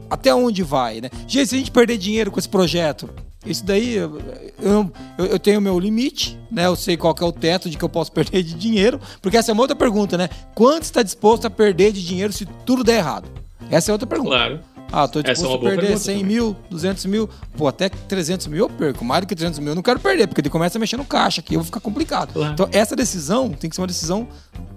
até 0.10 0.34
onde 0.34 0.64
vai, 0.64 1.02
né? 1.02 1.10
Gente, 1.28 1.50
se 1.50 1.56
a 1.56 1.58
gente 1.58 1.72
perder 1.72 1.98
dinheiro 1.98 2.32
com 2.32 2.40
esse 2.40 2.50
projeto, 2.50 3.10
isso 3.46 3.66
daí 3.66 3.96
eu, 3.96 4.22
eu, 4.62 4.92
eu 5.18 5.40
tenho 5.40 5.60
meu 5.60 5.78
limite, 5.80 6.40
né? 6.52 6.66
Eu 6.66 6.76
sei 6.76 6.96
qual 6.96 7.16
é 7.20 7.24
o 7.26 7.32
teto 7.32 7.70
de 7.70 7.78
que 7.78 7.84
eu 7.84 7.90
posso 7.90 8.12
perder 8.14 8.44
de 8.44 8.54
dinheiro, 8.54 9.00
porque 9.22 9.38
essa 9.38 9.52
é 9.52 9.54
uma 9.54 9.62
outra 9.62 9.76
pergunta, 9.76 10.18
né? 10.18 10.30
Quanto 10.56 10.84
está 10.84 11.04
disposto 11.04 11.46
a 11.46 11.50
perder 11.50 11.92
de 11.92 12.06
dinheiro 12.06 12.32
se 12.32 12.46
tudo 12.66 12.84
der 12.84 12.98
errado? 12.98 13.30
Essa 13.70 13.92
é 13.92 13.94
outra 13.94 14.08
pergunta. 14.08 14.30
Claro. 14.30 14.60
Ah, 14.96 15.08
tô 15.08 15.24
disposto 15.24 15.54
é 15.54 15.56
a 15.56 15.60
perder 15.60 15.98
100 15.98 16.18
também. 16.20 16.36
mil, 16.36 16.56
200 16.70 17.06
mil, 17.08 17.28
pô, 17.58 17.68
até 17.68 17.90
300 17.90 18.46
mil 18.46 18.60
eu 18.60 18.70
perco. 18.70 19.04
Mais 19.04 19.22
do 19.22 19.28
que 19.28 19.36
300 19.36 19.58
mil 19.58 19.70
eu 19.70 19.76
não 19.76 19.82
quero 19.82 20.00
perder, 20.00 20.28
porque 20.28 20.40
ele 20.40 20.52
começa 20.52 20.78
a 20.78 20.80
mexer 20.80 20.98
no 20.98 21.04
caixa 21.04 21.42
aqui, 21.42 21.56
eu 21.56 21.62
vou 21.62 21.66
ficar 21.66 21.80
complicado. 21.80 22.32
Claro. 22.34 22.54
Então, 22.54 22.70
essa 22.72 22.96
decisão 22.96 23.50
tem 23.50 23.72
que 23.72 23.76
ser 23.76 23.82
uma 23.82 23.88
decisão 23.88 24.28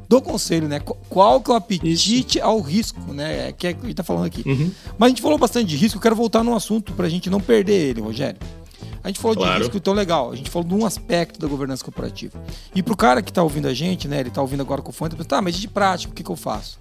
do 0.08 0.22
conselho, 0.22 0.68
né? 0.68 0.80
Qual 0.80 1.42
que 1.42 1.50
é 1.50 1.52
o 1.52 1.56
apetite 1.56 2.38
Isso. 2.38 2.46
ao 2.46 2.62
risco, 2.62 3.12
né? 3.12 3.52
Que 3.52 3.66
é 3.66 3.72
que 3.74 3.80
a 3.82 3.86
gente 3.86 3.94
tá 3.94 4.02
falando 4.02 4.24
aqui. 4.24 4.42
Uhum. 4.46 4.70
Mas 4.96 5.06
a 5.06 5.08
gente 5.10 5.20
falou 5.20 5.36
bastante 5.36 5.66
de 5.66 5.76
risco, 5.76 5.98
eu 5.98 6.02
quero 6.02 6.16
voltar 6.16 6.42
num 6.42 6.54
assunto 6.54 6.94
pra 6.94 7.10
gente 7.10 7.28
não 7.28 7.40
perder 7.40 7.90
ele, 7.90 8.00
Rogério. 8.00 8.38
A 9.04 9.08
gente 9.08 9.20
falou 9.20 9.36
claro. 9.36 9.52
de 9.52 9.58
risco, 9.60 9.76
então 9.76 9.92
legal. 9.92 10.32
A 10.32 10.34
gente 10.36 10.48
falou 10.48 10.66
de 10.66 10.74
um 10.74 10.86
aspecto 10.86 11.38
da 11.38 11.46
governança 11.46 11.84
corporativa. 11.84 12.42
E 12.74 12.82
pro 12.82 12.96
cara 12.96 13.20
que 13.20 13.30
tá 13.32 13.42
ouvindo 13.42 13.68
a 13.68 13.74
gente, 13.74 14.08
né? 14.08 14.20
Ele 14.20 14.30
tá 14.30 14.40
ouvindo 14.40 14.62
agora 14.62 14.80
com 14.80 14.90
o 14.90 14.92
fone, 14.92 15.14
tá, 15.24 15.42
mas 15.42 15.56
de 15.56 15.68
prática, 15.68 16.10
o 16.10 16.14
que, 16.14 16.24
que 16.24 16.30
eu 16.30 16.36
faço? 16.36 16.78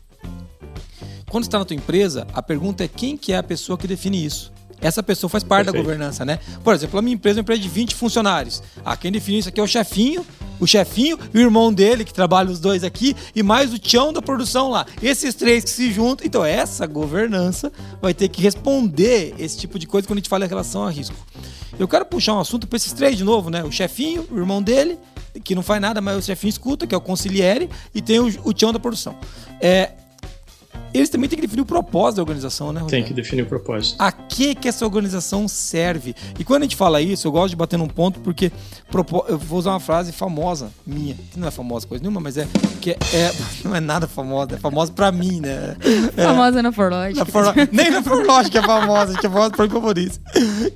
Quando 1.30 1.44
está 1.44 1.60
na 1.60 1.66
tua 1.66 1.76
empresa, 1.76 2.28
a 2.34 2.42
pergunta 2.42 2.84
é 2.84 2.88
quem 2.88 3.18
que 3.18 3.34
é 3.34 3.38
a 3.38 3.44
pessoa 3.44 3.78
que 3.78 3.88
define 3.88 4.24
isso. 4.24 4.54
Essa 4.82 5.02
pessoa 5.02 5.30
faz 5.30 5.44
parte 5.44 5.66
Perfeito. 5.66 5.84
da 5.84 5.92
governança, 5.92 6.26
né? 6.26 6.40
Por 6.64 6.74
exemplo, 6.74 7.00
a 7.00 7.02
minha 7.02 7.16
empresa 7.16 7.40
é 7.40 7.42
uma 7.42 7.44
empresa 7.44 7.62
de 7.62 7.70
20 7.70 7.96
funcionários. 7.96 8.62
Ah, 8.84 8.96
quem 8.96 9.12
define 9.12 9.40
isso 9.40 9.50
aqui 9.50 9.60
é 9.60 9.64
o 9.64 9.68
chefinho, 9.68 10.26
o 10.60 10.68
chefinho 10.68 11.18
e 11.34 11.38
o 11.38 11.42
irmão 11.42 11.74
dele, 11.74 12.04
que 12.04 12.14
trabalha 12.14 12.52
os 12.52 12.60
dois 12.60 12.84
aqui, 12.84 13.16
e 13.36 13.42
mais 13.42 13.74
o 13.74 13.80
tião 13.80 14.12
da 14.12 14.22
produção 14.22 14.70
lá. 14.70 14.86
Esses 15.02 15.34
três 15.34 15.64
que 15.64 15.70
se 15.70 15.92
juntam. 15.92 16.26
Então, 16.28 16.44
essa 16.44 16.86
governança 16.86 17.72
vai 18.02 18.14
ter 18.14 18.28
que 18.28 18.42
responder 18.42 19.34
esse 19.40 19.58
tipo 19.58 19.80
de 19.80 19.88
coisa 19.88 20.08
quando 20.08 20.18
a 20.18 20.20
gente 20.20 20.30
fala 20.30 20.46
em 20.46 20.50
relação 20.50 20.86
a 20.86 20.92
risco. 20.92 21.16
Eu 21.80 21.88
quero 21.88 22.06
puxar 22.06 22.36
um 22.36 22.40
assunto 22.40 22.68
para 22.68 22.78
esses 22.78 22.94
três 22.94 23.18
de 23.18 23.24
novo, 23.24 23.50
né? 23.50 23.64
O 23.64 23.72
chefinho, 23.72 24.28
o 24.30 24.38
irmão 24.38 24.62
dele, 24.62 25.00
que 25.44 25.56
não 25.56 25.64
faz 25.64 25.82
nada, 25.82 26.00
mas 26.00 26.18
o 26.18 26.22
chefinho 26.22 26.50
escuta, 26.50 26.86
que 26.86 26.94
é 26.94 26.98
o 26.98 27.02
conciliere, 27.02 27.70
e 27.94 28.02
tem 28.02 28.20
o, 28.20 28.28
o 28.44 28.54
tião 28.54 28.72
da 28.72 28.80
produção. 28.80 29.16
É, 29.60 29.92
eles 30.94 31.10
também 31.10 31.28
têm 31.28 31.38
que 31.38 31.42
definir 31.42 31.62
o 31.62 31.66
propósito 31.66 32.18
da 32.18 32.22
organização, 32.22 32.72
né, 32.72 32.80
Rogério? 32.80 33.04
Tem 33.04 33.08
que 33.08 33.14
definir 33.14 33.42
o 33.42 33.46
propósito. 33.46 33.96
A 34.00 34.12
que 34.12 34.56
que 34.56 34.68
essa 34.68 34.86
organização 34.86 35.48
serve? 35.48 36.16
E 36.40 36.44
quando 36.44 36.62
a 36.62 36.66
gente 36.66 36.76
fala 36.76 37.02
isso, 37.02 37.28
eu 37.28 37.32
gosto 37.32 37.50
de 37.50 37.56
bater 37.56 37.78
num 37.78 37.88
ponto 37.88 38.20
porque 38.22 38.52
eu 39.28 39.38
vou 39.38 39.60
usar 39.60 39.72
uma 39.72 39.80
frase 39.80 40.14
famosa 40.14 40.72
minha, 40.88 41.16
que 41.32 41.38
não 41.38 41.48
é 41.48 41.52
famosa 41.52 41.86
coisa 41.86 42.02
nenhuma, 42.02 42.22
mas 42.22 42.38
é 42.38 42.48
que 42.80 42.92
é, 42.92 42.98
é 43.14 43.32
não 43.66 43.76
é 43.76 43.80
nada 43.82 44.08
famosa, 44.08 44.56
é 44.56 44.58
famosa 44.58 44.94
pra 44.94 45.12
mim, 45.12 45.42
né? 45.42 45.76
É, 46.16 46.24
famosa 46.24 46.64
na 46.64 46.72
Forlogic. 46.72 47.20
Na 47.20 47.26
For, 47.26 47.54
nem 47.72 47.92
na 47.92 48.02
Forlogic 48.02 48.58
é 48.58 48.62
famosa, 48.62 49.18
que 49.18 49.28
é 49.28 49.30
famosa 49.30 49.52
pra 49.52 49.68
mim 49.68 49.82
por 49.82 49.98
isso. 49.98 50.22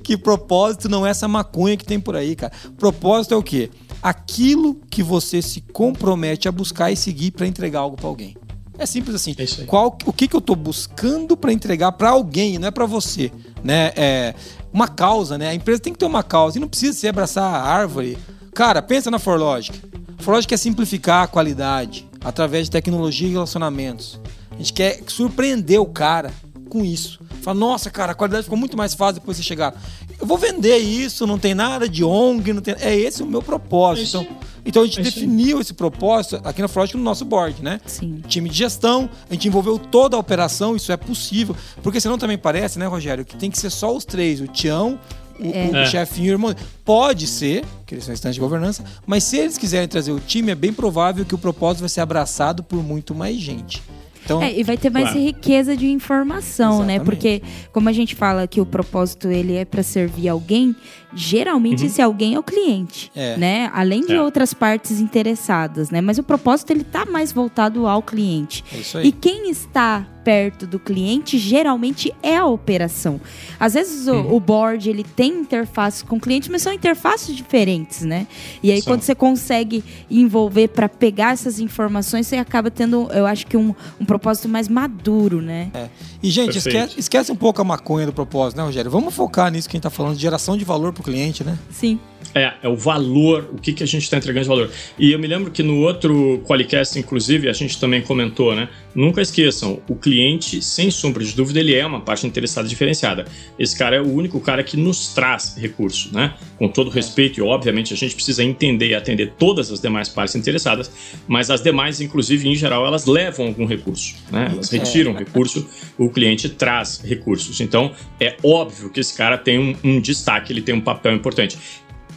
Que 0.02 0.16
propósito 0.16 0.88
não 0.88 1.06
é 1.06 1.10
essa 1.10 1.26
maconha 1.26 1.76
que 1.76 1.84
tem 1.84 1.98
por 1.98 2.14
aí, 2.14 2.36
cara. 2.36 2.52
Propósito 2.78 3.32
é 3.32 3.36
o 3.36 3.42
quê? 3.42 3.70
Aquilo 4.02 4.74
que 4.90 5.02
você 5.02 5.40
se 5.40 5.60
compromete 5.60 6.48
a 6.48 6.52
buscar 6.52 6.90
e 6.90 6.96
seguir 6.96 7.30
para 7.30 7.46
entregar 7.46 7.80
algo 7.80 7.96
para 7.96 8.06
alguém. 8.06 8.36
É 8.80 8.86
simples 8.86 9.14
assim. 9.14 9.36
É 9.36 9.64
Qual, 9.66 9.98
o 10.06 10.12
que, 10.12 10.26
que 10.26 10.34
eu 10.34 10.38
estou 10.38 10.56
buscando 10.56 11.36
para 11.36 11.52
entregar 11.52 11.92
para 11.92 12.08
alguém, 12.08 12.58
não 12.58 12.68
é 12.68 12.70
para 12.70 12.86
você, 12.86 13.30
né? 13.62 13.92
É 13.94 14.34
uma 14.72 14.88
causa, 14.88 15.36
né? 15.36 15.48
A 15.48 15.54
empresa 15.54 15.82
tem 15.82 15.92
que 15.92 15.98
ter 15.98 16.06
uma 16.06 16.22
causa 16.22 16.56
e 16.56 16.60
não 16.60 16.66
precisa 16.66 16.98
se 16.98 17.06
abraçar 17.06 17.44
a 17.44 17.62
árvore. 17.62 18.16
Cara, 18.54 18.80
pensa 18.80 19.10
na 19.10 19.18
Forlogic. 19.18 19.78
Forlogic 20.20 20.54
é 20.54 20.56
simplificar 20.56 21.24
a 21.24 21.26
qualidade 21.26 22.08
através 22.24 22.66
de 22.66 22.70
tecnologia 22.70 23.28
e 23.28 23.32
relacionamentos. 23.32 24.18
A 24.50 24.56
gente 24.56 24.72
quer 24.72 25.02
surpreender 25.06 25.78
o 25.78 25.86
cara 25.86 26.32
com 26.70 26.82
isso. 26.82 27.20
Fala, 27.42 27.58
nossa, 27.58 27.90
cara, 27.90 28.12
a 28.12 28.14
qualidade 28.14 28.44
ficou 28.44 28.58
muito 28.58 28.78
mais 28.78 28.94
fácil 28.94 29.20
depois 29.20 29.36
de 29.36 29.42
você 29.42 29.46
chegar. 29.46 29.74
Eu 30.20 30.26
vou 30.26 30.36
vender 30.36 30.76
isso, 30.76 31.26
não 31.26 31.38
tem 31.38 31.54
nada 31.54 31.88
de 31.88 32.04
ONG, 32.04 32.52
não 32.52 32.60
tem. 32.60 32.74
É 32.78 32.94
esse 32.94 33.22
o 33.22 33.26
meu 33.26 33.40
propósito. 33.40 34.18
Então, 34.18 34.36
então 34.64 34.82
a 34.82 34.86
gente 34.86 35.00
definiu 35.00 35.60
esse 35.60 35.72
propósito 35.72 36.40
aqui 36.44 36.60
na 36.60 36.68
Frog 36.68 36.94
no 36.94 37.02
nosso 37.02 37.24
board, 37.24 37.62
né? 37.62 37.80
Sim. 37.86 38.22
Time 38.28 38.48
de 38.48 38.58
gestão, 38.58 39.08
a 39.28 39.32
gente 39.32 39.48
envolveu 39.48 39.78
toda 39.78 40.16
a 40.16 40.20
operação, 40.20 40.76
isso 40.76 40.92
é 40.92 40.96
possível. 40.96 41.56
Porque 41.82 42.00
senão 42.00 42.18
também 42.18 42.36
parece, 42.36 42.78
né, 42.78 42.86
Rogério, 42.86 43.24
que 43.24 43.36
tem 43.36 43.50
que 43.50 43.58
ser 43.58 43.70
só 43.70 43.96
os 43.96 44.04
três, 44.04 44.40
o 44.40 44.46
Tião, 44.46 44.98
o, 45.38 45.46
é. 45.46 45.70
o 45.72 45.76
é. 45.76 45.86
chefinho 45.86 46.26
e 46.26 46.30
o 46.30 46.34
irmão. 46.34 46.54
Pode 46.84 47.26
ser, 47.26 47.64
que 47.86 47.94
eles 47.94 48.04
são 48.04 48.12
instantes 48.12 48.34
de 48.34 48.40
governança, 48.40 48.84
mas 49.06 49.24
se 49.24 49.38
eles 49.38 49.56
quiserem 49.56 49.88
trazer 49.88 50.12
o 50.12 50.20
time, 50.20 50.52
é 50.52 50.54
bem 50.54 50.72
provável 50.72 51.24
que 51.24 51.34
o 51.34 51.38
propósito 51.38 51.80
vai 51.80 51.88
ser 51.88 52.02
abraçado 52.02 52.62
por 52.62 52.82
muito 52.82 53.14
mais 53.14 53.36
gente. 53.38 53.82
Então, 54.30 54.42
é, 54.42 54.56
e 54.56 54.62
vai 54.62 54.76
ter 54.76 54.90
mais 54.90 55.06
claro. 55.06 55.20
riqueza 55.20 55.76
de 55.76 55.90
informação, 55.90 56.84
né? 56.84 56.94
Exatamente. 56.94 56.98
né? 56.98 57.04
Porque, 57.04 57.42
como 57.72 57.88
a 57.88 57.92
gente 57.92 58.14
fala 58.14 58.46
que 58.46 58.60
o 58.60 58.66
propósito 58.66 59.28
ele 59.28 59.56
é 59.56 59.64
para 59.64 59.82
servir 59.82 60.28
alguém, 60.28 60.76
geralmente 61.14 61.80
uhum. 61.80 61.86
esse 61.86 62.02
alguém 62.02 62.34
é 62.34 62.38
o 62.38 62.42
cliente, 62.42 63.10
é. 63.14 63.36
né? 63.36 63.70
Além 63.74 64.02
de 64.02 64.14
é. 64.14 64.22
outras 64.22 64.54
partes 64.54 65.00
interessadas, 65.00 65.90
né? 65.90 66.00
Mas 66.00 66.18
o 66.18 66.22
propósito 66.22 66.70
ele 66.70 66.84
tá 66.84 67.04
mais 67.04 67.32
voltado 67.32 67.86
ao 67.86 68.02
cliente. 68.02 68.64
É 68.72 68.76
isso 68.78 68.98
aí. 68.98 69.08
E 69.08 69.12
quem 69.12 69.50
está 69.50 70.06
perto 70.24 70.66
do 70.66 70.78
cliente 70.78 71.38
geralmente 71.38 72.14
é 72.22 72.36
a 72.36 72.46
operação. 72.46 73.20
Às 73.58 73.74
vezes 73.74 74.06
o, 74.06 74.12
uhum. 74.12 74.34
o 74.34 74.40
board 74.40 74.88
ele 74.88 75.02
tem 75.02 75.32
interfaces 75.40 76.02
com 76.02 76.16
o 76.16 76.20
cliente, 76.20 76.50
mas 76.50 76.62
são 76.62 76.72
interfaces 76.72 77.34
diferentes, 77.34 78.02
né? 78.02 78.26
E 78.62 78.70
aí 78.70 78.82
quando 78.82 79.02
você 79.02 79.14
consegue 79.14 79.82
envolver 80.10 80.68
para 80.68 80.88
pegar 80.88 81.32
essas 81.32 81.58
informações, 81.58 82.26
você 82.26 82.36
acaba 82.36 82.70
tendo, 82.70 83.10
eu 83.12 83.26
acho 83.26 83.46
que 83.46 83.56
um, 83.56 83.74
um 83.98 84.04
propósito 84.04 84.48
mais 84.48 84.68
maduro, 84.68 85.40
né? 85.40 85.70
É. 85.74 85.88
E 86.22 86.30
gente, 86.30 86.58
esquece, 86.58 86.98
esquece, 86.98 87.32
um 87.32 87.36
pouco 87.36 87.60
a 87.60 87.64
maconha 87.64 88.06
do 88.06 88.12
propósito, 88.12 88.58
né, 88.58 88.64
Rogério? 88.64 88.90
Vamos 88.90 89.14
focar 89.14 89.50
nisso 89.50 89.68
que 89.68 89.76
a 89.76 89.78
gente 89.78 89.82
tá 89.84 89.90
falando 89.90 90.16
de 90.16 90.22
geração 90.22 90.56
de 90.56 90.64
valor 90.64 90.92
para 90.92 91.00
o 91.00 91.04
cliente, 91.04 91.42
né? 91.42 91.58
Sim. 91.70 91.98
É, 92.34 92.52
é 92.62 92.68
o 92.68 92.76
valor, 92.76 93.50
o 93.52 93.58
que, 93.58 93.72
que 93.72 93.82
a 93.82 93.86
gente 93.86 94.04
está 94.04 94.16
entregando 94.16 94.44
de 94.44 94.48
valor. 94.48 94.70
E 94.98 95.10
eu 95.12 95.18
me 95.18 95.26
lembro 95.26 95.50
que 95.50 95.62
no 95.62 95.80
outro 95.80 96.40
Qualicast, 96.46 96.98
inclusive, 96.98 97.48
a 97.48 97.52
gente 97.52 97.78
também 97.78 98.02
comentou, 98.02 98.54
né? 98.54 98.68
Nunca 98.94 99.20
esqueçam, 99.20 99.80
o 99.88 99.94
cliente, 99.94 100.62
sem 100.62 100.90
sombra 100.90 101.24
de 101.24 101.32
dúvida, 101.34 101.60
ele 101.60 101.74
é 101.74 101.84
uma 101.84 102.00
parte 102.00 102.26
interessada 102.26 102.68
diferenciada. 102.68 103.24
Esse 103.58 103.76
cara 103.76 103.96
é 103.96 104.00
o 104.00 104.08
único 104.08 104.40
cara 104.40 104.62
que 104.62 104.76
nos 104.76 105.08
traz 105.14 105.56
recurso, 105.56 106.12
né? 106.12 106.34
Com 106.56 106.68
todo 106.68 106.90
respeito, 106.90 107.40
e 107.40 107.42
obviamente 107.42 107.92
a 107.94 107.96
gente 107.96 108.14
precisa 108.14 108.44
entender 108.44 108.88
e 108.88 108.94
atender 108.94 109.32
todas 109.38 109.70
as 109.70 109.80
demais 109.80 110.08
partes 110.08 110.34
interessadas, 110.34 110.90
mas 111.26 111.50
as 111.50 111.60
demais, 111.60 112.00
inclusive, 112.00 112.48
em 112.48 112.54
geral, 112.54 112.86
elas 112.86 113.06
levam 113.06 113.46
algum 113.46 113.66
recurso, 113.66 114.14
né? 114.30 114.50
Elas 114.52 114.70
retiram 114.70 115.14
recurso, 115.14 115.66
o 115.98 116.08
cliente 116.10 116.48
traz 116.48 117.00
recursos. 117.04 117.60
Então, 117.60 117.92
é 118.20 118.36
óbvio 118.42 118.90
que 118.90 119.00
esse 119.00 119.16
cara 119.16 119.36
tem 119.36 119.58
um, 119.58 119.76
um 119.82 120.00
destaque, 120.00 120.52
ele 120.52 120.62
tem 120.62 120.74
um 120.74 120.80
papel 120.80 121.14
importante. 121.14 121.58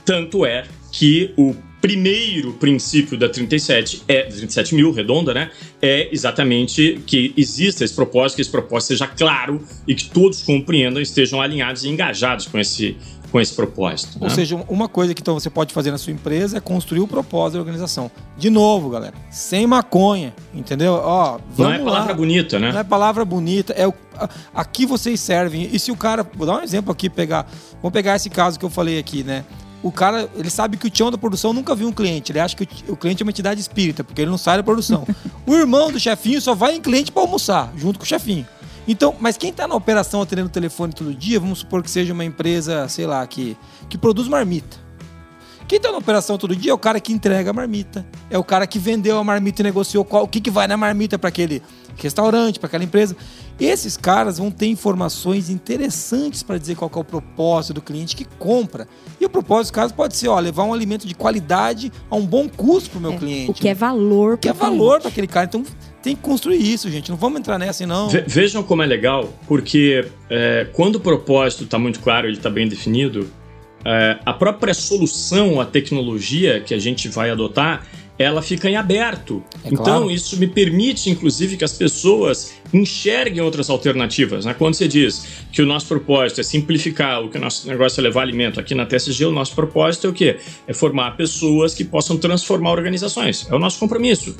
Tanto 0.05 0.45
é 0.45 0.65
que 0.91 1.33
o 1.37 1.55
primeiro 1.81 2.53
princípio 2.53 3.17
da 3.17 3.27
37 3.27 4.03
é 4.07 4.23
37 4.23 4.73
mil 4.73 4.93
redonda, 4.93 5.33
né? 5.33 5.51
É 5.81 6.07
exatamente 6.13 7.01
que 7.05 7.33
exista 7.35 7.83
esse 7.83 7.93
propósito, 7.93 8.37
que 8.37 8.41
esse 8.41 8.51
propósito 8.51 8.89
seja 8.89 9.05
claro 9.05 9.61
e 9.85 9.93
que 9.93 10.09
todos 10.09 10.41
compreendam, 10.43 11.01
estejam 11.01 11.41
alinhados 11.41 11.83
e 11.83 11.89
engajados 11.89 12.47
com 12.47 12.57
esse 12.57 12.95
com 13.33 13.41
esse 13.41 13.53
propósito. 13.55 14.19
Ou 14.21 14.27
né? 14.27 14.29
seja, 14.29 14.55
uma 14.69 14.87
coisa 14.87 15.11
que 15.15 15.19
então 15.19 15.33
você 15.33 15.49
pode 15.49 15.73
fazer 15.73 15.89
na 15.89 15.97
sua 15.97 16.13
empresa 16.13 16.59
é 16.59 16.61
construir 16.61 16.99
o 16.99 17.07
propósito 17.07 17.55
da 17.55 17.61
organização. 17.61 18.11
De 18.37 18.47
novo, 18.51 18.91
galera, 18.91 19.15
sem 19.31 19.65
maconha, 19.65 20.35
entendeu? 20.53 20.93
Ó, 20.93 21.39
não 21.57 21.73
é 21.73 21.79
palavra 21.79 22.11
lá. 22.11 22.13
bonita, 22.13 22.59
né? 22.59 22.71
Não 22.71 22.79
é 22.79 22.83
palavra 22.83 23.25
bonita, 23.25 23.73
é 23.73 23.87
o, 23.87 23.93
aqui 24.53 24.85
vocês 24.85 25.19
servem. 25.19 25.67
E 25.73 25.79
se 25.79 25.91
o 25.91 25.97
cara, 25.97 26.23
vou 26.35 26.45
dar 26.45 26.59
um 26.59 26.61
exemplo 26.61 26.91
aqui, 26.91 27.09
pegar, 27.09 27.49
vamos 27.81 27.91
pegar 27.91 28.15
esse 28.15 28.29
caso 28.29 28.59
que 28.59 28.65
eu 28.65 28.69
falei 28.69 28.99
aqui, 28.99 29.23
né? 29.23 29.43
O 29.83 29.91
cara, 29.91 30.29
ele 30.35 30.49
sabe 30.49 30.77
que 30.77 30.87
o 30.87 30.89
tião 30.89 31.11
da 31.11 31.17
produção 31.17 31.51
nunca 31.51 31.75
viu 31.75 31.89
um 31.89 31.91
cliente. 31.91 32.31
Ele 32.31 32.39
acha 32.39 32.55
que 32.55 32.67
o, 32.89 32.95
cliente 32.95 33.21
é 33.21 33.25
uma 33.25 33.31
entidade 33.31 33.59
espírita, 33.59 34.01
porque 34.03 34.21
ele 34.21 34.31
não 34.31 34.37
sai 34.37 34.55
da 34.55 34.63
produção. 34.63 35.05
o 35.45 35.53
irmão 35.53 35.91
do 35.91 35.99
chefinho 35.99 36.41
só 36.41 36.55
vai 36.55 36.75
em 36.75 36.81
cliente 36.81 37.11
para 37.11 37.21
almoçar, 37.21 37.71
junto 37.75 37.99
com 37.99 38.05
o 38.05 38.07
chefinho. 38.07 38.47
Então, 38.87 39.15
mas 39.19 39.35
quem 39.35 39.49
está 39.49 39.67
na 39.67 39.75
operação 39.75 40.21
atendendo 40.21 40.47
o 40.47 40.51
telefone 40.51 40.93
todo 40.93 41.13
dia, 41.13 41.39
vamos 41.39 41.59
supor 41.59 41.83
que 41.83 41.91
seja 41.91 42.13
uma 42.13 42.23
empresa, 42.23 42.87
sei 42.87 43.05
lá, 43.05 43.25
que, 43.27 43.57
que 43.89 43.97
produz 43.97 44.27
marmita. 44.27 44.77
Quem 45.67 45.77
está 45.77 45.91
na 45.91 45.97
operação 45.97 46.37
todo 46.37 46.55
dia 46.55 46.71
é 46.71 46.73
o 46.73 46.77
cara 46.77 46.99
que 46.99 47.11
entrega 47.11 47.49
a 47.49 47.53
marmita. 47.53 48.05
É 48.29 48.37
o 48.37 48.43
cara 48.43 48.65
que 48.65 48.79
vendeu 48.79 49.17
a 49.17 49.23
marmita 49.23 49.61
e 49.61 49.63
negociou 49.63 50.05
qual, 50.05 50.23
o 50.23 50.27
que, 50.27 50.39
que 50.39 50.51
vai 50.51 50.67
na 50.67 50.77
marmita 50.77 51.17
para 51.17 51.29
aquele 51.29 51.61
restaurante, 51.95 52.59
para 52.59 52.67
aquela 52.67 52.83
empresa. 52.83 53.15
Esses 53.59 53.95
caras 53.95 54.37
vão 54.37 54.49
ter 54.49 54.67
informações 54.67 55.49
interessantes 55.49 56.41
para 56.41 56.57
dizer 56.57 56.75
qual 56.75 56.91
é 56.93 56.99
o 56.99 57.03
propósito 57.03 57.75
do 57.75 57.81
cliente 57.81 58.15
que 58.15 58.25
compra. 58.25 58.87
E 59.19 59.25
o 59.25 59.29
propósito, 59.29 59.73
caso, 59.73 59.93
pode 59.93 60.15
ser 60.15 60.27
ó, 60.27 60.39
levar 60.39 60.63
um 60.63 60.73
alimento 60.73 61.07
de 61.07 61.13
qualidade 61.13 61.91
a 62.09 62.15
um 62.15 62.25
bom 62.25 62.49
custo 62.49 62.89
para 62.89 62.99
o 62.99 63.01
meu 63.01 63.13
é, 63.13 63.17
cliente. 63.17 63.51
O 63.51 63.53
que 63.53 63.69
é 63.69 63.73
valor 63.73 64.33
O 64.33 64.37
que 64.37 64.49
é 64.49 64.53
valor 64.53 64.99
para 64.99 65.09
aquele 65.09 65.27
cara. 65.27 65.45
Então 65.45 65.63
tem 66.01 66.15
que 66.15 66.21
construir 66.21 66.57
isso, 66.57 66.89
gente. 66.89 67.09
Não 67.09 67.17
vamos 67.17 67.39
entrar 67.39 67.57
nessa, 67.57 67.85
não. 67.87 68.09
Vejam 68.27 68.61
como 68.61 68.83
é 68.83 68.85
legal, 68.85 69.33
porque 69.47 70.05
é, 70.29 70.67
quando 70.73 70.95
o 70.95 70.99
propósito 70.99 71.63
está 71.63 71.79
muito 71.79 71.99
claro, 72.01 72.27
ele 72.27 72.37
está 72.37 72.49
bem 72.49 72.67
definido, 72.67 73.29
é, 73.85 74.17
a 74.25 74.33
própria 74.33 74.73
solução, 74.73 75.59
a 75.59 75.65
tecnologia 75.65 76.59
que 76.61 76.73
a 76.73 76.79
gente 76.79 77.07
vai 77.07 77.29
adotar, 77.29 77.85
ela 78.17 78.41
fica 78.41 78.69
em 78.69 78.75
aberto. 78.75 79.43
É 79.63 79.69
então, 79.69 79.83
claro. 79.83 80.11
isso 80.11 80.37
me 80.37 80.47
permite, 80.47 81.09
inclusive, 81.09 81.57
que 81.57 81.63
as 81.63 81.73
pessoas 81.73 82.53
enxerguem 82.73 83.41
outras 83.41 83.69
alternativas. 83.69 84.45
Né? 84.45 84.53
Quando 84.53 84.75
você 84.75 84.87
diz 84.87 85.25
que 85.51 85.61
o 85.61 85.65
nosso 85.65 85.87
propósito 85.87 86.41
é 86.41 86.43
simplificar, 86.43 87.23
o 87.23 87.29
que 87.29 87.37
o 87.37 87.41
nosso 87.41 87.67
negócio 87.67 87.99
é 87.99 88.03
levar 88.03 88.21
alimento 88.21 88.59
aqui 88.59 88.75
na 88.75 88.85
TSG, 88.85 89.25
o 89.25 89.31
nosso 89.31 89.53
propósito 89.55 90.07
é 90.07 90.09
o 90.09 90.13
quê? 90.13 90.37
É 90.67 90.73
formar 90.73 91.11
pessoas 91.11 91.73
que 91.73 91.83
possam 91.83 92.17
transformar 92.17 92.71
organizações. 92.71 93.47
É 93.49 93.55
o 93.55 93.59
nosso 93.59 93.79
compromisso. 93.79 94.35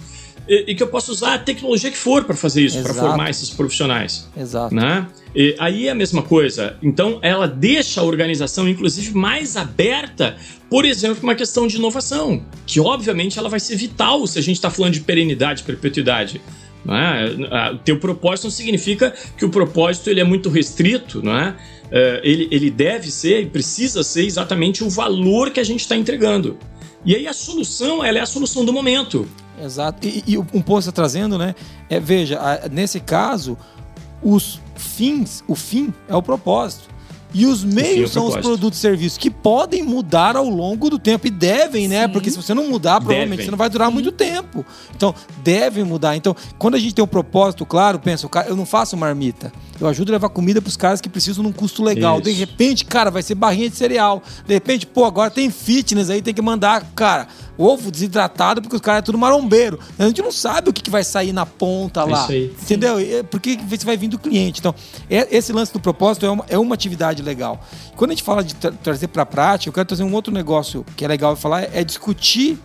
E, 0.47 0.71
e 0.71 0.75
que 0.75 0.83
eu 0.83 0.87
possa 0.87 1.11
usar 1.11 1.35
a 1.35 1.37
tecnologia 1.39 1.89
que 1.89 1.97
for 1.97 2.23
para 2.25 2.35
fazer 2.35 2.61
isso, 2.61 2.81
para 2.81 2.93
formar 2.93 3.29
esses 3.29 3.49
profissionais. 3.49 4.27
Exato. 4.35 4.73
Né? 4.73 5.07
E 5.35 5.55
aí 5.59 5.87
é 5.87 5.91
a 5.91 5.95
mesma 5.95 6.21
coisa. 6.21 6.77
Então, 6.81 7.19
ela 7.21 7.47
deixa 7.47 8.01
a 8.01 8.03
organização, 8.03 8.69
inclusive, 8.69 9.15
mais 9.15 9.57
aberta, 9.57 10.37
por 10.69 10.85
exemplo, 10.85 11.23
uma 11.23 11.35
questão 11.35 11.65
de 11.65 11.77
inovação, 11.77 12.45
que 12.67 12.79
obviamente 12.79 13.39
ela 13.39 13.49
vai 13.49 13.59
ser 13.59 13.75
vital 13.75 14.25
se 14.27 14.37
a 14.37 14.41
gente 14.41 14.57
está 14.57 14.69
falando 14.69 14.93
de 14.93 15.01
perenidade, 15.01 15.63
perpetuidade. 15.63 16.39
Não 16.85 16.95
é? 16.95 17.71
O 17.71 17.77
teu 17.77 17.97
propósito 17.97 18.45
não 18.45 18.51
significa 18.51 19.13
que 19.37 19.45
o 19.45 19.49
propósito 19.49 20.09
ele 20.09 20.19
é 20.19 20.23
muito 20.23 20.49
restrito, 20.49 21.23
não 21.23 21.35
é? 21.35 21.55
é 21.89 22.21
ele, 22.23 22.47
ele 22.51 22.69
deve 22.69 23.09
ser 23.09 23.41
e 23.41 23.45
precisa 23.45 24.03
ser 24.03 24.25
exatamente 24.25 24.83
o 24.83 24.89
valor 24.89 25.49
que 25.51 25.59
a 25.59 25.63
gente 25.63 25.79
está 25.79 25.95
entregando. 25.95 26.57
E 27.05 27.15
aí 27.15 27.27
a 27.27 27.33
solução, 27.33 28.03
ela 28.03 28.19
é 28.19 28.21
a 28.21 28.25
solução 28.25 28.63
do 28.63 28.71
momento. 28.71 29.27
Exato. 29.61 30.05
E, 30.07 30.23
e 30.27 30.37
um 30.37 30.43
ponto 30.43 30.63
que 30.63 30.71
você 30.71 30.89
está 30.89 30.91
trazendo, 30.91 31.37
né? 31.37 31.55
É, 31.89 31.99
veja, 31.99 32.39
nesse 32.71 32.99
caso, 32.99 33.57
os 34.23 34.59
fins, 34.75 35.43
o 35.47 35.55
fim 35.55 35.93
é 36.07 36.15
o 36.15 36.21
propósito. 36.21 36.93
E 37.33 37.47
os 37.47 37.63
meios 37.63 38.11
o 38.11 38.13
são 38.13 38.27
os 38.27 38.37
produtos 38.37 38.77
e 38.77 38.81
serviços 38.81 39.17
que 39.17 39.31
podem 39.31 39.81
mudar 39.81 40.35
ao 40.35 40.47
longo 40.47 40.87
do 40.89 40.99
tempo. 40.99 41.25
E 41.25 41.31
devem, 41.31 41.87
né? 41.87 42.05
Sim. 42.05 42.13
Porque 42.13 42.29
se 42.29 42.37
você 42.37 42.53
não 42.53 42.69
mudar, 42.69 42.99
provavelmente 42.99 43.29
Devem. 43.29 43.45
você 43.45 43.51
não 43.51 43.57
vai 43.57 43.69
durar 43.69 43.89
muito 43.89 44.11
tempo. 44.11 44.63
Então, 44.95 45.15
devem 45.43 45.83
mudar. 45.83 46.15
Então, 46.15 46.35
quando 46.59 46.75
a 46.75 46.79
gente 46.79 46.93
tem 46.93 47.03
um 47.03 47.07
propósito 47.07 47.65
claro, 47.65 47.97
pensa, 47.97 48.29
eu 48.47 48.55
não 48.55 48.67
faço 48.67 48.95
marmita. 48.95 49.51
Eu 49.85 49.89
ajudo 49.89 50.09
a 50.11 50.13
levar 50.13 50.29
comida 50.29 50.61
pros 50.61 50.77
caras 50.77 50.99
que 51.01 51.09
precisam 51.09 51.43
num 51.43 51.51
custo 51.51 51.83
legal. 51.83 52.15
Isso. 52.15 52.23
De 52.23 52.31
repente, 52.31 52.85
cara, 52.85 53.11
vai 53.11 53.21
ser 53.21 53.35
barrinha 53.35 53.69
de 53.69 53.75
cereal. 53.75 54.21
De 54.45 54.53
repente, 54.53 54.85
pô, 54.85 55.05
agora 55.05 55.29
tem 55.29 55.49
fitness 55.49 56.09
aí, 56.09 56.21
tem 56.21 56.33
que 56.33 56.41
mandar, 56.41 56.83
cara, 56.95 57.27
ovo 57.57 57.91
desidratado 57.91 58.61
porque 58.61 58.75
os 58.75 58.81
caras 58.81 58.99
é 58.99 59.01
tudo 59.01 59.17
marombeiro. 59.17 59.79
A 59.99 60.05
gente 60.05 60.21
não 60.21 60.31
sabe 60.31 60.69
o 60.69 60.73
que, 60.73 60.81
que 60.81 60.89
vai 60.89 61.03
sair 61.03 61.33
na 61.33 61.45
ponta 61.45 62.03
lá. 62.03 62.23
Isso 62.23 62.31
aí. 62.31 62.55
Entendeu? 62.61 62.99
É 62.99 63.23
Porque 63.23 63.57
você 63.67 63.85
vai 63.85 63.97
vir 63.97 64.07
do 64.07 64.17
cliente. 64.19 64.59
Então, 64.59 64.73
é- 65.09 65.27
esse 65.35 65.51
lance 65.51 65.71
do 65.73 65.79
propósito 65.79 66.25
é 66.25 66.29
uma, 66.31 66.45
é 66.49 66.57
uma 66.57 66.73
atividade 66.75 67.21
legal. 67.21 67.59
Quando 67.95 68.11
a 68.11 68.13
gente 68.13 68.23
fala 68.23 68.43
de 68.43 68.55
tra- 68.55 68.71
trazer 68.71 69.07
para 69.09 69.23
a 69.23 69.25
prática, 69.25 69.69
eu 69.69 69.73
quero 69.73 69.85
trazer 69.87 70.03
um 70.03 70.13
outro 70.13 70.33
negócio 70.33 70.85
que 70.95 71.03
é 71.03 71.07
legal 71.07 71.35
falar, 71.35 71.63
é 71.73 71.83
discutir 71.83 72.57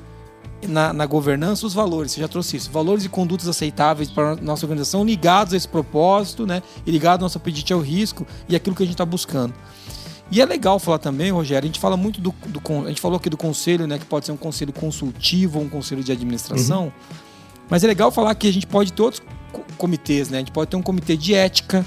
na, 0.66 0.92
na 0.92 1.06
governança 1.06 1.66
os 1.66 1.74
valores. 1.74 2.12
Você 2.12 2.20
já 2.20 2.28
trouxe 2.28 2.56
isso. 2.56 2.70
Valores 2.70 3.04
e 3.04 3.08
condutas 3.08 3.46
aceitáveis 3.46 4.10
para 4.10 4.32
a 4.32 4.36
nossa 4.36 4.64
organização 4.66 5.04
ligados 5.04 5.54
a 5.54 5.56
esse 5.56 5.68
propósito, 5.68 6.46
né? 6.46 6.62
E 6.86 6.90
ligados 6.90 7.22
ao 7.22 7.26
nosso 7.26 7.38
apetite 7.38 7.72
ao 7.72 7.80
risco 7.80 8.26
e 8.48 8.56
aquilo 8.56 8.74
que 8.74 8.82
a 8.82 8.86
gente 8.86 8.94
está 8.94 9.06
buscando. 9.06 9.54
E 10.30 10.42
é 10.42 10.44
legal 10.44 10.78
falar 10.78 10.98
também, 10.98 11.30
Rogério, 11.30 11.64
a 11.64 11.68
gente 11.68 11.80
fala 11.80 11.96
muito 11.96 12.20
do, 12.20 12.34
do 12.48 12.60
a 12.84 12.88
gente 12.88 13.00
falou 13.00 13.16
aqui 13.16 13.30
do 13.30 13.36
conselho, 13.36 13.86
né, 13.86 13.98
que 13.98 14.04
pode 14.04 14.26
ser 14.26 14.32
um 14.32 14.36
conselho 14.36 14.74
consultivo 14.74 15.58
ou 15.58 15.64
um 15.64 15.68
conselho 15.70 16.04
de 16.04 16.12
administração. 16.12 16.92
Mas 17.70 17.82
é 17.82 17.86
legal 17.86 18.10
falar 18.10 18.34
que 18.34 18.46
a 18.46 18.52
gente 18.52 18.66
pode 18.66 18.92
ter 18.92 19.02
outros 19.02 19.22
co- 19.52 19.64
comitês, 19.78 20.28
né? 20.28 20.38
A 20.38 20.40
gente 20.40 20.52
pode 20.52 20.70
ter 20.70 20.76
um 20.76 20.82
comitê 20.82 21.16
de 21.16 21.32
ética, 21.34 21.84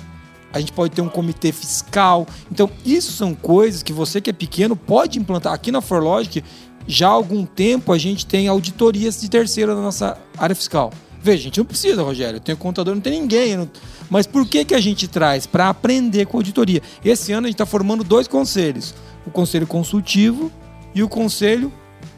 a 0.51 0.59
gente 0.59 0.71
pode 0.73 0.93
ter 0.93 1.01
um 1.01 1.09
comitê 1.09 1.51
fiscal. 1.51 2.27
Então, 2.51 2.69
isso 2.83 3.11
são 3.11 3.35
coisas 3.35 3.83
que 3.83 3.93
você 3.93 4.19
que 4.19 4.29
é 4.29 4.33
pequeno 4.33 4.75
pode 4.75 5.19
implantar. 5.19 5.53
Aqui 5.53 5.71
na 5.71 5.79
Forlogic, 5.81 6.43
já 6.87 7.07
há 7.07 7.11
algum 7.11 7.45
tempo 7.45 7.91
a 7.93 7.97
gente 7.97 8.25
tem 8.25 8.47
auditorias 8.47 9.19
de 9.21 9.29
terceiro 9.29 9.75
na 9.75 9.81
nossa 9.81 10.17
área 10.37 10.55
fiscal. 10.55 10.91
Veja, 11.23 11.37
a 11.37 11.43
gente 11.43 11.57
não 11.59 11.65
precisa, 11.65 12.01
Rogério. 12.01 12.37
Eu 12.37 12.41
tenho 12.41 12.57
contador, 12.57 12.95
não 12.95 13.01
tem 13.01 13.19
ninguém. 13.21 13.55
não- 13.55 13.69
Mas 14.09 14.25
por 14.25 14.45
que, 14.47 14.65
que 14.65 14.73
a 14.73 14.79
gente 14.81 15.07
traz? 15.07 15.45
Para 15.45 15.69
aprender 15.69 16.25
com 16.25 16.37
auditoria. 16.37 16.81
Esse 17.05 17.31
ano 17.31 17.45
a 17.45 17.49
gente 17.49 17.55
está 17.55 17.65
formando 17.65 18.03
dois 18.03 18.27
conselhos: 18.27 18.93
o 19.25 19.29
conselho 19.29 19.67
consultivo 19.67 20.51
e 20.95 21.03
o 21.03 21.07
conselho 21.07 21.71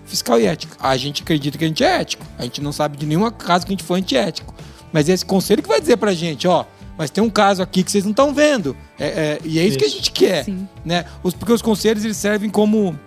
fiscal 0.06 0.40
e 0.40 0.46
ética. 0.46 0.78
A 0.80 0.96
gente 0.96 1.22
acredita 1.22 1.58
que 1.58 1.66
a 1.66 1.68
gente 1.68 1.84
é 1.84 2.00
ético. 2.00 2.26
A 2.38 2.44
gente 2.44 2.62
não 2.62 2.72
sabe 2.72 2.96
de 2.98 3.06
nenhuma 3.06 3.30
caso 3.32 3.66
que 3.66 3.74
a 3.74 3.76
gente 3.76 3.84
foi 3.84 4.00
antiético. 4.00 4.54
Mas 4.94 5.10
é 5.10 5.14
esse 5.14 5.26
conselho 5.26 5.62
que 5.62 5.68
vai 5.70 5.82
dizer 5.82 5.98
pra 5.98 6.14
gente, 6.14 6.48
ó, 6.48 6.64
mas 6.98 7.10
tem 7.10 7.22
um 7.24 7.30
caso 7.30 7.62
aqui 7.62 7.84
que 7.84 7.92
vocês 7.92 8.04
não 8.06 8.12
estão 8.12 8.34
vendo. 8.34 8.76
É, 9.00 9.06
é, 9.08 9.40
e 9.44 9.60
é 9.60 9.66
isso, 9.66 9.78
que 9.78 9.84
a 9.84 9.88
Isso. 9.88 9.98
gente 9.98 10.12
quer. 10.12 10.46
Sim. 10.46 10.68
Né? 10.86 11.04
Os, 11.24 11.34
porque 11.34 11.52
os 11.52 11.62
conselhos 11.62 12.06
eles 12.06 12.16
servem 12.18 12.50
como 12.50 12.98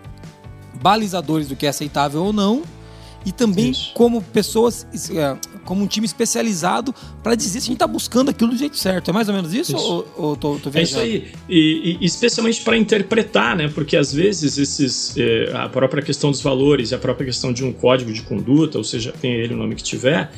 balizadores 0.77 1.49
do 1.49 1.57
que 1.57 1.67
é 1.67 1.69
aceitável 1.69 2.23
ou 2.23 2.33
não. 2.33 2.63
E 3.25 3.33
também 3.33 3.73
Isso. 3.73 3.91
como 3.93 4.23
pessoas, 4.23 4.87
é, 5.11 5.37
como 5.65 5.83
um 5.83 5.87
time 5.89 6.07
especializado 6.07 6.95
para 7.25 7.35
dizer 7.35 7.51
se 7.51 7.59
a 7.59 7.61
gente 7.63 7.73
está 7.73 7.87
buscando 7.87 8.31
aquilo 8.31 8.53
do 8.53 8.57
jeito 8.57 8.79
certo. 8.79 9.11
É 9.11 9.13
mais 9.13 9.29
ou 9.29 9.35
menos 9.35 9.53
isso, 9.53 9.75
Isso. 9.75 9.85
ou, 9.85 10.15
ou 10.17 10.37
tô, 10.37 10.61
tô 10.61 10.71
É 10.73 10.83
isso 10.83 10.97
aí. 10.97 11.33
E, 11.49 11.99
e 12.01 12.07
especialmente 12.07 12.63
para 12.63 12.77
interpretar, 12.77 13.57
né? 13.57 13.67
Porque 13.67 13.97
às 13.97 14.13
vezes 14.13 14.59
esses, 14.59 15.17
eh, 15.17 15.51
a 15.53 15.69
própria 15.69 16.05
questão 16.05 16.31
dos 16.31 16.41
valores 16.41 16.93
e 16.93 16.95
a 16.95 16.99
própria 16.99 17.27
questão 17.27 17.53
de 17.53 17.65
um 17.65 17.73
código 17.73 18.13
de 18.13 18.23
conduta, 18.23 18.79
ou 18.79 18.85
seja, 18.85 19.13
tenha 19.21 19.35
ele 19.35 19.55
o 19.55 19.57
nome 19.57 19.75
que 19.75 19.83
tiver, 19.83 20.31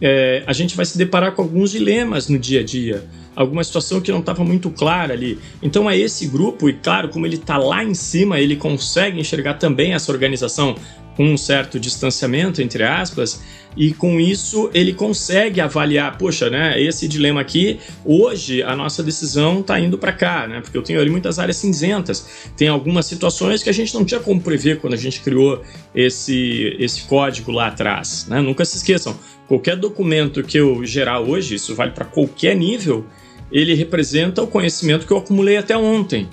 eh, 0.00 0.44
a 0.46 0.52
gente 0.52 0.76
vai 0.76 0.86
se 0.86 0.96
deparar 0.96 1.32
com 1.32 1.42
alguns 1.42 1.72
dilemas 1.72 2.28
no 2.28 2.38
dia 2.38 2.60
a 2.60 2.64
dia. 2.64 3.04
Alguma 3.40 3.62
situação 3.62 4.00
que 4.00 4.10
não 4.10 4.18
estava 4.18 4.42
muito 4.42 4.68
clara 4.68 5.14
ali. 5.14 5.38
Então 5.62 5.88
é 5.88 5.96
esse 5.96 6.26
grupo, 6.26 6.68
e 6.68 6.72
claro, 6.72 7.08
como 7.08 7.24
ele 7.24 7.36
está 7.36 7.56
lá 7.56 7.84
em 7.84 7.94
cima, 7.94 8.40
ele 8.40 8.56
consegue 8.56 9.20
enxergar 9.20 9.54
também 9.54 9.94
essa 9.94 10.10
organização 10.10 10.74
com 11.18 11.24
um 11.24 11.36
certo 11.36 11.80
distanciamento, 11.80 12.62
entre 12.62 12.84
aspas, 12.84 13.42
e 13.76 13.92
com 13.92 14.20
isso 14.20 14.70
ele 14.72 14.92
consegue 14.92 15.60
avaliar, 15.60 16.16
poxa, 16.16 16.48
né, 16.48 16.80
esse 16.80 17.08
dilema 17.08 17.40
aqui, 17.40 17.80
hoje 18.04 18.62
a 18.62 18.76
nossa 18.76 19.02
decisão 19.02 19.58
está 19.58 19.80
indo 19.80 19.98
para 19.98 20.12
cá, 20.12 20.46
né, 20.46 20.60
porque 20.60 20.78
eu 20.78 20.82
tenho 20.82 21.00
ali 21.00 21.10
muitas 21.10 21.40
áreas 21.40 21.56
cinzentas, 21.56 22.48
tem 22.56 22.68
algumas 22.68 23.06
situações 23.06 23.64
que 23.64 23.68
a 23.68 23.72
gente 23.72 23.92
não 23.94 24.04
tinha 24.04 24.20
como 24.20 24.40
prever 24.40 24.78
quando 24.78 24.94
a 24.94 24.96
gente 24.96 25.20
criou 25.20 25.62
esse, 25.92 26.76
esse 26.78 27.02
código 27.02 27.50
lá 27.50 27.66
atrás, 27.66 28.26
né, 28.28 28.40
nunca 28.40 28.64
se 28.64 28.76
esqueçam, 28.76 29.16
qualquer 29.48 29.76
documento 29.76 30.44
que 30.44 30.58
eu 30.58 30.84
gerar 30.86 31.18
hoje, 31.18 31.56
isso 31.56 31.74
vale 31.74 31.90
para 31.90 32.04
qualquer 32.04 32.54
nível, 32.54 33.04
ele 33.50 33.74
representa 33.74 34.42
o 34.42 34.46
conhecimento 34.46 35.06
que 35.06 35.12
eu 35.12 35.18
acumulei 35.18 35.56
até 35.56 35.76
ontem. 35.76 36.28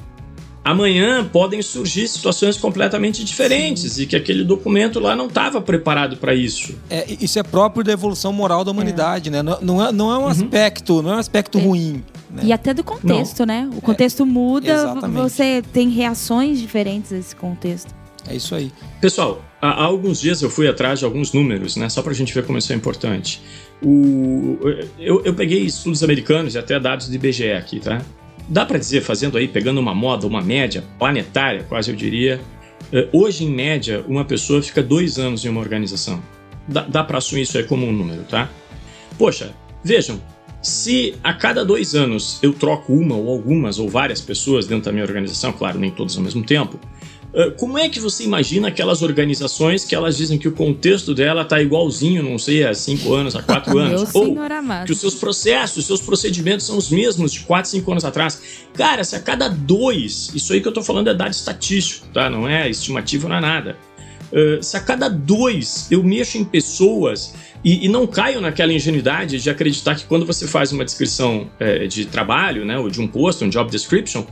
Amanhã 0.63 1.23
podem 1.23 1.61
surgir 1.61 2.07
situações 2.07 2.57
completamente 2.57 3.23
diferentes 3.23 3.99
e 3.99 4.07
que 4.07 4.15
aquele 4.15 4.43
documento 4.43 4.99
lá 4.99 5.15
não 5.15 5.27
estava 5.27 5.61
preparado 5.61 6.17
para 6.17 6.33
isso. 6.33 6.73
É, 6.89 7.05
isso 7.21 7.37
é 7.37 7.43
próprio 7.43 7.83
da 7.83 7.91
evolução 7.91 8.33
moral 8.33 8.63
da 8.63 8.71
humanidade, 8.71 9.29
né? 9.29 9.43
Não, 9.43 9.61
não 9.61 9.85
é, 9.85 9.91
não 9.91 10.11
é 10.11 10.17
um 10.17 10.27
aspecto, 10.27 11.03
não 11.03 11.11
é 11.11 11.15
um 11.17 11.19
aspecto 11.19 11.59
É. 11.59 11.61
ruim. 11.61 12.03
Né? 12.31 12.41
E 12.45 12.51
até 12.51 12.73
do 12.73 12.83
contexto, 12.83 13.45
né? 13.45 13.69
O 13.77 13.81
contexto 13.81 14.25
muda, 14.25 14.73
exatamente. 14.73 15.21
você 15.21 15.63
tem 15.71 15.87
reações 15.89 16.59
diferentes 16.59 17.13
a 17.13 17.17
esse 17.19 17.35
contexto. 17.35 17.93
É 18.27 18.35
isso 18.35 18.55
aí. 18.55 18.71
Pessoal, 18.99 19.45
há, 19.61 19.69
há 19.69 19.83
alguns 19.83 20.19
dias 20.19 20.41
eu 20.41 20.49
fui 20.49 20.67
atrás 20.67 20.97
de 20.97 21.05
alguns 21.05 21.31
números, 21.31 21.75
né? 21.75 21.89
Só 21.89 22.01
para 22.01 22.11
a 22.11 22.15
gente 22.15 22.33
ver 22.33 22.43
como 22.43 22.57
isso 22.57 22.73
é 22.73 22.75
importante. 22.75 23.39
O, 23.83 24.57
eu, 24.97 25.23
eu 25.23 25.33
peguei 25.33 25.61
estudos 25.63 26.03
americanos 26.03 26.55
e 26.55 26.57
até 26.57 26.79
dados 26.79 27.07
do 27.07 27.15
IBGE 27.15 27.51
aqui, 27.51 27.79
tá? 27.79 28.01
Dá 28.47 28.65
para 28.65 28.77
dizer, 28.77 29.01
fazendo 29.01 29.37
aí, 29.37 29.47
pegando 29.47 29.79
uma 29.79 29.93
moda, 29.93 30.25
uma 30.27 30.41
média 30.41 30.83
planetária, 30.97 31.63
quase 31.63 31.91
eu 31.91 31.95
diria. 31.95 32.39
eh, 32.93 33.07
Hoje, 33.11 33.43
em 33.43 33.49
média, 33.49 34.03
uma 34.07 34.23
pessoa 34.23 34.61
fica 34.61 34.81
dois 34.83 35.17
anos 35.17 35.43
em 35.43 35.49
uma 35.49 35.59
organização. 35.59 36.21
Dá, 36.67 36.81
dá 36.81 37.03
para 37.03 37.17
assumir 37.17 37.41
isso 37.41 37.57
aí 37.57 37.63
como 37.63 37.85
um 37.85 37.91
número, 37.91 38.23
tá? 38.23 38.49
Poxa, 39.17 39.51
vejam, 39.83 40.21
se 40.61 41.15
a 41.23 41.33
cada 41.33 41.63
dois 41.63 41.93
anos 41.93 42.39
eu 42.41 42.53
troco 42.53 42.93
uma 42.93 43.15
ou 43.15 43.29
algumas 43.29 43.77
ou 43.77 43.87
várias 43.87 44.21
pessoas 44.21 44.65
dentro 44.65 44.85
da 44.85 44.91
minha 44.91 45.03
organização, 45.03 45.51
claro, 45.51 45.77
nem 45.77 45.91
todas 45.91 46.17
ao 46.17 46.23
mesmo 46.23 46.43
tempo, 46.43 46.79
Como 47.57 47.77
é 47.77 47.89
que 47.89 47.99
você 47.99 48.23
imagina 48.23 48.69
aquelas 48.69 49.01
organizações 49.01 49.83
que 49.83 49.93
elas 49.93 50.15
dizem 50.15 50.37
que 50.37 50.47
o 50.47 50.51
contexto 50.51 51.13
dela 51.13 51.43
tá 51.43 51.61
igualzinho, 51.61 52.23
não 52.23 52.37
sei, 52.37 52.65
há 52.65 52.73
cinco 52.73 53.13
anos, 53.13 53.35
há 53.35 53.43
quatro 53.43 53.75
anos? 53.79 54.13
Ou 54.13 54.35
que 54.85 54.91
os 54.91 54.99
seus 54.99 55.15
processos, 55.15 55.77
os 55.77 55.85
seus 55.85 56.01
procedimentos 56.01 56.65
são 56.65 56.77
os 56.77 56.89
mesmos 56.89 57.33
de 57.33 57.41
4, 57.41 57.69
5 57.71 57.91
anos 57.91 58.05
atrás. 58.05 58.41
Cara, 58.73 59.03
se 59.03 59.15
a 59.15 59.19
cada 59.19 59.47
dois, 59.49 60.31
isso 60.33 60.53
aí 60.53 60.61
que 60.61 60.67
eu 60.67 60.71
tô 60.71 60.81
falando 60.81 61.09
é 61.09 61.13
dado 61.13 61.31
estatístico, 61.31 62.07
tá? 62.13 62.29
Não 62.29 62.47
é 62.47 62.69
estimativa, 62.69 63.27
não 63.27 63.35
é 63.35 63.41
nada. 63.41 63.77
Uh, 64.31 64.61
se 64.63 64.75
a 64.75 64.79
cada 64.79 65.07
dois 65.07 65.87
eu 65.91 66.03
mexo 66.03 66.37
em 66.37 66.43
pessoas 66.43 67.33
e, 67.63 67.85
e 67.85 67.89
não 67.89 68.05
caio 68.05 68.41
naquela 68.41 68.71
ingenuidade 68.71 69.41
de 69.41 69.49
acreditar 69.49 69.95
que 69.95 70.05
quando 70.05 70.25
você 70.25 70.47
faz 70.47 70.71
uma 70.71 70.85
descrição 70.85 71.49
eh, 71.59 71.87
de 71.87 72.05
trabalho, 72.05 72.63
né, 72.63 72.77
ou 72.77 72.91
de 72.91 73.01
um 73.01 73.07
posto, 73.07 73.43
um 73.43 73.49
job 73.49 73.71
description, 73.71 74.23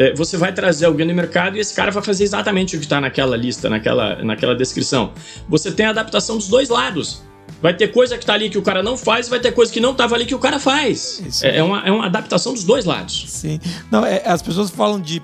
eh, 0.00 0.14
você 0.14 0.38
vai 0.38 0.50
trazer 0.50 0.86
alguém 0.86 1.06
no 1.06 1.12
mercado 1.12 1.58
e 1.58 1.60
esse 1.60 1.74
cara 1.74 1.90
vai 1.90 2.02
fazer 2.02 2.24
exatamente 2.24 2.74
o 2.74 2.78
que 2.78 2.86
está 2.86 2.98
naquela 2.98 3.36
lista, 3.36 3.68
naquela, 3.68 4.24
naquela 4.24 4.56
descrição. 4.56 5.12
Você 5.46 5.70
tem 5.70 5.84
a 5.84 5.90
adaptação 5.90 6.38
dos 6.38 6.48
dois 6.48 6.70
lados. 6.70 7.22
Vai 7.60 7.74
ter 7.74 7.88
coisa 7.88 8.16
que 8.16 8.24
tá 8.24 8.32
ali 8.32 8.48
que 8.48 8.56
o 8.56 8.62
cara 8.62 8.82
não 8.82 8.96
faz, 8.96 9.28
vai 9.28 9.38
ter 9.38 9.52
coisa 9.52 9.70
que 9.70 9.78
não 9.78 9.92
tava 9.92 10.14
ali 10.14 10.24
que 10.24 10.34
o 10.34 10.38
cara 10.38 10.58
faz. 10.58 11.42
É, 11.42 11.58
é 11.58 11.62
uma, 11.62 11.86
é 11.86 11.90
uma 11.90 12.06
adaptação 12.06 12.54
dos 12.54 12.64
dois 12.64 12.86
lados. 12.86 13.26
Sim. 13.28 13.60
Não, 13.90 14.06
é, 14.06 14.22
as 14.24 14.40
pessoas 14.40 14.70
falam 14.70 14.98
de, 14.98 15.20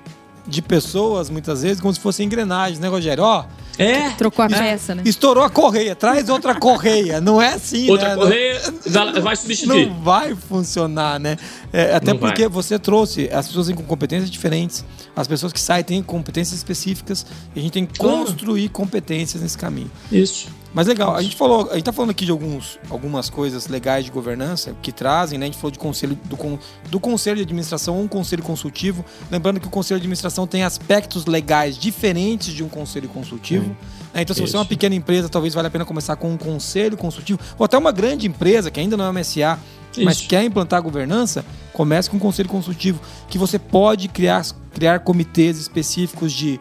de 0.47 0.61
pessoas, 0.61 1.31
muitas 1.31 1.63
vezes, 1.63 1.81
como 1.81 1.95
se 1.95 2.01
fossem 2.01 2.27
engrenagens, 2.27 2.79
né, 2.79 2.89
Rogério? 2.89 3.25
Ó, 3.25 3.47
É. 3.79 4.11
Trocou 4.11 4.45
a 4.45 4.49
peça, 4.49 4.95
né? 4.95 5.03
estourou 5.05 5.45
a 5.45 5.51
correia, 5.51 5.95
traz 5.95 6.29
outra 6.29 6.55
correia. 6.55 7.21
Não 7.21 7.41
é 7.43 7.55
assim, 7.55 7.91
Outra 7.91 8.11
né? 8.11 8.15
correia 8.17 8.61
vai- 8.87 9.21
vai 9.21 9.37
substituir. 9.37 9.87
Não 9.89 10.03
vai 10.03 10.35
funcionar, 10.35 11.21
né? 11.21 11.37
É, 11.73 11.95
até 11.95 12.13
Não 12.13 12.19
porque 12.19 12.43
vai. 12.43 12.49
você 12.51 12.79
trouxe, 12.79 13.29
as 13.33 13.47
pessoas 13.47 13.67
têm 13.67 13.77
com 13.77 13.83
competências 13.83 14.31
diferentes, 14.31 14.85
as 15.15 15.29
pessoas 15.29 15.53
que 15.53 15.61
saem 15.61 15.85
têm 15.85 16.03
competências 16.03 16.57
específicas, 16.57 17.27
e 17.55 17.59
a 17.59 17.63
gente 17.63 17.73
tem 17.73 17.85
que 17.87 17.99
Claro. 17.99 18.19
construir 18.25 18.69
competências 18.71 19.43
nesse 19.43 19.59
caminho. 19.59 19.91
Isso. 20.11 20.49
Mas 20.77 20.87
legal, 20.87 21.17
a 21.17 21.23
gente 21.23 21.35
falou, 21.35 21.71
a 21.71 21.75
gente 21.77 21.85
tá 21.85 21.93
falando 21.93 22.11
aqui 22.11 22.27
de 22.27 22.31
alguns, 22.31 22.79
algumas 22.91 23.31
coisas 23.31 23.67
legais 23.67 24.05
de 24.05 24.11
governança 24.11 24.77
que 24.83 24.93
trazem, 24.93 25.39
né? 25.39 25.47
A 25.47 25.49
gente 25.49 25.57
falou 25.57 25.71
de 25.71 25.79
conselho 25.79 26.19
do, 26.25 26.59
do 26.91 27.01
conselho 27.01 27.37
de 27.37 27.45
administração 27.45 27.97
ou 27.97 28.03
um 28.03 28.07
conselho 28.07 28.43
consultivo. 28.43 29.03
Lembrando 29.31 29.59
que 29.59 29.67
o 29.67 29.71
conselho 29.71 29.99
de 29.99 30.03
administração 30.03 30.47
tem 30.47 30.65
aspectos 30.65 31.25
legais 31.25 31.79
diferentes 31.79 32.53
de 32.53 32.63
um 32.63 32.69
conselho 32.69 33.09
consultivo. 33.09 33.75
né? 34.13 34.21
Então, 34.21 34.37
se 34.37 34.43
você 34.43 34.55
é 34.55 34.59
uma 34.59 34.65
Isso. 34.65 34.69
pequena 34.69 34.95
empresa, 34.95 35.31
talvez 35.31 35.55
valha 35.55 35.69
a 35.69 35.71
pena 35.71 35.87
começar 35.87 36.15
com 36.17 36.31
um 36.31 36.37
conselho 36.37 36.99
consultivo, 36.99 37.39
ou 37.59 37.65
até 37.65 37.79
uma 37.79 37.91
grande 37.91 38.27
empresa 38.27 38.71
que 38.71 38.79
ainda 38.79 38.99
não 38.99 39.07
é 39.07 39.09
uma 39.09 39.25
SA, 39.25 39.59
mas 40.05 40.19
Isso. 40.19 40.29
quer 40.29 40.45
implantar 40.45 40.83
governança, 40.83 41.43
comece 41.73 42.11
com 42.11 42.19
um 42.19 42.21
conselho 42.21 42.51
consultivo, 42.51 43.01
que 43.31 43.39
você 43.39 43.59
pode 43.59 44.09
criar, 44.09 44.45
criar 44.75 45.01
comitês 45.01 45.57
específicos 45.57 46.35
de 46.35 46.61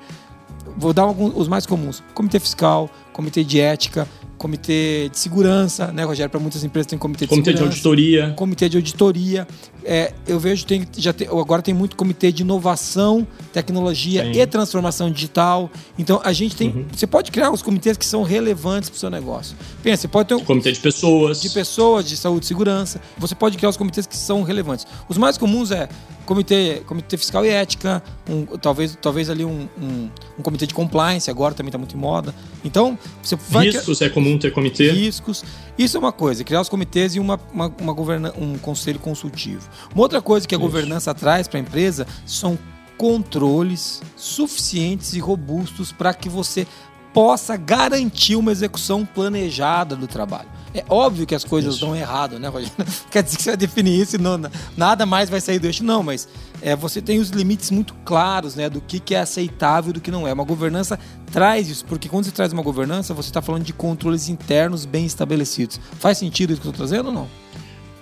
Vou 0.78 0.94
dar 0.94 1.04
alguns, 1.04 1.34
os 1.36 1.48
mais 1.48 1.66
comuns: 1.66 2.04
comitê 2.14 2.40
fiscal, 2.40 2.90
comitê 3.16 3.46
de 3.46 3.62
ética, 3.62 4.06
comitê 4.38 5.08
de 5.10 5.18
segurança, 5.18 5.88
né, 5.88 6.04
Rogério? 6.04 6.30
Para 6.30 6.40
muitas 6.40 6.66
empresas 6.66 6.88
tem 6.88 7.00
comitê 7.00 7.26
de 7.26 7.30
comitê 7.30 7.52
segurança. 7.52 7.82
Comitê 7.82 7.82
de 7.82 7.88
auditoria. 7.88 8.34
Comitê 8.36 8.70
de 8.70 8.78
auditoria. 8.78 9.48
É, 9.86 10.12
eu 10.28 10.38
vejo 10.38 10.66
tem, 10.66 10.86
já 10.98 11.14
tem, 11.14 11.26
agora 11.28 11.62
tem 11.62 11.74
muito 11.74 11.96
comitê 11.96 12.30
de 12.30 12.42
inovação, 12.42 13.26
tecnologia 13.54 14.26
e 14.26 14.46
transformação 14.46 15.10
digital. 15.10 15.72
Então 15.98 16.20
a 16.26 16.34
gente 16.34 16.58
tem. 16.58 16.70
Uhum. 16.70 16.86
Você 16.94 17.08
pode 17.08 17.32
criar 17.32 17.52
os 17.52 17.62
comitês 17.62 17.96
que 17.96 18.06
são 18.06 18.22
relevantes 18.22 18.90
para 18.90 18.98
o 18.98 19.00
seu 19.00 19.10
negócio. 19.10 19.56
Pensa, 19.82 20.02
você 20.02 20.08
pode 20.10 20.28
ter 20.28 20.36
um. 20.36 20.44
Comitê 20.44 20.74
de 20.74 20.80
pessoas. 20.80 21.42
De 21.42 21.50
pessoas, 21.52 22.06
de 22.06 22.18
saúde 22.18 22.44
e 22.44 22.48
segurança. 22.50 23.00
Você 23.18 23.34
pode 23.34 23.56
criar 23.56 23.70
os 23.70 23.78
comitês 23.78 24.06
que 24.06 24.18
são 24.18 24.44
relevantes. 24.44 24.86
Os 25.08 25.18
mais 25.18 25.38
comuns 25.38 25.72
é 25.72 25.88
comitê, 26.26 26.82
comitê 26.86 27.18
fiscal 27.18 27.46
e 27.46 27.50
ética, 27.50 28.04
um, 28.30 28.46
talvez, 28.58 28.98
talvez 29.02 29.30
ali 29.30 29.46
um, 29.46 29.68
um, 29.80 30.10
um, 30.38 30.42
comitê 30.42 30.66
de 30.68 30.74
compliance, 30.74 31.30
agora 31.30 31.54
também 31.54 31.70
está 31.70 31.78
muito 31.78 31.96
em 31.96 32.00
moda. 32.00 32.34
Então, 32.64 32.98
você 33.22 33.36
vai. 33.36 33.68
Riscos 33.68 34.02
é 34.02 34.10
comum 34.10 34.38
ter 34.38 34.52
comitê. 34.52 34.92
Riscos. 34.92 35.44
Isso 35.78 35.98
é 35.98 36.00
uma 36.00 36.12
coisa, 36.12 36.44
criar 36.44 36.62
os 36.62 36.70
comitês 36.70 37.16
e 37.16 37.20
uma, 37.20 37.40
uma, 37.54 37.74
uma 37.80 37.94
governa 37.94 38.34
um 38.38 38.58
conselho 38.58 39.00
consultivo. 39.00 39.70
Uma 39.94 40.04
outra 40.04 40.22
coisa 40.22 40.48
que 40.48 40.56
a 40.56 40.58
Isso. 40.58 40.66
governança 40.66 41.14
traz 41.14 41.48
para 41.48 41.60
a 41.60 41.62
empresa 41.62 42.08
são 42.26 42.58
controles 42.98 44.02
suficientes 44.16 45.14
e 45.14 45.20
robustos 45.20 45.92
para 45.92 46.14
que 46.14 46.30
você 46.30 46.66
possa 47.14 47.56
garantir 47.56 48.36
uma 48.36 48.52
execução 48.52 49.06
planejada 49.06 49.96
do 49.96 50.08
trabalho. 50.08 50.50
É 50.76 50.84
óbvio 50.90 51.26
que 51.26 51.34
as 51.34 51.46
coisas 51.46 51.76
isso. 51.76 51.86
dão 51.86 51.96
errado, 51.96 52.38
né, 52.38 52.50
Rogério? 52.50 52.76
Quer 53.10 53.24
dizer 53.24 53.38
que 53.38 53.44
você 53.44 53.52
vai 53.52 53.58
definir 53.58 53.98
isso 53.98 54.18
e 54.18 54.20
não, 54.20 54.38
nada 54.76 55.06
mais 55.06 55.30
vai 55.30 55.40
sair 55.40 55.58
do 55.58 55.68
eixo. 55.68 55.86
Não, 55.86 56.04
mas 56.04 56.28
é, 56.62 56.76
você 56.76 57.02
tem 57.02 57.18
os 57.18 57.30
limites 57.30 57.72
muito 57.72 57.94
claros 58.04 58.56
né, 58.56 58.70
do 58.70 58.82
que, 58.82 59.00
que 59.00 59.16
é 59.16 59.22
aceitável 59.22 59.92
e 59.92 59.94
do 59.94 60.02
que 60.02 60.12
não 60.12 60.28
é. 60.28 60.34
Uma 60.34 60.44
governança 60.44 61.00
traz 61.32 61.70
isso, 61.70 61.86
porque 61.86 62.10
quando 62.10 62.26
você 62.26 62.32
traz 62.32 62.52
uma 62.52 62.62
governança, 62.62 63.14
você 63.14 63.30
está 63.30 63.42
falando 63.42 63.64
de 63.64 63.72
controles 63.72 64.28
internos 64.28 64.84
bem 64.84 65.06
estabelecidos. 65.06 65.80
Faz 65.98 66.18
sentido 66.18 66.52
isso 66.52 66.62
que 66.62 66.68
eu 66.68 66.72
estou 66.72 66.86
trazendo 66.86 67.08
ou 67.08 67.14
não? 67.14 67.30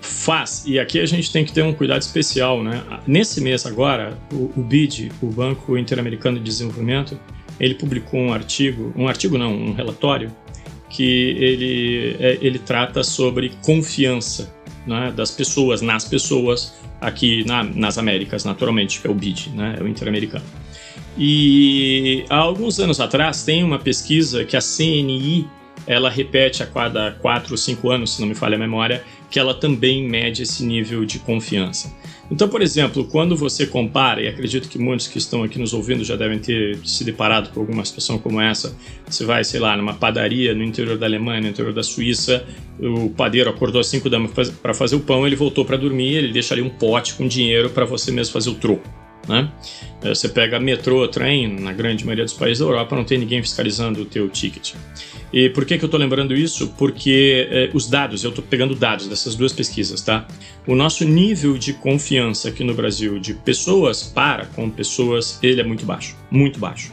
Faz. 0.01 0.63
E 0.65 0.79
aqui 0.79 0.99
a 0.99 1.05
gente 1.05 1.31
tem 1.31 1.45
que 1.45 1.53
ter 1.53 1.61
um 1.61 1.73
cuidado 1.73 2.01
especial, 2.01 2.63
né? 2.63 2.83
Nesse 3.05 3.39
mês 3.39 3.67
agora, 3.67 4.17
o, 4.31 4.51
o 4.57 4.63
BID, 4.63 5.11
o 5.21 5.27
Banco 5.27 5.77
Interamericano 5.77 6.39
de 6.39 6.43
Desenvolvimento, 6.43 7.19
ele 7.59 7.75
publicou 7.75 8.19
um 8.19 8.33
artigo, 8.33 8.91
um 8.95 9.07
artigo 9.07 9.37
não, 9.37 9.53
um 9.53 9.73
relatório 9.73 10.31
que 10.93 11.35
ele, 11.39 12.15
é, 12.19 12.37
ele 12.39 12.59
trata 12.59 13.03
sobre 13.03 13.51
confiança 13.63 14.53
né, 14.85 15.11
das 15.15 15.31
pessoas 15.31 15.81
nas 15.81 16.05
pessoas 16.05 16.73
aqui 17.01 17.43
na, 17.45 17.63
nas 17.63 17.97
Américas, 17.97 18.45
naturalmente, 18.45 19.01
que 19.01 19.07
é 19.07 19.09
o 19.09 19.13
BID, 19.13 19.49
né, 19.55 19.75
é 19.79 19.83
o 19.83 19.87
Interamericano. 19.87 20.45
E 21.17 22.25
há 22.29 22.37
alguns 22.37 22.79
anos 22.79 22.99
atrás 22.99 23.43
tem 23.43 23.63
uma 23.63 23.79
pesquisa 23.79 24.45
que 24.45 24.55
a 24.55 24.61
CNI 24.61 25.47
ela 25.85 26.09
repete 26.09 26.63
a 26.63 26.67
cada 26.67 27.11
4 27.11 27.53
ou 27.53 27.57
5 27.57 27.89
anos, 27.89 28.15
se 28.15 28.21
não 28.21 28.27
me 28.27 28.35
falha 28.35 28.55
a 28.55 28.59
memória, 28.59 29.03
que 29.29 29.39
ela 29.39 29.53
também 29.53 30.07
mede 30.07 30.43
esse 30.43 30.63
nível 30.63 31.05
de 31.05 31.19
confiança. 31.19 31.91
Então, 32.33 32.49
por 32.49 32.63
exemplo, 32.63 33.03
quando 33.03 33.37
você 33.37 33.67
compara, 33.67 34.19
e 34.19 34.27
acredito 34.27 34.67
que 34.67 34.79
muitos 34.79 35.07
que 35.07 35.19
estão 35.19 35.43
aqui 35.43 35.59
nos 35.59 35.71
ouvindo 35.71 36.03
já 36.03 36.15
devem 36.15 36.39
ter 36.39 36.79
se 36.83 37.03
deparado 37.03 37.51
com 37.51 37.59
alguma 37.59 37.85
situação 37.85 38.17
como 38.17 38.41
essa, 38.41 38.75
você 39.07 39.23
vai, 39.23 39.43
sei 39.43 39.59
lá, 39.59 39.77
numa 39.77 39.93
padaria 39.93 40.51
no 40.55 40.63
interior 40.63 40.97
da 40.97 41.05
Alemanha, 41.05 41.41
no 41.41 41.49
interior 41.49 41.71
da 41.71 41.83
Suíça, 41.83 42.43
o 42.79 43.11
padeiro 43.11 43.51
acordou 43.51 43.79
às 43.79 43.85
5 43.85 44.09
da 44.09 44.17
manhã 44.17 44.33
para 44.63 44.73
fazer 44.73 44.95
o 44.95 44.99
pão, 44.99 45.27
ele 45.27 45.35
voltou 45.35 45.63
para 45.63 45.77
dormir, 45.77 46.15
ele 46.15 46.33
deixa 46.33 46.55
ali 46.55 46.63
um 46.63 46.71
pote 46.71 47.13
com 47.13 47.27
dinheiro 47.27 47.69
para 47.69 47.85
você 47.85 48.11
mesmo 48.11 48.33
fazer 48.33 48.49
o 48.49 48.55
troco. 48.55 49.02
Né? 49.27 49.49
É, 50.01 50.09
você 50.09 50.27
pega 50.27 50.59
metrô, 50.59 51.07
trem, 51.07 51.47
na 51.47 51.71
grande 51.71 52.05
maioria 52.05 52.25
dos 52.25 52.33
países 52.33 52.59
da 52.59 52.65
Europa 52.65 52.95
não 52.95 53.05
tem 53.05 53.17
ninguém 53.17 53.41
fiscalizando 53.41 54.01
o 54.01 54.05
teu 54.05 54.27
ticket. 54.29 54.73
E 55.31 55.49
por 55.49 55.65
que, 55.65 55.77
que 55.77 55.83
eu 55.83 55.87
estou 55.87 55.99
lembrando 55.99 56.35
isso? 56.35 56.67
Porque 56.77 57.47
eh, 57.49 57.69
os 57.73 57.87
dados, 57.87 58.23
eu 58.23 58.29
estou 58.29 58.43
pegando 58.43 58.75
dados 58.75 59.07
dessas 59.07 59.33
duas 59.33 59.51
pesquisas, 59.51 59.99
tá? 60.01 60.27
O 60.67 60.75
nosso 60.75 61.03
nível 61.05 61.57
de 61.57 61.73
confiança 61.73 62.49
aqui 62.49 62.63
no 62.63 62.75
Brasil 62.75 63.17
de 63.17 63.33
pessoas 63.33 64.03
para 64.03 64.45
com 64.45 64.69
pessoas, 64.69 65.39
ele 65.41 65.59
é 65.59 65.63
muito 65.63 65.85
baixo, 65.85 66.15
muito 66.29 66.59
baixo. 66.59 66.91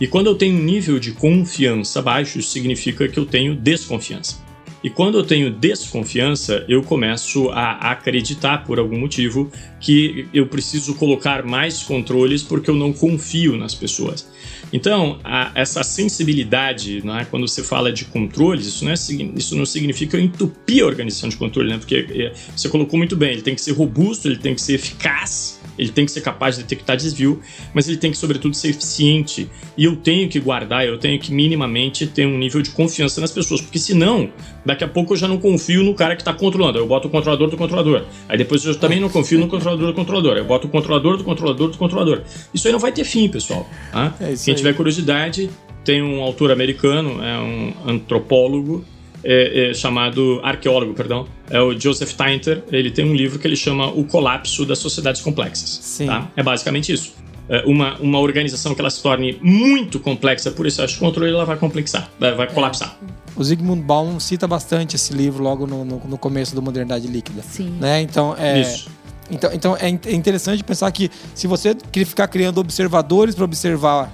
E 0.00 0.06
quando 0.06 0.28
eu 0.28 0.36
tenho 0.36 0.56
um 0.56 0.62
nível 0.62 1.00
de 1.00 1.12
confiança 1.12 2.00
baixo, 2.00 2.38
isso 2.38 2.50
significa 2.50 3.08
que 3.08 3.18
eu 3.18 3.26
tenho 3.26 3.56
desconfiança. 3.56 4.43
E 4.84 4.90
quando 4.90 5.16
eu 5.16 5.24
tenho 5.24 5.50
desconfiança, 5.50 6.62
eu 6.68 6.82
começo 6.82 7.48
a 7.48 7.90
acreditar 7.90 8.64
por 8.64 8.78
algum 8.78 9.00
motivo 9.00 9.50
que 9.80 10.28
eu 10.34 10.46
preciso 10.46 10.94
colocar 10.96 11.42
mais 11.42 11.82
controles 11.82 12.42
porque 12.42 12.68
eu 12.68 12.74
não 12.74 12.92
confio 12.92 13.56
nas 13.56 13.74
pessoas. 13.74 14.28
Então, 14.70 15.18
a, 15.24 15.50
essa 15.54 15.82
sensibilidade, 15.82 17.02
né, 17.02 17.26
quando 17.30 17.48
você 17.48 17.62
fala 17.62 17.90
de 17.90 18.04
controles, 18.04 18.66
isso 18.66 18.84
não, 18.84 18.90
é, 18.90 18.94
isso 19.36 19.56
não 19.56 19.64
significa 19.64 20.20
entupir 20.20 20.84
a 20.84 20.86
organização 20.86 21.30
de 21.30 21.36
controle, 21.38 21.70
né, 21.70 21.78
porque 21.78 22.06
é, 22.10 22.34
você 22.54 22.68
colocou 22.68 22.98
muito 22.98 23.16
bem, 23.16 23.32
ele 23.32 23.42
tem 23.42 23.54
que 23.54 23.62
ser 23.62 23.72
robusto, 23.72 24.28
ele 24.28 24.36
tem 24.36 24.54
que 24.54 24.60
ser 24.60 24.74
eficaz, 24.74 25.60
ele 25.78 25.90
tem 25.90 26.04
que 26.04 26.12
ser 26.12 26.20
capaz 26.20 26.56
de 26.56 26.62
detectar 26.62 26.96
desvio, 26.96 27.40
mas 27.72 27.88
ele 27.88 27.96
tem 27.96 28.10
que, 28.10 28.16
sobretudo, 28.16 28.54
ser 28.54 28.68
eficiente. 28.70 29.48
E 29.76 29.84
eu 29.84 29.96
tenho 29.96 30.28
que 30.28 30.38
guardar, 30.40 30.86
eu 30.86 30.98
tenho 30.98 31.18
que 31.18 31.32
minimamente 31.32 32.06
ter 32.06 32.26
um 32.26 32.38
nível 32.38 32.62
de 32.62 32.70
confiança 32.70 33.20
nas 33.20 33.30
pessoas, 33.30 33.60
porque 33.60 33.78
senão, 33.78 34.30
daqui 34.64 34.84
a 34.84 34.88
pouco 34.88 35.14
eu 35.14 35.16
já 35.16 35.28
não 35.28 35.38
confio 35.38 35.82
no 35.82 35.94
cara 35.94 36.14
que 36.14 36.22
está 36.22 36.32
controlando. 36.32 36.78
Eu 36.78 36.86
boto 36.86 37.08
o 37.08 37.10
controlador 37.10 37.50
do 37.50 37.56
controlador. 37.56 38.04
Aí 38.28 38.38
depois 38.38 38.64
eu 38.64 38.74
também 38.74 39.00
não 39.00 39.08
confio 39.08 39.38
no 39.38 39.48
controlador 39.48 39.88
do 39.88 39.94
controlador. 39.94 40.36
Eu 40.36 40.44
boto 40.44 40.66
o 40.66 40.70
controlador 40.70 41.16
do 41.16 41.24
controlador 41.24 41.70
do 41.70 41.78
controlador. 41.78 42.22
Isso 42.52 42.66
aí 42.66 42.72
não 42.72 42.80
vai 42.80 42.92
ter 42.92 43.04
fim, 43.04 43.28
pessoal. 43.28 43.68
Tá? 43.92 44.14
É 44.20 44.34
Quem 44.34 44.54
tiver 44.54 44.74
curiosidade, 44.74 45.50
tem 45.84 46.02
um 46.02 46.22
autor 46.22 46.50
americano, 46.50 47.22
é 47.22 47.38
um 47.38 47.72
antropólogo, 47.86 48.84
é, 49.22 49.70
é, 49.70 49.74
chamado 49.74 50.40
arqueólogo, 50.42 50.94
perdão, 50.94 51.26
é 51.50 51.60
o 51.60 51.78
Joseph 51.78 52.12
Tainter. 52.12 52.62
Ele 52.70 52.90
tem 52.90 53.04
um 53.04 53.14
livro 53.14 53.38
que 53.38 53.46
ele 53.46 53.56
chama 53.56 53.88
O 53.88 54.04
Colapso 54.04 54.64
das 54.64 54.78
Sociedades 54.78 55.20
Complexas. 55.20 55.68
Sim. 55.82 56.06
Tá? 56.06 56.30
É 56.36 56.42
basicamente 56.42 56.92
isso. 56.92 57.14
É 57.48 57.62
uma, 57.66 57.98
uma 57.98 58.18
organização 58.20 58.74
que 58.74 58.80
ela 58.80 58.88
se 58.88 59.02
torne 59.02 59.38
muito 59.42 60.00
complexa 60.00 60.50
por 60.50 60.66
excesso 60.66 60.94
de 60.94 61.00
controle, 61.00 61.30
ela 61.30 61.44
vai 61.44 61.56
complexar, 61.56 62.10
vai 62.18 62.50
colapsar. 62.50 62.98
O 63.36 63.44
Zygmunt 63.44 63.82
Baum 63.82 64.18
cita 64.18 64.46
bastante 64.46 64.96
esse 64.96 65.12
livro 65.12 65.42
logo 65.42 65.66
no, 65.66 65.84
no, 65.84 65.98
no 65.98 66.16
começo 66.16 66.54
do 66.54 66.62
Modernidade 66.62 67.06
Líquida. 67.06 67.42
Sim. 67.42 67.76
Né? 67.78 68.00
Então, 68.00 68.34
é, 68.38 68.60
Isso. 68.60 68.88
Então, 69.30 69.50
então 69.52 69.76
é, 69.76 69.88
é 69.88 70.14
interessante 70.14 70.62
pensar 70.62 70.90
que 70.92 71.10
se 71.34 71.46
você 71.46 71.76
ficar 72.06 72.28
criando 72.28 72.58
observadores 72.58 73.34
para 73.34 73.44
observar 73.44 74.12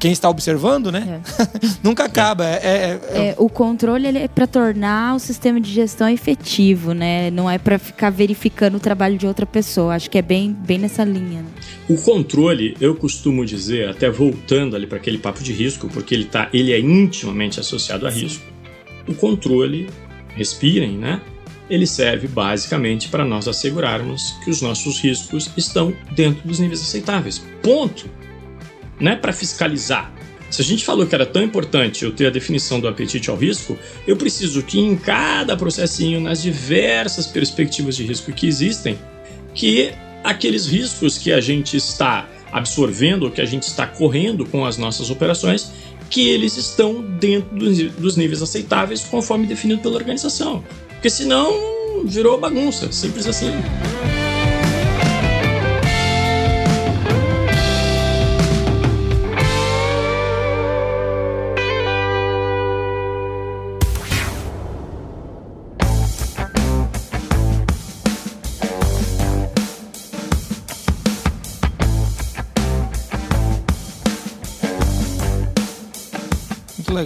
quem 0.00 0.12
está 0.12 0.30
observando, 0.30 0.90
né? 0.90 1.20
É. 1.38 1.68
Nunca 1.84 2.04
acaba. 2.04 2.44
É, 2.46 2.56
é, 2.56 3.00
é, 3.10 3.26
é 3.28 3.34
o 3.36 3.50
controle 3.50 4.06
é 4.08 4.26
para 4.26 4.46
tornar 4.46 5.14
o 5.14 5.18
sistema 5.18 5.60
de 5.60 5.70
gestão 5.70 6.08
efetivo, 6.08 6.94
né? 6.94 7.30
Não 7.30 7.48
é 7.48 7.58
para 7.58 7.78
ficar 7.78 8.08
verificando 8.08 8.76
o 8.76 8.80
trabalho 8.80 9.18
de 9.18 9.26
outra 9.26 9.44
pessoa. 9.44 9.94
Acho 9.94 10.10
que 10.10 10.16
é 10.16 10.22
bem, 10.22 10.52
bem 10.52 10.78
nessa 10.78 11.04
linha. 11.04 11.42
Né? 11.42 11.48
O 11.86 11.96
controle, 11.98 12.74
eu 12.80 12.96
costumo 12.96 13.44
dizer, 13.44 13.90
até 13.90 14.08
voltando 14.10 14.74
ali 14.74 14.86
para 14.86 14.96
aquele 14.96 15.18
papo 15.18 15.42
de 15.42 15.52
risco, 15.52 15.86
porque 15.88 16.14
ele, 16.14 16.24
tá, 16.24 16.48
ele 16.52 16.72
é 16.72 16.80
intimamente 16.80 17.60
associado 17.60 18.06
a 18.06 18.10
Sim. 18.10 18.20
risco. 18.20 18.44
O 19.06 19.14
controle, 19.14 19.90
respirem, 20.34 20.96
né? 20.96 21.20
Ele 21.68 21.86
serve 21.86 22.26
basicamente 22.26 23.08
para 23.10 23.24
nós 23.24 23.46
assegurarmos 23.46 24.34
que 24.42 24.50
os 24.50 24.62
nossos 24.62 24.98
riscos 24.98 25.50
estão 25.58 25.92
dentro 26.12 26.48
dos 26.48 26.58
níveis 26.58 26.80
aceitáveis. 26.80 27.42
Ponto 27.62 28.08
não 29.00 29.12
é 29.12 29.16
para 29.16 29.32
fiscalizar. 29.32 30.12
Se 30.50 30.60
a 30.60 30.64
gente 30.64 30.84
falou 30.84 31.06
que 31.06 31.14
era 31.14 31.24
tão 31.24 31.42
importante 31.42 32.04
eu 32.04 32.10
ter 32.10 32.26
a 32.26 32.30
definição 32.30 32.80
do 32.80 32.88
apetite 32.88 33.30
ao 33.30 33.36
risco, 33.36 33.78
eu 34.06 34.16
preciso 34.16 34.62
que 34.62 34.80
em 34.80 34.96
cada 34.96 35.56
processinho, 35.56 36.20
nas 36.20 36.42
diversas 36.42 37.26
perspectivas 37.26 37.96
de 37.96 38.04
risco 38.04 38.32
que 38.32 38.48
existem, 38.48 38.98
que 39.54 39.92
aqueles 40.24 40.66
riscos 40.66 41.16
que 41.16 41.32
a 41.32 41.40
gente 41.40 41.76
está 41.76 42.28
absorvendo, 42.50 43.30
que 43.30 43.40
a 43.40 43.46
gente 43.46 43.62
está 43.62 43.86
correndo 43.86 44.44
com 44.44 44.66
as 44.66 44.76
nossas 44.76 45.08
operações, 45.08 45.70
que 46.10 46.28
eles 46.28 46.56
estão 46.56 47.00
dentro 47.00 47.56
dos 47.56 48.16
níveis 48.16 48.42
aceitáveis 48.42 49.02
conforme 49.02 49.46
definido 49.46 49.80
pela 49.80 49.94
organização. 49.94 50.64
Porque 50.88 51.08
senão 51.08 52.04
virou 52.04 52.38
bagunça, 52.40 52.90
simples 52.90 53.26
assim. 53.28 53.52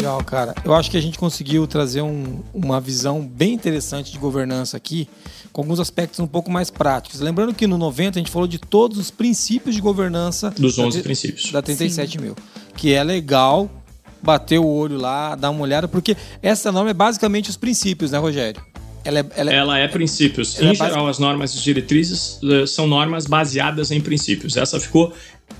Legal, 0.05 0.23
cara. 0.23 0.55
Eu 0.65 0.75
acho 0.75 0.91
que 0.91 0.97
a 0.97 1.01
gente 1.01 1.19
conseguiu 1.19 1.67
trazer 1.67 2.03
um, 2.03 2.43
uma 2.53 2.81
visão 2.81 3.27
bem 3.27 3.55
interessante 3.55 4.13
de 4.13 4.19
governança 4.19 4.77
aqui, 4.77 5.09
com 5.53 5.63
alguns 5.63 5.81
aspectos 5.81 6.21
um 6.21 6.27
pouco 6.27 6.51
mais 6.51 6.71
práticos. 6.71 7.21
Lembrando 7.21 7.55
que 7.55 7.67
no 7.67 7.79
90 7.79 8.19
a 8.19 8.21
gente 8.21 8.31
falou 8.31 8.47
de 8.47 8.59
todos 8.59 8.99
os 8.99 9.11
princípios 9.11 9.75
de 9.75 9.81
governança. 9.81 10.51
Dos 10.51 10.79
11 10.79 10.99
da, 10.99 11.03
princípios. 11.03 11.51
Da 11.51 11.63
37 11.63 12.13
Sim. 12.13 12.19
mil. 12.19 12.37
Que 12.77 12.93
é 12.93 13.03
legal, 13.03 13.71
bater 14.23 14.59
o 14.59 14.67
olho 14.67 14.99
lá, 14.99 15.35
dar 15.35 15.51
uma 15.51 15.63
olhada, 15.63 15.89
porque 15.89 16.17
essa 16.43 16.71
norma 16.71 16.91
é 16.91 16.95
basicamente 16.95 17.49
os 17.49 17.57
princípios, 17.57 18.11
né, 18.11 18.19
Rogério? 18.19 18.63
Ela 19.05 19.21
é, 19.21 19.27
ela 19.37 19.53
é, 19.53 19.55
ela 19.55 19.79
é 19.79 19.89
princípios. 19.89 20.59
Ela 20.59 20.69
em 20.69 20.73
é 20.73 20.75
geral, 20.75 21.07
as 21.07 21.19
normas 21.19 21.55
e 21.55 21.63
diretrizes 21.63 22.41
uh, 22.43 22.67
são 22.67 22.87
normas 22.87 23.27
baseadas 23.27 23.91
em 23.91 24.01
princípios. 24.01 24.57
Essa 24.57 24.81
ficou 24.81 25.13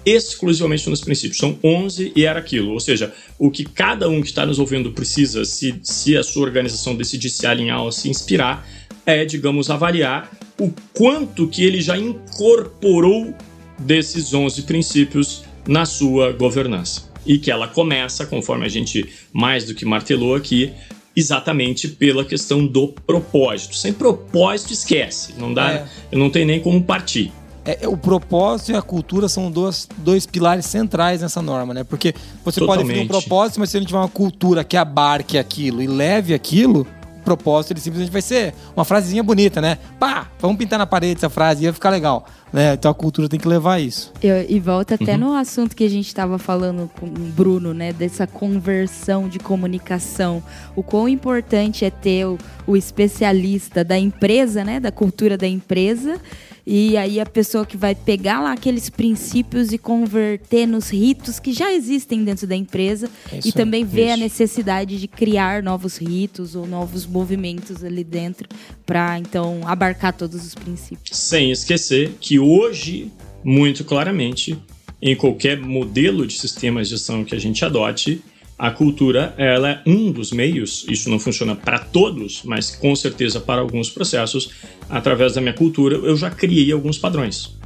exclusivamente 0.05 0.89
nos 0.89 1.01
princípios. 1.01 1.39
São 1.39 1.59
11 1.63 2.13
e 2.17 2.25
era 2.25 2.39
aquilo. 2.39 2.73
Ou 2.73 2.81
seja, 2.81 3.13
o 3.39 3.51
que 3.51 3.65
cada 3.65 4.09
um 4.09 4.21
que 4.21 4.29
está 4.29 4.47
nos 4.47 4.59
ouvindo 4.59 4.93
precisa, 4.93 5.45
se, 5.45 5.79
se 5.83 6.17
a 6.17 6.23
sua 6.23 6.43
organização 6.43 6.97
decidir 6.97 7.29
se 7.29 7.47
alinhar 7.47 7.83
ou 7.83 7.93
se 7.93 8.09
inspirar, 8.09 8.67
é, 9.05 9.25
digamos, 9.25 9.71
avaliar 9.71 10.31
o 10.59 10.73
quanto 10.93 11.49
que 11.49 11.65
ele 11.65 11.81
já 11.81 11.99
incorporou 11.99 13.35
desses 13.79 14.33
11 14.33 14.63
princípios 14.63 15.45
na 15.67 15.85
sua 15.85 16.33
governança. 16.33 17.13
E 17.27 17.39
que 17.39 17.51
ela 17.51 17.67
começa, 17.67 18.27
conforme 18.27 18.67
a 18.67 18.69
gente 18.69 19.07
mais 19.33 19.65
do 19.65 19.75
que 19.75 19.85
martelou 19.85 20.35
aqui, 20.35 20.73
exatamente 21.17 21.89
pela 21.89 22.25
questão 22.25 22.67
do 22.67 22.89
propósito. 22.89 23.77
Sem 23.77 23.93
propósito, 23.93 24.73
esquece. 24.73 25.35
Não 25.39 25.53
dá, 25.53 25.73
é. 25.73 25.87
não 26.13 26.31
tem 26.31 26.45
nem 26.45 26.61
como 26.61 26.83
partir. 26.83 27.33
É, 27.65 27.85
é, 27.85 27.89
o 27.89 27.97
propósito 27.97 28.73
e 28.73 28.77
a 28.77 28.83
cultura 28.83 29.29
são 29.29 29.51
dois, 29.51 29.89
dois 29.99 30.27
pilares 30.27 30.67
centrais 30.67 31.23
nessa 31.23 31.41
norma, 31.41 31.73
né? 31.73 31.83
Porque 31.83 32.15
você 32.45 32.61
Totalmente. 32.61 32.67
pode 32.67 32.89
definir 32.89 33.05
um 33.05 33.09
propósito, 33.09 33.59
mas 33.59 33.71
se 33.71 33.77
a 33.77 33.81
gente 33.81 33.89
tiver 33.89 34.01
uma 34.01 34.09
cultura 34.09 34.63
que 34.63 34.77
abarque 34.77 35.39
aquilo 35.39 35.81
e 35.81 35.87
leve 35.87 36.35
aquilo, 36.35 36.87
o 37.21 37.25
propósito 37.25 37.73
ele 37.73 37.81
simplesmente 37.81 38.13
vai 38.13 38.21
ser 38.21 38.53
uma 38.77 38.85
frasezinha 38.85 39.23
bonita, 39.23 39.63
né? 39.63 39.79
Pá, 39.99 40.29
vamos 40.39 40.59
pintar 40.59 40.79
na 40.79 40.87
parede 40.87 41.17
essa 41.17 41.31
frase 41.31 41.63
e 41.63 41.67
vai 41.67 41.73
ficar 41.73 41.89
legal. 41.89 42.27
Né? 42.55 42.75
Então 42.75 42.89
a 42.89 42.95
cultura 42.95 43.29
tem 43.29 43.41
que 43.41 43.49
levar 43.49 43.81
isso. 43.81 44.13
Eu, 44.23 44.47
e 44.49 44.61
volta 44.61 44.95
até 44.95 45.15
uhum. 45.15 45.19
no 45.19 45.35
assunto 45.35 45.75
que 45.75 45.83
a 45.83 45.91
gente 45.91 46.07
estava 46.07 46.39
falando 46.39 46.89
com 47.01 47.07
o 47.07 47.11
Bruno, 47.11 47.75
né? 47.75 47.93
Dessa 47.93 48.29
conversão 48.29 49.29
de 49.29 49.41
comunicação. 49.41 50.41
O 50.77 50.81
quão 50.81 51.09
importante 51.09 51.85
é 51.85 51.91
ter 51.91 52.25
o, 52.27 52.39
o 52.65 52.77
especialista 52.77 53.83
da 53.83 53.99
empresa, 53.99 54.63
né? 54.63 54.79
Da 54.79 54.93
cultura 54.93 55.37
da 55.37 55.49
empresa 55.49 56.21
e 56.67 56.97
aí 56.97 57.21
a 57.21 57.27
pessoa 57.27 57.67
que 57.67 57.77
vai 57.77 57.95
pegar 57.95 58.41
lá 58.41 58.53
aqueles 58.53 58.89
princípios 58.89 59.71
e 59.73 59.77
converter 59.77 60.67
nos 60.67 60.89
ritos 60.89 61.39
que 61.39 61.53
já 61.53 61.73
existem 61.73 62.25
dentro 62.25 62.47
da 62.47 62.57
empresa 62.57 63.11
isso, 63.31 63.49
e 63.49 63.53
também 63.53 63.85
ver 63.85 64.13
a 64.13 64.17
necessidade 64.17 64.99
de 64.99 65.07
criar 65.07 65.63
novos 65.63 65.99
ritos 65.99 66.55
ou 66.55 66.67
novos 66.67 67.05
movimentos 67.05 67.85
ali 67.85 68.03
dentro 68.03 68.49
para 68.87 69.19
então 69.19 69.61
abarcar 69.67 70.15
todos 70.15 70.45
os 70.45 70.55
princípios. 70.55 71.19
Sem 71.19 71.51
esquecer 71.51 72.17
que 72.19 72.39
hoje, 72.45 73.11
muito 73.43 73.85
claramente, 73.85 74.57
em 75.01 75.15
qualquer 75.15 75.61
modelo 75.61 76.27
de 76.27 76.35
sistema 76.35 76.83
de 76.83 76.91
gestão 76.91 77.25
que 77.25 77.35
a 77.35 77.39
gente 77.39 77.65
adote, 77.65 78.23
a 78.59 78.71
cultura 78.71 79.35
ela 79.37 79.71
é 79.71 79.83
um 79.85 80.13
dos 80.13 80.31
meios, 80.31 80.87
isso 80.89 81.11
não 81.11 81.19
funciona 81.19 81.57
para 81.57 81.79
todos, 81.79 82.43
mas 82.45 82.71
com 82.71 82.95
certeza 82.95 83.41
para 83.41 83.61
alguns 83.61 83.91
processos, 83.91 84.51
através 84.89 85.35
da 85.35 85.41
minha 85.41 85.53
cultura 85.53 85.97
eu 85.97 86.17
já 86.17 86.31
criei 86.31 86.71
alguns 86.73 86.97
padrões. 86.97 87.59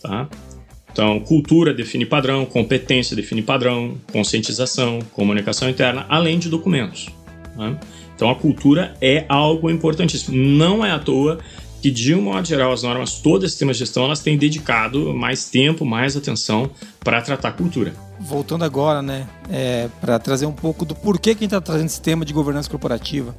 Tá? 0.00 0.28
Então, 0.92 1.20
cultura 1.20 1.74
define 1.74 2.06
padrão, 2.06 2.44
competência 2.44 3.14
define 3.14 3.42
padrão, 3.42 3.98
conscientização, 4.12 5.00
comunicação 5.12 5.68
interna, 5.68 6.06
além 6.08 6.38
de 6.38 6.48
documentos. 6.48 7.08
Tá? 7.56 7.78
Então, 8.14 8.30
a 8.30 8.34
cultura 8.34 8.94
é 9.00 9.24
algo 9.28 9.70
importantíssimo. 9.70 10.36
Não 10.36 10.84
é 10.84 10.90
à 10.90 10.98
toa 10.98 11.38
que, 11.80 11.90
de 11.90 12.14
um 12.14 12.22
modo 12.22 12.46
geral, 12.46 12.72
as 12.72 12.82
normas, 12.82 13.14
todo 13.14 13.44
esse 13.44 13.52
sistema 13.52 13.72
de 13.72 13.78
gestão, 13.78 14.04
elas 14.04 14.20
têm 14.20 14.36
dedicado 14.36 15.14
mais 15.14 15.46
tempo, 15.46 15.84
mais 15.84 16.16
atenção 16.16 16.70
para 17.00 17.22
tratar 17.22 17.52
cultura. 17.52 17.94
Voltando 18.20 18.64
agora, 18.64 19.00
né, 19.00 19.26
é, 19.50 19.88
para 20.00 20.18
trazer 20.18 20.46
um 20.46 20.52
pouco 20.52 20.84
do 20.84 20.94
porquê 20.94 21.34
que 21.34 21.40
a 21.40 21.44
gente 21.44 21.54
está 21.54 21.60
trazendo 21.60 21.86
esse 21.86 22.00
tema 22.00 22.24
de 22.24 22.32
governança 22.32 22.68
corporativa. 22.68 23.34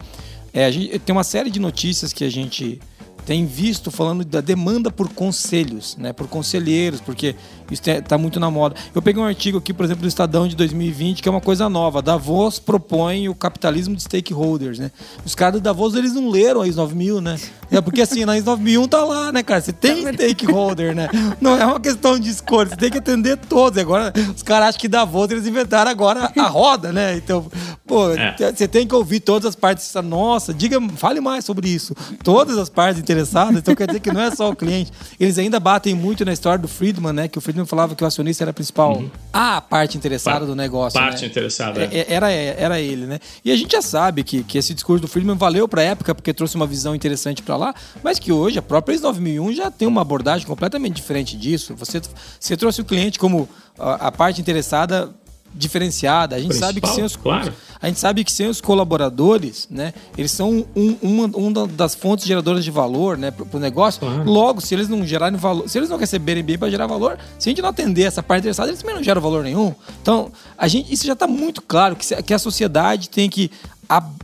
É, 0.54 0.66
a 0.66 0.72
gente 0.72 0.98
tem 1.00 1.14
uma 1.14 1.24
série 1.24 1.50
de 1.50 1.60
notícias 1.60 2.12
que 2.12 2.24
a 2.24 2.30
gente 2.30 2.80
tem 3.26 3.46
visto 3.46 3.92
falando 3.92 4.26
da 4.26 4.42
demanda 4.42 4.90
por 4.90 5.10
conselhos, 5.10 5.96
né, 5.98 6.12
por 6.12 6.28
conselheiros, 6.28 7.00
porque 7.00 7.36
isso 7.72 7.90
está 7.90 8.18
muito 8.18 8.40
na 8.40 8.52
moda. 8.52 8.76
Eu 8.94 9.02
peguei 9.02 9.22
um 9.22 9.26
artigo 9.26 9.58
aqui, 9.58 9.74
por 9.74 9.86
exemplo, 9.86 10.02
do 10.02 10.08
Estadão 10.08 10.48
de 10.48 10.56
2020, 10.56 11.22
que 11.22 11.30
é 11.30 11.32
uma 11.32 11.42
coisa 11.42 11.70
nova. 11.70 12.02
Davos 12.02 12.60
propõe 12.60 13.30
o 13.30 13.36
capitalismo 13.36 13.96
de 13.96 14.04
stakeholders, 14.04 14.78
né? 14.78 14.92
Os 15.26 15.34
caras 15.34 15.56
do 15.56 15.64
Davos, 15.64 15.96
eles 15.96 16.14
não 16.14 16.30
leram 16.30 16.62
a 16.62 16.68
IS 16.68 16.76
9000, 16.76 17.22
né? 17.22 17.40
É 17.72 17.80
porque 17.80 18.02
assim, 18.02 18.26
na 18.26 18.38
IS 18.38 18.44
9001 18.44 18.88
tá 18.88 19.04
lá, 19.04 19.32
né, 19.32 19.42
cara? 19.42 19.62
Você 19.62 19.72
tem 19.72 20.06
stakeholder, 20.14 20.94
né? 20.94 21.10
Não 21.40 21.56
é 21.56 21.66
uma 21.66 21.80
questão 21.80 22.20
de 22.20 22.30
escolha, 22.30 22.70
você 22.70 22.76
tem 22.76 22.92
que 22.92 22.98
atender 22.98 23.38
todos. 23.38 23.78
Agora, 23.78 24.14
os 24.36 24.44
caras 24.44 24.70
acham 24.70 24.82
que 24.82 24.88
Davos 24.88 25.32
eles 25.32 25.48
inventaram 25.48 25.90
agora 25.90 26.32
a 26.38 26.48
roda, 26.48 26.92
né? 26.92 27.16
Então, 27.16 27.50
pô, 27.88 28.12
é. 28.12 28.36
você 28.54 28.68
tem 28.68 28.86
que 28.86 28.94
ouvir 28.94 29.22
todas 29.22 29.48
as 29.48 29.56
partes. 29.56 29.92
Nossa, 30.04 30.54
diga, 30.54 30.80
fale 30.96 31.22
mais 31.22 31.46
sobre 31.46 31.70
isso. 31.70 31.96
Todas 32.24 32.58
as 32.58 32.70
partes 32.70 33.02
interessadas, 33.02 33.58
então 33.58 33.76
quer 33.76 33.88
dizer 33.88 34.00
que 34.00 34.12
não 34.12 34.22
é 34.22 34.32
só 34.32 34.50
o 34.50 34.56
cliente. 34.56 34.92
Eles 35.20 35.38
ainda 35.38 35.60
batem 35.60 35.96
muito 35.96 36.26
na 36.26 36.34
história 36.34 36.60
do 36.60 36.68
Friedman, 36.68 37.14
né? 37.14 37.28
Que 37.28 37.38
o 37.38 37.42
Friedman 37.42 37.61
falava 37.66 37.96
que 37.96 38.04
o 38.04 38.08
acionista 38.08 38.44
era 38.44 38.52
a 38.52 38.54
principal, 38.54 38.98
uhum. 38.98 39.10
a 39.32 39.62
parte 39.62 39.98
interessada 39.98 40.46
do 40.46 40.56
negócio. 40.56 41.00
Parte 41.00 41.22
né? 41.22 41.28
interessada. 41.28 41.84
É, 41.84 42.00
é. 42.00 42.06
Era, 42.12 42.32
era 42.32 42.80
ele, 42.80 43.06
né? 43.06 43.20
E 43.44 43.52
a 43.52 43.56
gente 43.56 43.72
já 43.72 43.82
sabe 43.82 44.24
que, 44.24 44.44
que 44.44 44.58
esse 44.58 44.74
discurso 44.74 45.02
do 45.02 45.08
Friedman 45.08 45.38
valeu 45.38 45.68
para 45.68 45.82
a 45.82 45.86
época 45.86 46.14
porque 46.14 46.34
trouxe 46.34 46.56
uma 46.56 46.68
visão 46.68 46.94
interessante 46.94 47.42
para 47.42 47.56
lá, 47.56 47.76
mas 48.04 48.20
que 48.20 48.32
hoje 48.32 48.60
a 48.60 48.62
própria 48.62 48.96
IS 48.96 49.02
9001 49.02 49.54
já 49.54 49.72
tem 49.72 49.88
uma 49.88 50.02
abordagem 50.02 50.46
completamente 50.46 50.96
diferente 50.96 51.38
disso. 51.38 51.76
Você, 51.76 52.02
você 52.40 52.58
trouxe 52.58 52.82
o 52.82 52.86
cliente 52.86 53.18
como 53.18 53.48
a, 53.78 54.08
a 54.08 54.12
parte 54.12 54.42
interessada 54.42 55.14
diferenciada. 55.54 56.36
A 56.36 56.40
gente 56.40 56.50
Principal, 56.50 56.70
sabe 56.70 56.82
que 56.82 56.88
sem 56.90 57.04
os 57.04 57.16
claro. 57.16 57.54
a 57.82 57.88
gente 57.88 58.00
sabe 58.00 58.24
que 58.24 58.32
sem 58.32 58.48
os 58.48 58.62
colaboradores, 58.62 59.68
né, 59.70 59.94
eles 60.18 60.32
são 60.32 60.66
um, 60.76 60.98
uma, 61.02 61.26
uma 61.26 61.68
das 61.68 61.96
fontes 61.96 62.26
geradoras 62.26 62.64
de 62.64 62.72
valor, 62.72 63.18
né, 63.18 63.32
para 63.32 63.46
o 63.58 63.60
negócio. 63.60 64.00
Claro. 64.00 64.30
Logo, 64.30 64.62
se 64.62 64.74
eles 64.74 64.88
não 64.88 65.06
gerarem 65.06 65.38
valor, 65.38 65.70
se 65.70 65.78
eles 65.78 65.90
não 65.90 65.98
receberem 65.98 66.44
bem 66.44 66.58
para 66.58 66.70
gerar 66.70 66.88
valor, 66.88 67.18
se 67.38 67.50
a 67.50 67.52
gente 67.52 67.62
não 67.62 67.70
atender 67.70 68.04
essa 68.04 68.24
parte 68.24 68.42
interessada, 68.42 68.70
eles 68.70 68.82
também 68.82 68.96
não 68.96 69.04
geram 69.04 69.22
valor 69.22 69.44
nenhum. 69.44 69.74
Então, 70.02 70.32
a 70.58 70.68
gente 70.68 70.92
isso 70.92 71.06
já 71.06 71.14
está 71.14 71.28
muito 71.28 71.62
claro 71.62 71.96
que, 71.96 72.24
que 72.24 72.34
a 72.34 72.40
sociedade 72.40 73.10
tem 73.10 73.30
que 73.30 73.52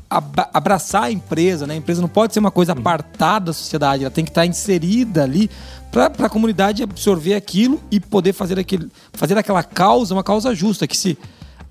abraçar 0.10 1.04
a 1.04 1.12
empresa, 1.12 1.68
né? 1.68 1.74
A 1.74 1.78
empresa 1.78 2.02
não 2.02 2.08
pode 2.08 2.34
ser 2.34 2.40
uma 2.40 2.52
coisa 2.52 2.72
apartada 2.72 3.48
da 3.48 3.54
sociedade, 3.54 4.04
ela 4.04 4.12
tem 4.12 4.24
que 4.24 4.32
estar 4.32 4.46
inserida 4.46 5.24
ali 5.24 5.50
para 5.92 6.26
a 6.26 6.30
comunidade 6.30 6.84
absorver 6.84 7.34
aquilo 7.34 7.82
e 7.92 8.00
poder 8.00 8.34
fazer, 8.34 8.60
aquele, 8.60 8.90
fazer 9.14 9.38
aquela 9.38 9.64
causa 9.64 10.14
uma 10.14 10.24
causa 10.24 10.54
justa. 10.54 10.88
Que 10.88 10.96
se 10.96 11.18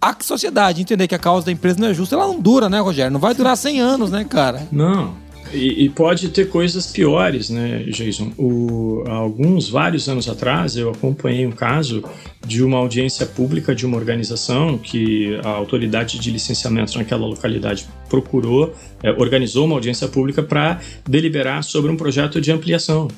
a 0.00 0.14
sociedade 0.20 0.82
entender 0.82 1.08
que 1.08 1.14
a 1.14 1.18
causa 1.18 1.46
da 1.46 1.52
empresa 1.52 1.78
não 1.80 1.88
é 1.88 1.94
justa, 1.94 2.14
ela 2.14 2.26
não 2.26 2.40
dura, 2.40 2.68
né, 2.68 2.80
Rogério? 2.80 3.12
Não 3.12 3.20
vai 3.20 3.34
durar 3.34 3.56
100 3.56 3.80
anos, 3.80 4.10
né, 4.10 4.24
cara? 4.24 4.66
Não. 4.70 5.14
E, 5.52 5.84
e, 5.84 5.88
pode 5.88 6.28
ter 6.30 6.48
coisas 6.48 6.86
piores, 6.86 7.50
né, 7.50 7.84
Jason? 7.84 8.32
O, 8.36 9.04
alguns, 9.06 9.68
vários 9.68 10.08
anos 10.08 10.28
atrás, 10.28 10.76
eu 10.76 10.90
acompanhei 10.90 11.46
um 11.46 11.52
caso 11.52 12.02
de 12.44 12.62
uma 12.62 12.78
audiência 12.78 13.24
pública 13.24 13.74
de 13.74 13.86
uma 13.86 13.96
organização 13.96 14.76
que 14.76 15.38
a 15.44 15.48
autoridade 15.48 16.18
de 16.18 16.30
licenciamento 16.30 16.98
naquela 16.98 17.26
localidade 17.26 17.86
procurou, 18.08 18.74
é, 19.02 19.10
organizou 19.12 19.66
uma 19.66 19.74
audiência 19.74 20.08
pública 20.08 20.42
para 20.42 20.80
deliberar 21.08 21.62
sobre 21.62 21.90
um 21.90 21.96
projeto 21.96 22.40
de 22.40 22.50
ampliação. 22.50 23.08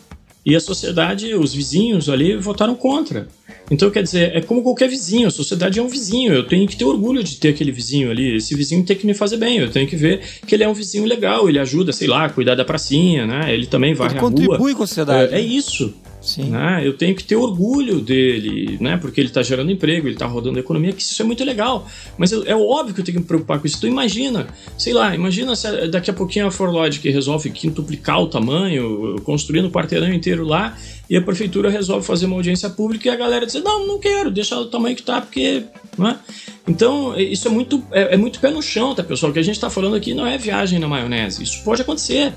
E 0.45 0.55
a 0.55 0.61
sociedade, 0.61 1.35
os 1.35 1.53
vizinhos 1.53 2.09
ali 2.09 2.37
votaram 2.37 2.74
contra. 2.74 3.29
Então, 3.71 3.91
quer 3.91 4.03
dizer, 4.03 4.35
é 4.35 4.41
como 4.41 4.62
qualquer 4.62 4.89
vizinho, 4.89 5.29
a 5.29 5.31
sociedade 5.31 5.79
é 5.79 5.83
um 5.83 5.89
vizinho, 5.89 6.33
eu 6.33 6.47
tenho 6.47 6.66
que 6.66 6.77
ter 6.77 6.85
orgulho 6.85 7.23
de 7.23 7.37
ter 7.37 7.49
aquele 7.49 7.71
vizinho 7.71 8.11
ali, 8.11 8.37
esse 8.37 8.55
vizinho 8.55 8.85
tem 8.85 8.97
que 8.97 9.07
me 9.07 9.14
fazer 9.14 9.37
bem, 9.37 9.59
eu 9.59 9.71
tenho 9.71 9.87
que 9.87 9.97
ver 9.97 10.21
que 10.47 10.55
ele 10.55 10.64
é 10.64 10.69
um 10.69 10.75
vizinho 10.75 11.05
legal, 11.05 11.49
ele 11.49 11.59
ajuda, 11.59 11.93
sei 11.93 12.09
lá, 12.09 12.25
a 12.25 12.31
cuidar 12.31 12.55
da 12.55 12.64
pracinha, 12.64 13.27
né? 13.27 13.53
Ele 13.53 13.66
também 13.66 13.95
vai 13.95 14.09
ele 14.09 14.19
contribui 14.19 14.75
com 14.75 14.83
a 14.83 14.87
sociedade. 14.87 15.35
É, 15.35 15.39
é 15.39 15.41
isso. 15.41 15.95
Sim. 16.21 16.51
Né? 16.51 16.83
Eu 16.85 16.97
tenho 16.97 17.14
que 17.14 17.23
ter 17.23 17.37
orgulho 17.37 18.01
dele, 18.01 18.77
né? 18.81 18.97
Porque 18.97 19.21
ele 19.21 19.29
está 19.29 19.43
gerando 19.43 19.71
emprego, 19.71 20.07
ele 20.07 20.14
está 20.14 20.27
rodando 20.27 20.59
a 20.59 20.61
economia, 20.61 20.93
que 20.93 21.01
isso 21.01 21.21
é 21.23 21.25
muito 21.25 21.45
legal. 21.45 21.87
Mas 22.16 22.33
é 22.33 22.55
óbvio 22.55 22.95
que 22.95 23.01
eu 23.01 23.05
tenho 23.05 23.16
que 23.16 23.23
me 23.23 23.27
preocupar 23.27 23.61
com 23.61 23.66
isso. 23.66 23.77
Então 23.79 23.89
imagina, 23.89 24.49
sei 24.77 24.93
lá, 24.93 25.14
imagina 25.14 25.55
se 25.55 25.87
daqui 25.89 26.11
a 26.11 26.12
pouquinho 26.12 26.47
a 26.47 26.51
Forlogic 26.51 27.09
resolve 27.09 27.51
quintuplicar 27.51 28.21
o 28.21 28.27
tamanho, 28.27 29.16
construindo 29.25 29.66
o 29.66 29.71
quarteirão 29.71 30.12
inteiro 30.12 30.45
lá, 30.45 30.77
e 31.09 31.16
a 31.16 31.23
prefeitura 31.23 31.71
resolve 31.71 32.07
fazer 32.07 32.27
uma 32.27 32.37
audiência 32.37 32.69
pública 32.69 33.09
e 33.09 33.11
a 33.11 33.16
galera 33.16 33.47
diz, 33.47 33.55
não, 33.62 33.87
não 33.87 33.99
quero, 33.99 34.31
deixa 34.31 34.59
o 34.59 34.66
tamanho 34.66 34.97
que 34.97 35.03
tá, 35.03 35.21
porque... 35.21 35.64
Né? 35.97 36.19
Então, 36.66 37.19
isso 37.19 37.49
é 37.49 37.51
muito, 37.51 37.83
é, 37.91 38.14
é 38.14 38.16
muito 38.16 38.39
pé 38.41 38.51
no 38.51 38.62
chão, 38.62 38.95
tá, 38.95 39.03
pessoal? 39.03 39.31
O 39.31 39.33
que 39.33 39.39
a 39.39 39.43
gente 39.43 39.55
está 39.55 39.71
falando 39.71 39.97
aqui 39.97 40.12
não 40.12 40.27
é 40.27 40.37
viagem 40.37 40.79
na 40.79 40.87
maionese. 40.87 41.43
Isso 41.43 41.64
pode 41.64 41.81
acontecer, 41.81 42.35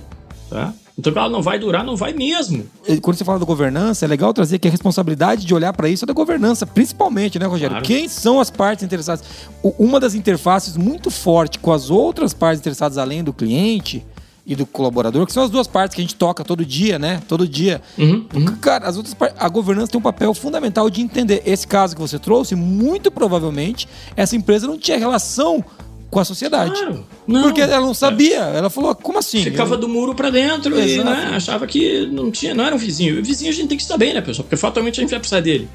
tá? 0.49 0.73
Então, 0.97 1.13
ela 1.15 1.29
não 1.29 1.41
vai 1.41 1.57
durar, 1.57 1.83
não 1.83 1.95
vai 1.95 2.13
mesmo. 2.13 2.65
Quando 3.01 3.17
você 3.17 3.23
fala 3.23 3.39
da 3.39 3.45
governança, 3.45 4.05
é 4.05 4.07
legal 4.07 4.33
trazer 4.33 4.59
que 4.59 4.67
a 4.67 4.71
responsabilidade 4.71 5.45
de 5.45 5.53
olhar 5.53 5.73
para 5.73 5.89
isso 5.89 6.05
é 6.05 6.07
da 6.07 6.13
governança, 6.13 6.65
principalmente, 6.65 7.39
né, 7.39 7.45
Rogério? 7.45 7.71
Claro. 7.71 7.85
Quem 7.85 8.07
são 8.07 8.39
as 8.39 8.49
partes 8.49 8.83
interessadas? 8.83 9.23
Uma 9.63 9.99
das 9.99 10.13
interfaces 10.13 10.75
muito 10.77 11.09
forte 11.09 11.57
com 11.59 11.71
as 11.71 11.89
outras 11.89 12.33
partes 12.33 12.59
interessadas 12.59 12.97
além 12.97 13.23
do 13.23 13.33
cliente 13.33 14.05
e 14.45 14.55
do 14.55 14.65
colaborador, 14.65 15.25
que 15.27 15.31
são 15.33 15.43
as 15.43 15.49
duas 15.49 15.67
partes 15.67 15.95
que 15.95 16.01
a 16.01 16.03
gente 16.03 16.15
toca 16.15 16.43
todo 16.43 16.65
dia, 16.65 16.97
né? 16.99 17.21
Todo 17.27 17.47
dia. 17.47 17.79
Uhum, 17.97 18.25
uhum. 18.33 18.45
Cara, 18.59 18.87
as 18.87 18.97
outras 18.97 19.13
par- 19.13 19.33
a 19.37 19.47
governança 19.47 19.91
tem 19.91 19.99
um 19.99 20.03
papel 20.03 20.33
fundamental 20.33 20.89
de 20.89 20.99
entender 21.01 21.43
esse 21.45 21.67
caso 21.67 21.95
que 21.95 22.01
você 22.01 22.17
trouxe, 22.17 22.55
muito 22.55 23.11
provavelmente 23.11 23.87
essa 24.15 24.35
empresa 24.35 24.65
não 24.67 24.77
tinha 24.79 24.97
relação 24.97 25.63
com 26.11 26.19
a 26.19 26.25
sociedade. 26.25 26.71
Claro. 26.73 27.05
Não. 27.25 27.41
Porque 27.43 27.61
ela 27.61 27.79
não 27.79 27.93
sabia. 27.93 28.39
Ela 28.39 28.69
falou, 28.69 28.93
como 28.93 29.17
assim? 29.17 29.43
Ficava 29.43 29.75
Eu- 29.75 29.79
do 29.79 29.87
muro 29.87 30.13
pra 30.13 30.29
dentro 30.29 30.77
e 30.79 30.93
Exato. 30.95 31.09
né, 31.09 31.31
achava 31.35 31.65
que 31.65 32.05
não 32.07 32.29
tinha, 32.29 32.53
não 32.53 32.65
era 32.65 32.75
um 32.75 32.77
vizinho. 32.77 33.19
O 33.19 33.23
vizinho 33.23 33.49
a 33.49 33.53
gente 33.53 33.69
tem 33.69 33.77
que 33.77 33.83
estar 33.83 33.97
bem, 33.97 34.13
né, 34.13 34.19
pessoal? 34.21 34.43
Porque 34.43 34.57
fatalmente 34.57 34.99
a 34.99 35.01
gente 35.01 35.09
vai 35.09 35.19
precisar 35.19 35.39
dele. 35.39 35.67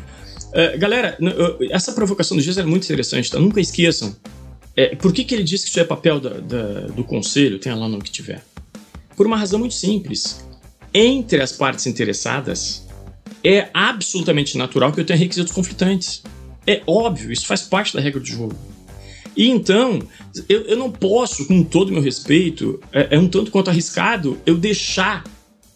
Eh, 0.52 0.76
galera, 0.78 1.18
essa 1.70 1.92
provocação 1.92 2.36
do 2.36 2.42
Giz 2.42 2.56
é 2.58 2.62
muito 2.64 2.84
interessante, 2.84 3.30
tá? 3.30 3.38
Nunca 3.38 3.60
esqueçam. 3.60 4.14
Eh, 4.76 4.94
por 4.94 5.12
que, 5.12 5.24
que 5.24 5.34
ele 5.34 5.42
disse 5.42 5.64
que 5.64 5.70
isso 5.70 5.80
é 5.80 5.84
papel 5.84 6.20
da- 6.20 6.30
da- 6.38 6.80
do 6.88 7.02
conselho? 7.02 7.58
Tenha 7.58 7.74
lá 7.74 7.88
no 7.88 7.98
que 7.98 8.10
tiver. 8.10 8.44
Por 9.16 9.26
uma 9.26 9.36
razão 9.38 9.58
muito 9.58 9.74
simples. 9.74 10.44
Entre 10.92 11.40
as 11.42 11.52
partes 11.52 11.86
interessadas, 11.86 12.82
é 13.42 13.68
absolutamente 13.72 14.56
natural 14.58 14.92
que 14.92 15.00
eu 15.00 15.04
tenha 15.04 15.18
requisitos 15.18 15.52
conflitantes. 15.52 16.22
É 16.66 16.82
óbvio, 16.86 17.32
isso 17.32 17.46
faz 17.46 17.62
parte 17.62 17.94
da 17.94 18.00
regra 18.00 18.20
do 18.20 18.26
jogo. 18.26 18.54
E 19.36 19.48
então, 19.50 19.98
eu, 20.48 20.62
eu 20.62 20.76
não 20.76 20.90
posso, 20.90 21.46
com 21.46 21.62
todo 21.62 21.90
o 21.90 21.92
meu 21.92 22.02
respeito, 22.02 22.80
é, 22.92 23.08
é 23.16 23.18
um 23.18 23.28
tanto 23.28 23.50
quanto 23.50 23.68
arriscado 23.70 24.38
eu 24.46 24.56
deixar 24.56 25.22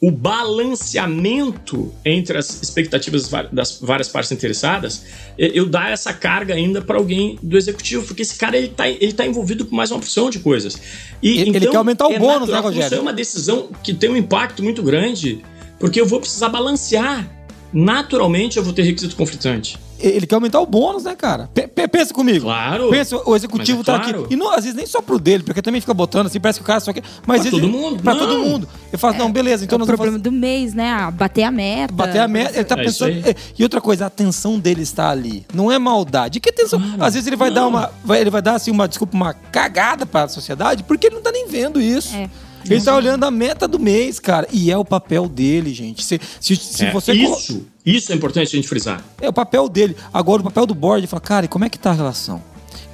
o 0.02 0.10
balanceamento 0.10 1.92
entre 2.04 2.38
as 2.38 2.62
expectativas 2.62 3.28
va- 3.28 3.42
das 3.52 3.78
várias 3.80 4.08
partes 4.08 4.32
interessadas, 4.32 5.04
eu 5.36 5.66
dar 5.66 5.90
essa 5.92 6.12
carga 6.12 6.54
ainda 6.54 6.80
para 6.80 6.96
alguém 6.96 7.38
do 7.42 7.56
executivo, 7.58 8.06
porque 8.06 8.22
esse 8.22 8.34
cara 8.36 8.56
ele 8.56 8.68
tá, 8.68 8.88
ele 8.88 9.12
tá 9.12 9.26
envolvido 9.26 9.66
com 9.66 9.76
mais 9.76 9.90
uma 9.90 9.98
opção 9.98 10.30
de 10.30 10.38
coisas. 10.38 10.80
E, 11.22 11.32
Ele- 11.32 11.50
ele 11.50 11.58
então, 11.58 11.72
quer 11.72 11.76
aumentar 11.78 12.08
o 12.08 12.12
é 12.12 12.18
bônus, 12.18 12.48
né, 12.48 12.54
natural 12.54 12.62
que 12.62 12.68
Rogério? 12.68 12.86
Isso 12.86 12.94
é 12.94 13.00
uma 13.00 13.12
decisão 13.12 13.68
que 13.84 13.92
tem 13.92 14.08
um 14.10 14.16
impacto 14.16 14.62
muito 14.62 14.82
grande, 14.82 15.42
porque 15.78 16.00
eu 16.00 16.06
vou 16.06 16.18
precisar 16.18 16.48
balancear. 16.48 17.28
Naturalmente 17.72 18.56
eu 18.56 18.64
vou 18.64 18.72
ter 18.72 18.82
requisito 18.82 19.14
conflitante. 19.16 19.78
Ele 20.02 20.26
quer 20.26 20.34
aumentar 20.36 20.58
o 20.60 20.64
bônus, 20.66 21.04
né, 21.04 21.14
cara? 21.14 21.50
Pe- 21.52 21.68
pe- 21.68 21.86
pensa 21.86 22.14
comigo. 22.14 22.46
Claro. 22.46 22.88
Pensa, 22.88 23.20
o 23.28 23.36
executivo 23.36 23.78
Mas 23.84 23.88
é 23.88 23.92
tá 23.98 24.02
claro. 24.04 24.24
aqui. 24.24 24.32
E 24.32 24.36
não, 24.36 24.48
às 24.50 24.64
vezes 24.64 24.74
nem 24.74 24.86
só 24.86 25.02
pro 25.02 25.18
dele, 25.18 25.42
porque 25.42 25.60
também 25.60 25.78
fica 25.78 25.92
botando 25.92 26.26
assim, 26.26 26.40
parece 26.40 26.58
que 26.58 26.62
o 26.62 26.66
cara 26.66 26.80
só 26.80 26.90
quer. 26.90 27.02
Mas 27.26 27.42
Pra 27.42 27.50
todo 27.50 27.68
mundo, 27.68 28.02
Pra 28.02 28.14
não. 28.14 28.20
todo 28.26 28.38
mundo. 28.38 28.66
Eu 28.90 28.98
falo, 28.98 29.18
não, 29.18 29.30
beleza, 29.30 29.62
então 29.62 29.76
é 29.76 29.76
o 29.76 29.80
nós 29.80 29.86
vamos 29.88 29.98
problema 29.98 30.18
fazer. 30.18 30.30
do 30.30 30.32
mês, 30.32 30.72
né? 30.72 30.90
Ah, 30.90 31.10
bater 31.10 31.42
a 31.42 31.50
meta. 31.50 31.92
Bater 31.92 32.18
a 32.20 32.26
meta, 32.26 32.54
ele 32.56 32.64
tá 32.64 32.76
É 32.80 32.82
pensando. 32.84 33.12
E 33.58 33.62
outra 33.62 33.78
coisa, 33.82 34.04
a 34.04 34.06
atenção 34.06 34.58
dele 34.58 34.80
está 34.82 35.10
ali. 35.10 35.44
Não 35.52 35.70
é 35.70 35.78
maldade. 35.78 36.40
Que 36.40 36.48
atenção? 36.48 36.80
Às 36.98 37.12
vezes 37.12 37.26
ele 37.26 37.36
vai 37.36 37.50
dar 37.50 37.66
uma. 37.66 37.92
vai- 38.02 38.22
ele 38.22 38.30
vai 38.30 38.40
dar 38.40 38.54
assim 38.54 38.70
uma, 38.70 38.88
desculpa, 38.88 39.14
uma 39.14 39.34
cagada 39.34 40.06
para 40.06 40.22
a 40.24 40.28
sociedade, 40.28 40.82
porque 40.82 41.08
ele 41.08 41.16
não 41.16 41.22
tá 41.22 41.30
nem 41.30 41.46
vendo 41.46 41.78
isso. 41.78 42.16
É. 42.16 42.30
Ele 42.68 42.80
tá 42.80 42.94
olhando 42.94 43.24
a 43.24 43.30
meta 43.30 43.66
do 43.66 43.78
mês, 43.78 44.18
cara. 44.18 44.46
E 44.52 44.70
é 44.70 44.76
o 44.76 44.84
papel 44.84 45.28
dele, 45.28 45.72
gente. 45.72 46.04
Se, 46.04 46.20
se, 46.40 46.56
se 46.56 46.84
É, 46.84 46.92
você. 46.92 47.12
colo- 47.16 47.36
isso, 47.38 47.66
isso 47.84 48.12
é 48.12 48.14
importante 48.14 48.48
a 48.48 48.56
gente 48.56 48.68
frisar. 48.68 49.02
É 49.20 49.28
o 49.28 49.32
papel 49.32 49.68
dele. 49.68 49.96
Agora, 50.12 50.40
o 50.40 50.44
papel 50.44 50.66
do 50.66 50.74
board 50.74 51.04
é 51.04 51.06
falar, 51.06 51.20
cara, 51.20 51.46
e 51.46 51.48
como 51.48 51.64
é 51.64 51.68
que 51.68 51.78
tá 51.78 51.90
a 51.90 51.94
relação? 51.94 52.42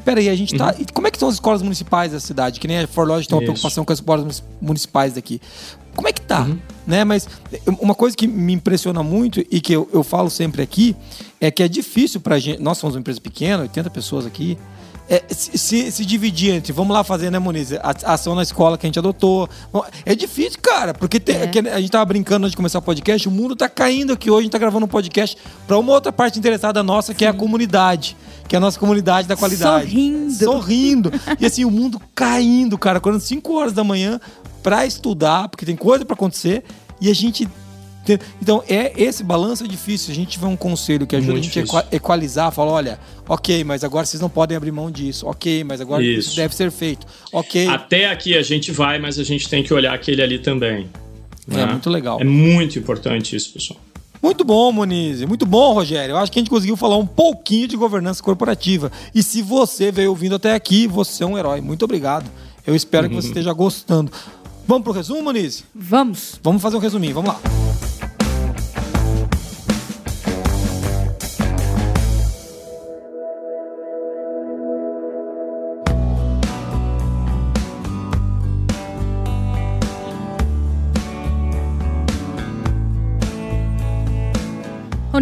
Pera 0.04 0.20
aí, 0.20 0.28
a 0.28 0.36
gente 0.36 0.54
tá. 0.54 0.72
E 0.78 0.84
como 0.92 1.08
é 1.08 1.10
que 1.10 1.18
são 1.18 1.28
as 1.28 1.34
escolas 1.34 1.62
municipais 1.62 2.12
da 2.12 2.20
cidade? 2.20 2.60
Que 2.60 2.68
nem 2.68 2.78
a 2.78 2.86
Forlodge 2.86 3.26
tem 3.26 3.36
uma 3.36 3.42
Isso. 3.42 3.52
preocupação 3.52 3.84
com 3.84 3.92
as 3.92 3.98
escolas 3.98 4.20
munici- 4.22 4.42
municipais 4.60 5.14
daqui. 5.14 5.40
Como 5.96 6.06
é 6.06 6.12
que 6.12 6.20
tá? 6.20 6.46
Né? 6.86 7.02
Mas 7.04 7.26
eh, 7.52 7.58
uma 7.80 7.94
coisa 7.94 8.16
que 8.16 8.28
me 8.28 8.52
impressiona 8.52 9.02
muito 9.02 9.40
e 9.50 9.60
que 9.60 9.72
eu, 9.72 9.88
eu 9.92 10.04
falo 10.04 10.30
sempre 10.30 10.62
aqui 10.62 10.94
é 11.40 11.50
que 11.50 11.60
é 11.62 11.66
difícil 11.68 12.20
pra 12.20 12.38
gente. 12.38 12.62
Nós 12.62 12.78
somos 12.78 12.94
uma 12.94 13.00
empresa 13.00 13.20
pequena, 13.20 13.62
80 13.64 13.90
pessoas 13.90 14.24
aqui. 14.26 14.56
É, 15.08 15.22
se, 15.28 15.90
se- 15.92 16.04
dividir 16.04 16.52
entre, 16.52 16.72
vamos 16.72 16.92
lá 16.92 17.04
fazer, 17.04 17.30
né, 17.30 17.38
Moniz? 17.38 17.72
A, 17.72 18.12
ação 18.14 18.34
na 18.34 18.42
escola 18.42 18.76
que 18.76 18.86
a 18.86 18.88
gente 18.88 18.98
adotou. 18.98 19.48
É 20.04 20.14
difícil, 20.16 20.58
cara, 20.60 20.92
porque 20.92 21.20
tem- 21.20 21.36
É. 21.36 21.50
a 21.72 21.80
gente 21.80 21.90
tava 21.92 22.04
brincando 22.04 22.44
antes 22.44 22.50
de 22.52 22.56
começar 22.56 22.80
o 22.80 22.82
podcast, 22.82 23.28
o 23.28 23.30
mundo 23.30 23.54
tá 23.54 23.68
caindo 23.68 24.12
aqui 24.14 24.30
hoje, 24.30 24.40
a 24.40 24.42
gente 24.42 24.52
tá 24.52 24.58
gravando 24.58 24.84
um 24.84 24.88
podcast 24.88 25.36
pra 25.66 25.78
uma 25.78 25.92
outra 25.92 26.10
parte 26.12 26.38
interessada 26.40 26.82
nossa, 26.82 27.14
que 27.14 27.24
é 27.24 27.28
a 27.28 27.32
comunidade. 27.32 28.16
Que 28.48 28.56
é 28.56 28.58
a 28.58 28.60
nossa 28.60 28.78
comunidade 28.80 29.28
da 29.28 29.36
qualidade. 29.36 29.88
Sorrindo. 29.90 30.34
Sorrindo. 30.44 31.12
E 31.40 31.46
assim, 31.46 31.64
o 31.64 31.70
mundo 31.70 32.00
caindo, 32.14 32.76
cara, 32.76 32.98
acordando 32.98 33.22
5 33.22 33.52
horas 33.56 33.72
da 33.72 33.84
manhã 33.84 34.20
pra 34.62 34.84
estudar, 34.86 35.48
porque 35.48 35.64
tem 35.64 35.76
coisa 35.76 36.04
pra 36.04 36.14
acontecer, 36.14 36.64
e 37.00 37.08
a 37.10 37.14
gente. 37.14 37.48
Então, 38.40 38.62
é 38.68 38.92
esse 38.96 39.22
balanço 39.24 39.64
é 39.64 39.66
difícil. 39.66 40.12
A 40.12 40.14
gente 40.14 40.30
tiver 40.30 40.46
um 40.46 40.56
conselho 40.56 41.06
que 41.06 41.16
ajuda 41.16 41.32
Muito 41.32 41.42
a 41.42 41.46
gente 41.46 41.58
a 41.58 41.62
difícil. 41.62 41.88
equalizar, 41.92 42.52
fala, 42.52 42.72
olha, 42.72 42.98
ok, 43.28 43.64
mas 43.64 43.82
agora 43.84 44.06
vocês 44.06 44.20
não 44.20 44.28
podem 44.28 44.56
abrir 44.56 44.72
mão 44.72 44.90
disso. 44.90 45.26
Ok, 45.26 45.64
mas 45.64 45.80
agora 45.80 46.02
isso, 46.02 46.28
Isso. 46.28 46.36
deve 46.36 46.54
ser 46.54 46.70
feito. 46.70 47.06
Ok. 47.32 47.66
Até 47.68 48.10
aqui 48.10 48.36
a 48.36 48.42
gente 48.42 48.70
vai, 48.72 48.98
mas 48.98 49.18
a 49.18 49.24
gente 49.24 49.48
tem 49.48 49.62
que 49.62 49.72
olhar 49.72 49.94
aquele 49.94 50.22
ali 50.22 50.38
também. 50.38 50.88
É 51.50 51.56
né? 51.56 51.66
muito 51.66 51.88
legal. 51.90 52.20
É 52.20 52.24
muito 52.24 52.78
importante 52.78 53.36
isso, 53.36 53.52
pessoal. 53.52 53.78
Muito 54.22 54.44
bom, 54.44 54.72
Moniz. 54.72 55.22
Muito 55.22 55.46
bom, 55.46 55.72
Rogério. 55.74 56.14
Eu 56.14 56.16
acho 56.16 56.32
que 56.32 56.38
a 56.38 56.40
gente 56.40 56.50
conseguiu 56.50 56.76
falar 56.76 56.96
um 56.96 57.06
pouquinho 57.06 57.68
de 57.68 57.76
governança 57.76 58.22
corporativa. 58.22 58.90
E 59.14 59.22
se 59.22 59.42
você 59.42 59.92
veio 59.92 60.10
ouvindo 60.10 60.34
até 60.34 60.54
aqui, 60.54 60.86
você 60.86 61.22
é 61.22 61.26
um 61.26 61.38
herói. 61.38 61.60
Muito 61.60 61.84
obrigado. 61.84 62.28
Eu 62.66 62.74
espero 62.74 63.08
que 63.08 63.14
você 63.14 63.28
esteja 63.28 63.52
gostando. 63.52 64.10
Vamos 64.66 64.82
pro 64.82 64.92
resumo, 64.92 65.22
Moniz? 65.22 65.62
Vamos. 65.72 66.40
Vamos 66.42 66.60
fazer 66.60 66.76
um 66.76 66.80
resuminho. 66.80 67.14
Vamos 67.14 67.30
lá. 67.30 67.85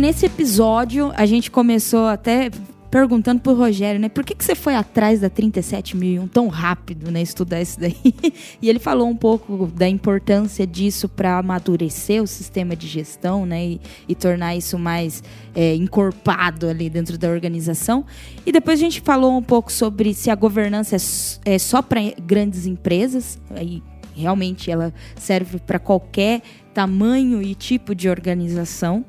Nesse 0.04 0.26
episódio, 0.26 1.10
a 1.16 1.24
gente 1.24 1.50
começou 1.50 2.04
até 2.08 2.50
perguntando 2.90 3.40
pro 3.40 3.54
Rogério, 3.54 3.98
né? 3.98 4.10
Por 4.10 4.22
que, 4.22 4.34
que 4.34 4.44
você 4.44 4.54
foi 4.54 4.74
atrás 4.74 5.20
da 5.20 5.30
37001 5.30 6.28
tão 6.28 6.48
rápido, 6.48 7.10
né? 7.10 7.22
Estudar 7.22 7.62
isso 7.62 7.80
daí. 7.80 7.96
e 8.60 8.68
ele 8.68 8.78
falou 8.78 9.08
um 9.08 9.16
pouco 9.16 9.66
da 9.66 9.88
importância 9.88 10.66
disso 10.66 11.08
para 11.08 11.38
amadurecer 11.38 12.22
o 12.22 12.26
sistema 12.26 12.76
de 12.76 12.86
gestão, 12.86 13.46
né? 13.46 13.64
E, 13.64 13.80
e 14.06 14.14
tornar 14.14 14.54
isso 14.54 14.78
mais 14.78 15.22
é, 15.54 15.74
encorpado 15.74 16.68
ali 16.68 16.90
dentro 16.90 17.16
da 17.16 17.30
organização. 17.30 18.04
E 18.44 18.52
depois 18.52 18.78
a 18.78 18.82
gente 18.82 19.00
falou 19.00 19.34
um 19.34 19.42
pouco 19.42 19.72
sobre 19.72 20.12
se 20.12 20.28
a 20.28 20.34
governança 20.34 20.96
é, 20.96 21.54
é 21.54 21.58
só 21.58 21.80
para 21.80 22.00
grandes 22.22 22.66
empresas. 22.66 23.38
Aí 23.56 23.82
realmente 24.14 24.70
ela 24.70 24.92
serve 25.16 25.58
para 25.60 25.78
qualquer 25.78 26.42
tamanho 26.74 27.40
e 27.40 27.54
tipo 27.54 27.94
de 27.94 28.06
organização. 28.06 29.02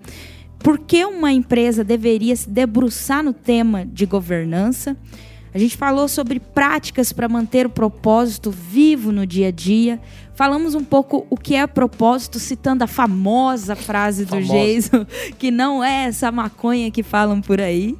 Por 0.66 0.80
que 0.80 1.06
uma 1.06 1.32
empresa 1.32 1.84
deveria 1.84 2.36
se 2.36 2.50
debruçar 2.50 3.22
no 3.22 3.34
tema 3.34 3.86
de 3.86 4.04
governança? 4.08 4.98
A 5.54 5.60
gente 5.60 5.78
falou 5.78 6.08
sobre 6.08 6.40
práticas 6.40 7.14
para 7.14 7.30
manter 7.30 7.68
o 7.68 7.70
propósito 7.70 8.50
vivo 8.50 9.12
no 9.12 9.28
dia 9.28 9.50
a 9.50 9.52
dia. 9.52 10.02
Falamos 10.34 10.74
um 10.74 10.84
pouco 10.84 11.28
o 11.30 11.38
que 11.38 11.54
é 11.54 11.68
propósito, 11.68 12.40
citando 12.40 12.84
a 12.84 12.88
famosa 12.88 13.76
frase 13.76 14.26
do 14.26 14.32
Famosa. 14.32 14.54
Jason, 14.54 15.06
que 15.38 15.52
não 15.52 15.84
é 15.84 16.06
essa 16.06 16.32
maconha 16.32 16.90
que 16.90 17.04
falam 17.04 17.42
por 17.42 17.62
aí. 17.62 17.96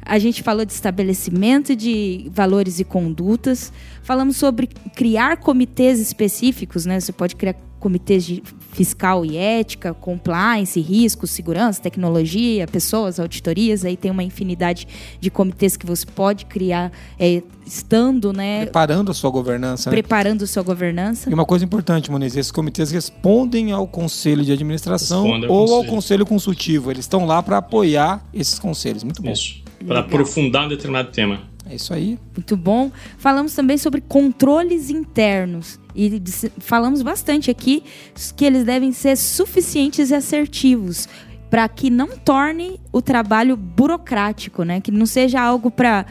A 0.00 0.18
gente 0.18 0.42
falou 0.42 0.64
de 0.64 0.72
estabelecimento 0.72 1.76
de 1.76 2.30
valores 2.32 2.80
e 2.80 2.84
condutas. 2.84 3.70
Falamos 4.02 4.38
sobre 4.38 4.68
criar 4.94 5.36
comitês 5.36 6.00
específicos, 6.00 6.86
né? 6.86 6.98
Você 6.98 7.12
pode 7.12 7.36
criar 7.36 7.56
comitês 7.86 8.24
de 8.24 8.42
fiscal 8.72 9.24
e 9.24 9.36
ética, 9.36 9.94
compliance, 9.94 10.80
riscos, 10.80 11.30
segurança, 11.30 11.80
tecnologia, 11.80 12.66
pessoas, 12.66 13.20
auditorias. 13.20 13.84
Aí 13.84 13.96
tem 13.96 14.10
uma 14.10 14.24
infinidade 14.24 14.88
de 15.20 15.30
comitês 15.30 15.76
que 15.76 15.86
você 15.86 16.04
pode 16.04 16.46
criar 16.46 16.90
é, 17.16 17.44
estando, 17.64 18.32
né? 18.32 18.62
Preparando 18.62 19.12
a 19.12 19.14
sua 19.14 19.30
governança. 19.30 19.88
Né? 19.88 19.94
Preparando 19.94 20.44
sua 20.48 20.64
governança. 20.64 21.30
E 21.30 21.32
uma 21.32 21.44
coisa 21.44 21.64
importante, 21.64 22.10
Moniz, 22.10 22.36
esses 22.36 22.50
comitês 22.50 22.90
respondem 22.90 23.70
ao 23.70 23.86
conselho 23.86 24.44
de 24.44 24.50
administração 24.50 25.22
Respondem 25.22 25.48
ou 25.48 25.60
ao 25.60 25.68
conselho. 25.68 25.90
conselho 25.92 26.26
consultivo. 26.26 26.90
Eles 26.90 27.04
estão 27.04 27.24
lá 27.24 27.40
para 27.44 27.58
apoiar 27.58 28.26
esses 28.34 28.58
conselhos. 28.58 29.04
Muito 29.04 29.22
bom. 29.22 29.30
Isso. 29.30 29.62
Para 29.86 30.00
aprofundar 30.00 30.66
um 30.66 30.68
determinado 30.68 31.12
tema. 31.12 31.40
É 31.70 31.76
isso 31.76 31.94
aí. 31.94 32.18
Muito 32.36 32.56
bom. 32.56 32.90
Falamos 33.16 33.54
também 33.54 33.78
sobre 33.78 34.00
controles 34.00 34.90
internos. 34.90 35.78
E 35.96 36.22
falamos 36.58 37.00
bastante 37.00 37.50
aqui 37.50 37.82
que 38.36 38.44
eles 38.44 38.64
devem 38.64 38.92
ser 38.92 39.16
suficientes 39.16 40.10
e 40.10 40.14
assertivos. 40.14 41.08
Para 41.48 41.68
que 41.68 41.90
não 41.90 42.08
torne 42.08 42.80
o 42.92 43.00
trabalho 43.00 43.56
burocrático, 43.56 44.64
né? 44.64 44.80
Que 44.80 44.90
não 44.90 45.06
seja 45.06 45.40
algo 45.40 45.70
para 45.70 46.04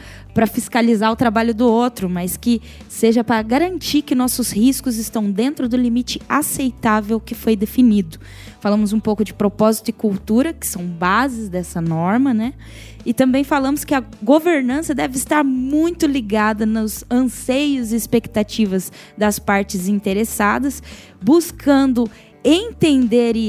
fiscalizar 0.50 1.12
o 1.12 1.16
trabalho 1.16 1.54
do 1.54 1.70
outro, 1.70 2.08
mas 2.08 2.36
que 2.36 2.62
seja 2.88 3.22
para 3.22 3.42
garantir 3.42 4.02
que 4.02 4.14
nossos 4.14 4.50
riscos 4.50 4.96
estão 4.96 5.30
dentro 5.30 5.68
do 5.68 5.76
limite 5.76 6.20
aceitável 6.28 7.20
que 7.20 7.34
foi 7.34 7.54
definido. 7.54 8.18
Falamos 8.60 8.92
um 8.92 9.00
pouco 9.00 9.24
de 9.24 9.34
propósito 9.34 9.90
e 9.90 9.92
cultura, 9.92 10.52
que 10.52 10.66
são 10.66 10.86
bases 10.86 11.48
dessa 11.48 11.80
norma, 11.80 12.32
né? 12.32 12.54
E 13.04 13.12
também 13.12 13.44
falamos 13.44 13.84
que 13.84 13.94
a 13.94 14.02
governança 14.22 14.94
deve 14.94 15.16
estar 15.16 15.44
muito 15.44 16.06
ligada 16.06 16.64
nos 16.64 17.04
anseios 17.10 17.92
e 17.92 17.96
expectativas 17.96 18.90
das 19.16 19.38
partes 19.38 19.86
interessadas, 19.86 20.82
buscando 21.22 22.10
entender 22.46 23.34
e 23.34 23.48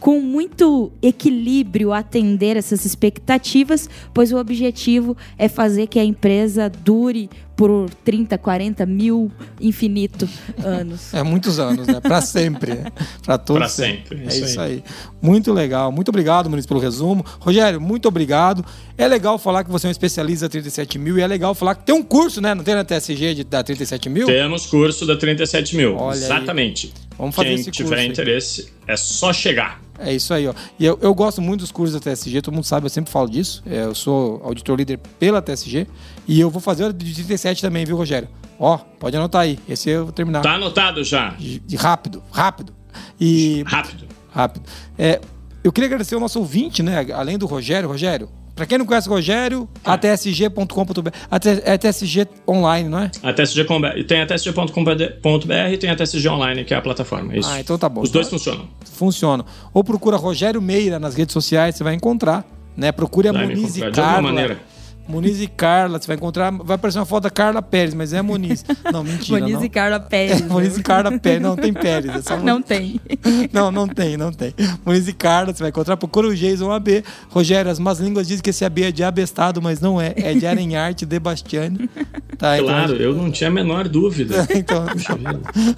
com 0.00 0.20
muito 0.20 0.90
equilíbrio 1.00 1.92
atender 1.92 2.56
essas 2.56 2.84
expectativas, 2.84 3.88
pois 4.12 4.32
o 4.32 4.36
objetivo 4.36 5.16
é 5.38 5.48
fazer 5.48 5.86
que 5.86 6.00
a 6.00 6.04
empresa 6.04 6.68
dure 6.68 7.30
por 7.56 7.88
30, 8.04 8.36
40 8.36 8.84
mil 8.84 9.32
infinito 9.58 10.28
anos. 10.62 11.12
É 11.14 11.22
muitos 11.22 11.58
anos, 11.58 11.86
né? 11.86 12.00
Para 12.00 12.20
sempre. 12.20 12.74
Né? 12.74 12.92
Para 13.24 13.38
todos. 13.38 13.60
Para 13.60 13.68
sempre. 13.68 14.24
É 14.24 14.36
isso 14.36 14.60
aí. 14.60 14.74
aí. 14.74 14.84
Muito 15.22 15.52
legal. 15.54 15.90
Muito 15.90 16.10
obrigado, 16.10 16.50
Muniz, 16.50 16.66
pelo 16.66 16.78
resumo. 16.78 17.24
Rogério, 17.40 17.80
muito 17.80 18.06
obrigado. 18.06 18.64
É 18.98 19.08
legal 19.08 19.38
falar 19.38 19.64
que 19.64 19.70
você 19.70 19.86
é 19.86 19.88
um 19.88 19.90
especialista 19.90 20.46
da 20.46 20.50
37 20.50 20.98
mil 20.98 21.18
e 21.18 21.22
é 21.22 21.26
legal 21.26 21.54
falar 21.54 21.74
que 21.74 21.84
tem 21.84 21.94
um 21.94 22.02
curso, 22.02 22.40
né? 22.42 22.54
Não 22.54 22.62
tem 22.62 22.74
na 22.74 22.84
TSG 22.84 23.34
de, 23.34 23.44
da 23.44 23.62
37 23.62 24.10
mil? 24.10 24.26
Temos 24.26 24.66
curso 24.66 25.06
da 25.06 25.16
37 25.16 25.76
mil. 25.76 25.96
Olha 25.96 26.14
Exatamente. 26.14 26.92
Aí. 26.94 27.06
Vamos 27.18 27.34
fazer 27.34 27.48
Quem 27.48 27.54
esse 27.54 27.64
curso. 27.64 27.78
Quem 27.78 27.90
tiver 27.90 28.04
interesse, 28.04 28.72
é 28.86 28.96
só 28.96 29.32
chegar. 29.32 29.80
É 29.98 30.12
isso 30.12 30.34
aí, 30.34 30.46
ó. 30.46 30.54
E 30.78 30.84
eu, 30.84 30.98
eu 31.00 31.14
gosto 31.14 31.40
muito 31.40 31.60
dos 31.60 31.72
cursos 31.72 31.98
da 31.98 32.00
TSG, 32.00 32.42
todo 32.42 32.54
mundo 32.54 32.64
sabe, 32.64 32.84
eu 32.84 32.90
sempre 32.90 33.10
falo 33.10 33.28
disso. 33.28 33.62
É, 33.66 33.84
eu 33.84 33.94
sou 33.94 34.42
auditor 34.44 34.76
líder 34.76 34.98
pela 35.18 35.40
TSG. 35.40 35.86
E 36.28 36.40
eu 36.40 36.50
vou 36.50 36.60
fazer 36.60 36.84
o 36.84 36.92
de 36.92 37.14
37 37.14 37.62
também, 37.62 37.84
viu, 37.84 37.96
Rogério? 37.96 38.28
Ó, 38.58 38.78
pode 38.78 39.16
anotar 39.16 39.42
aí. 39.42 39.58
Esse 39.68 39.90
eu 39.90 40.04
vou 40.04 40.12
terminar. 40.12 40.42
Tá 40.42 40.54
anotado 40.54 41.04
já. 41.04 41.30
De, 41.30 41.58
de 41.60 41.76
rápido, 41.76 42.22
rápido. 42.32 42.72
E. 43.20 43.62
Rápido. 43.66 44.04
Rápido. 44.30 44.64
É, 44.98 45.20
eu 45.62 45.72
queria 45.72 45.86
agradecer 45.86 46.14
ao 46.14 46.20
nosso 46.20 46.38
ouvinte, 46.38 46.82
né? 46.82 47.06
Além 47.14 47.38
do 47.38 47.46
Rogério. 47.46 47.88
Rogério, 47.88 48.28
para 48.54 48.64
quem 48.64 48.78
não 48.78 48.86
conhece 48.86 49.08
o 49.08 49.12
Rogério, 49.12 49.68
é. 49.84 49.90
atsg.com.br. 49.90 51.10
É 51.64 51.76
TSG 51.76 52.26
online, 52.48 52.88
não 52.88 53.00
é? 53.00 53.10
A 53.22 53.32
TSG, 53.32 53.66
tem 54.08 54.22
a 54.22 54.26
tsg.com.br 54.26 55.52
e 55.72 55.76
tem 55.76 55.90
a 55.90 55.96
TSG 55.96 56.28
online, 56.28 56.64
que 56.64 56.72
é 56.72 56.76
a 56.76 56.80
plataforma. 56.80 57.36
Isso. 57.36 57.48
Ah, 57.48 57.60
então 57.60 57.76
tá 57.76 57.88
bom. 57.88 58.00
Os 58.00 58.10
dois 58.10 58.28
funcionam. 58.28 58.66
Funcionam. 58.84 59.44
Ou 59.74 59.84
procura 59.84 60.16
Rogério 60.16 60.62
Meira 60.62 60.98
nas 60.98 61.14
redes 61.14 61.34
sociais, 61.34 61.76
você 61.76 61.84
vai 61.84 61.94
encontrar. 61.94 62.44
Né? 62.74 62.92
Procure 62.92 63.28
a 63.28 63.32
Muniz 63.32 63.76
e 63.76 63.80
Carla. 63.80 63.92
De 63.92 64.00
alguma 64.00 64.22
maneira 64.22 64.75
Muniz 65.08 65.40
e 65.40 65.46
Carla, 65.46 66.00
você 66.00 66.06
vai 66.06 66.16
encontrar. 66.16 66.50
Vai 66.50 66.74
aparecer 66.74 66.98
uma 66.98 67.06
foto 67.06 67.24
da 67.24 67.30
Carla 67.30 67.62
Pérez, 67.62 67.94
mas 67.94 68.12
é 68.12 68.20
Muniz. 68.22 68.64
Não, 68.92 69.04
mentira. 69.04 69.40
Muniz 69.40 69.56
não. 69.56 69.64
e 69.64 69.68
Carla 69.68 70.00
Pérez. 70.00 70.40
É, 70.40 70.44
Muniz 70.44 70.76
e 70.76 70.82
Carla 70.82 71.18
Pérez. 71.18 71.42
Não, 71.42 71.56
tem 71.56 71.72
Pérez. 71.72 72.14
É 72.14 72.22
só 72.22 72.36
não 72.36 72.60
tem. 72.60 73.00
Não, 73.52 73.70
não 73.70 73.86
tem, 73.86 74.16
não 74.16 74.32
tem. 74.32 74.54
Muniz 74.84 75.06
e 75.08 75.12
Carla, 75.12 75.52
você 75.52 75.60
vai 75.60 75.70
encontrar. 75.70 75.96
Procura 75.96 76.28
o 76.28 76.34
Jason 76.34 76.70
AB. 76.70 77.04
Rogério, 77.30 77.70
as 77.70 77.78
más 77.78 77.98
línguas 77.98 78.26
dizem 78.26 78.42
que 78.42 78.50
esse 78.50 78.64
AB 78.64 78.84
é 78.84 78.92
de 78.92 79.04
abestado, 79.04 79.62
mas 79.62 79.80
não 79.80 80.00
é. 80.00 80.12
É 80.16 80.34
de 80.34 80.46
Arenharte 80.46 81.06
de 81.06 81.18
Bastiani. 81.18 81.88
Tá, 82.36 82.56
então, 82.56 82.68
claro, 82.68 82.94
então, 82.94 83.06
eu 83.06 83.14
não 83.14 83.30
tinha 83.30 83.48
a 83.48 83.52
menor 83.52 83.88
dúvida. 83.88 84.46
então, 84.54 84.84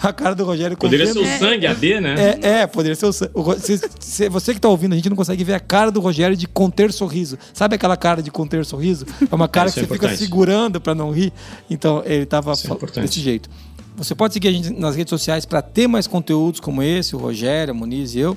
a 0.01 0.13
cara 0.13 0.35
do 0.35 0.45
Rogério. 0.45 0.77
Poderia 0.77 1.07
ser 1.07 1.19
o 1.19 1.39
sangue 1.39 1.67
AB, 1.67 2.01
né? 2.01 2.39
É, 2.43 2.49
é 2.63 2.67
poderia 2.67 2.97
ser 2.97 3.07
o 3.07 3.13
sangue. 3.13 3.33
Você, 3.35 4.29
você 4.29 4.55
que 4.55 4.61
tá 4.61 4.69
ouvindo, 4.69 4.93
a 4.93 4.97
gente 4.97 5.09
não 5.09 5.17
consegue 5.17 5.45
ver 5.45 5.55
a 5.55 5.61
cara 5.61 5.91
do 5.91 6.01
Rogério 6.01 6.37
de 6.37 6.47
conter 6.47 6.93
sorriso. 6.93 7.39
Sabe 7.53 7.77
aquela 7.77 7.97
cara 7.97 8.23
de 8.23 8.31
conter 8.31 8.65
sorriso? 8.65 9.07
É 9.31 9.35
uma 9.35 9.47
cara 9.49 9.71
que 9.71 9.81
você 9.81 9.87
fica 9.87 10.17
segurando 10.17 10.81
para 10.81 10.95
não 10.95 11.11
rir. 11.11 11.33
Então, 11.69 12.03
ele 12.05 12.27
tava 12.27 12.53
é 12.53 13.01
desse 13.01 13.21
jeito. 13.21 13.49
Você 13.97 14.15
pode 14.15 14.33
seguir 14.35 14.49
a 14.49 14.53
gente 14.53 14.71
nas 14.71 14.95
redes 14.95 15.11
sociais 15.11 15.45
para 15.45 15.61
ter 15.61 15.89
mais 15.89 16.07
conteúdos 16.07 16.61
como 16.61 16.83
esse, 16.83 17.17
o 17.17 17.19
Rogério, 17.19 17.73
a 17.73 17.77
Muniz 17.77 18.15
e 18.15 18.21
eu. 18.21 18.37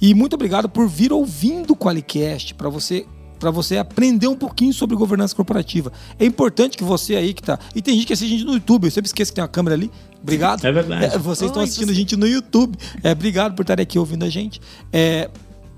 E 0.00 0.14
muito 0.14 0.34
obrigado 0.34 0.68
por 0.68 0.88
vir 0.88 1.12
ouvindo 1.12 1.72
o 1.72 1.76
Qualicast, 1.76 2.54
para 2.54 2.68
você 2.68 3.06
para 3.38 3.50
você 3.50 3.76
aprender 3.76 4.26
um 4.26 4.36
pouquinho 4.36 4.72
sobre 4.72 4.96
governança 4.96 5.36
corporativa. 5.36 5.92
É 6.18 6.24
importante 6.24 6.78
que 6.78 6.84
você 6.84 7.14
aí 7.14 7.34
que 7.34 7.42
tá. 7.42 7.58
E 7.74 7.82
tem 7.82 7.94
gente 7.94 8.06
que 8.06 8.12
assiste 8.14 8.32
a 8.32 8.38
gente 8.38 8.44
no 8.46 8.54
YouTube, 8.54 8.86
eu 8.86 8.90
sempre 8.90 9.08
esqueço 9.08 9.32
que 9.32 9.34
tem 9.34 9.42
uma 9.42 9.48
câmera 9.48 9.74
ali. 9.74 9.90
Obrigado. 10.22 10.64
É 10.64 10.72
verdade. 10.72 11.04
É, 11.04 11.18
vocês 11.18 11.50
estão 11.50 11.62
assistindo 11.62 11.90
a 11.90 11.92
gente 11.92 12.16
no 12.16 12.26
YouTube. 12.26 12.78
É, 13.02 13.12
obrigado 13.12 13.54
por 13.54 13.60
estarem 13.60 13.82
aqui 13.82 13.98
ouvindo 13.98 14.24
a 14.24 14.30
gente. 14.30 14.62
É, 14.90 15.28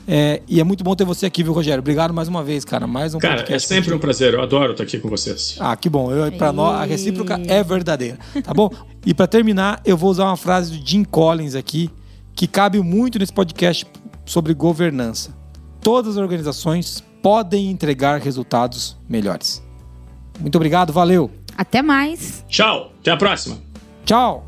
É, 0.07 0.43
e 0.47 0.61
é 0.61 0.65
muito 0.65 0.85
bom 0.85 0.95
ter 0.95 1.05
você 1.05 1.25
aqui, 1.25 1.43
viu, 1.43 1.55
Rogério? 1.55 1.81
Obrigado 1.81 2.13
mais 2.13 2.29
uma 2.29 2.45
vez, 2.45 2.63
cara. 2.63 2.87
Mais 2.87 3.15
um 3.15 3.19
cara, 3.19 3.37
podcast. 3.37 3.73
é 3.73 3.77
sempre 3.77 3.95
um 3.95 3.99
prazer. 3.99 4.35
Eu 4.35 4.43
adoro 4.43 4.73
estar 4.73 4.85
aqui 4.85 4.99
com 4.99 5.09
vocês. 5.09 5.57
Ah, 5.59 5.75
que 5.75 5.89
bom. 5.89 6.13
Eu, 6.13 6.31
pra 6.33 6.53
nós, 6.53 6.83
a 6.83 6.85
recíproca 6.85 7.41
é 7.47 7.63
verdadeira, 7.65 8.19
tá 8.45 8.53
bom? 8.53 8.71
e 9.07 9.15
para 9.15 9.27
terminar, 9.27 9.81
eu 9.87 9.97
vou 9.97 10.11
usar 10.11 10.25
uma 10.25 10.37
frase 10.37 10.77
do 10.77 10.87
Jim 10.87 11.03
Collins 11.03 11.55
aqui, 11.55 11.91
que 12.35 12.47
cabe 12.47 12.79
muito 12.81 13.19
nesse 13.19 13.33
podcast 13.33 13.87
sobre 14.29 14.53
governança. 14.55 15.35
Todas 15.81 16.17
as 16.17 16.23
organizações 16.23 17.03
podem 17.23 17.71
entregar 17.71 18.21
resultados 18.21 18.97
melhores. 19.09 19.63
Muito 20.39 20.57
obrigado, 20.57 20.93
valeu. 20.93 21.31
Até 21.57 21.83
mais. 21.83 22.45
Tchau, 22.49 22.93
até 23.01 23.11
a 23.11 23.17
próxima. 23.17 23.59
Tchau. 24.05 24.47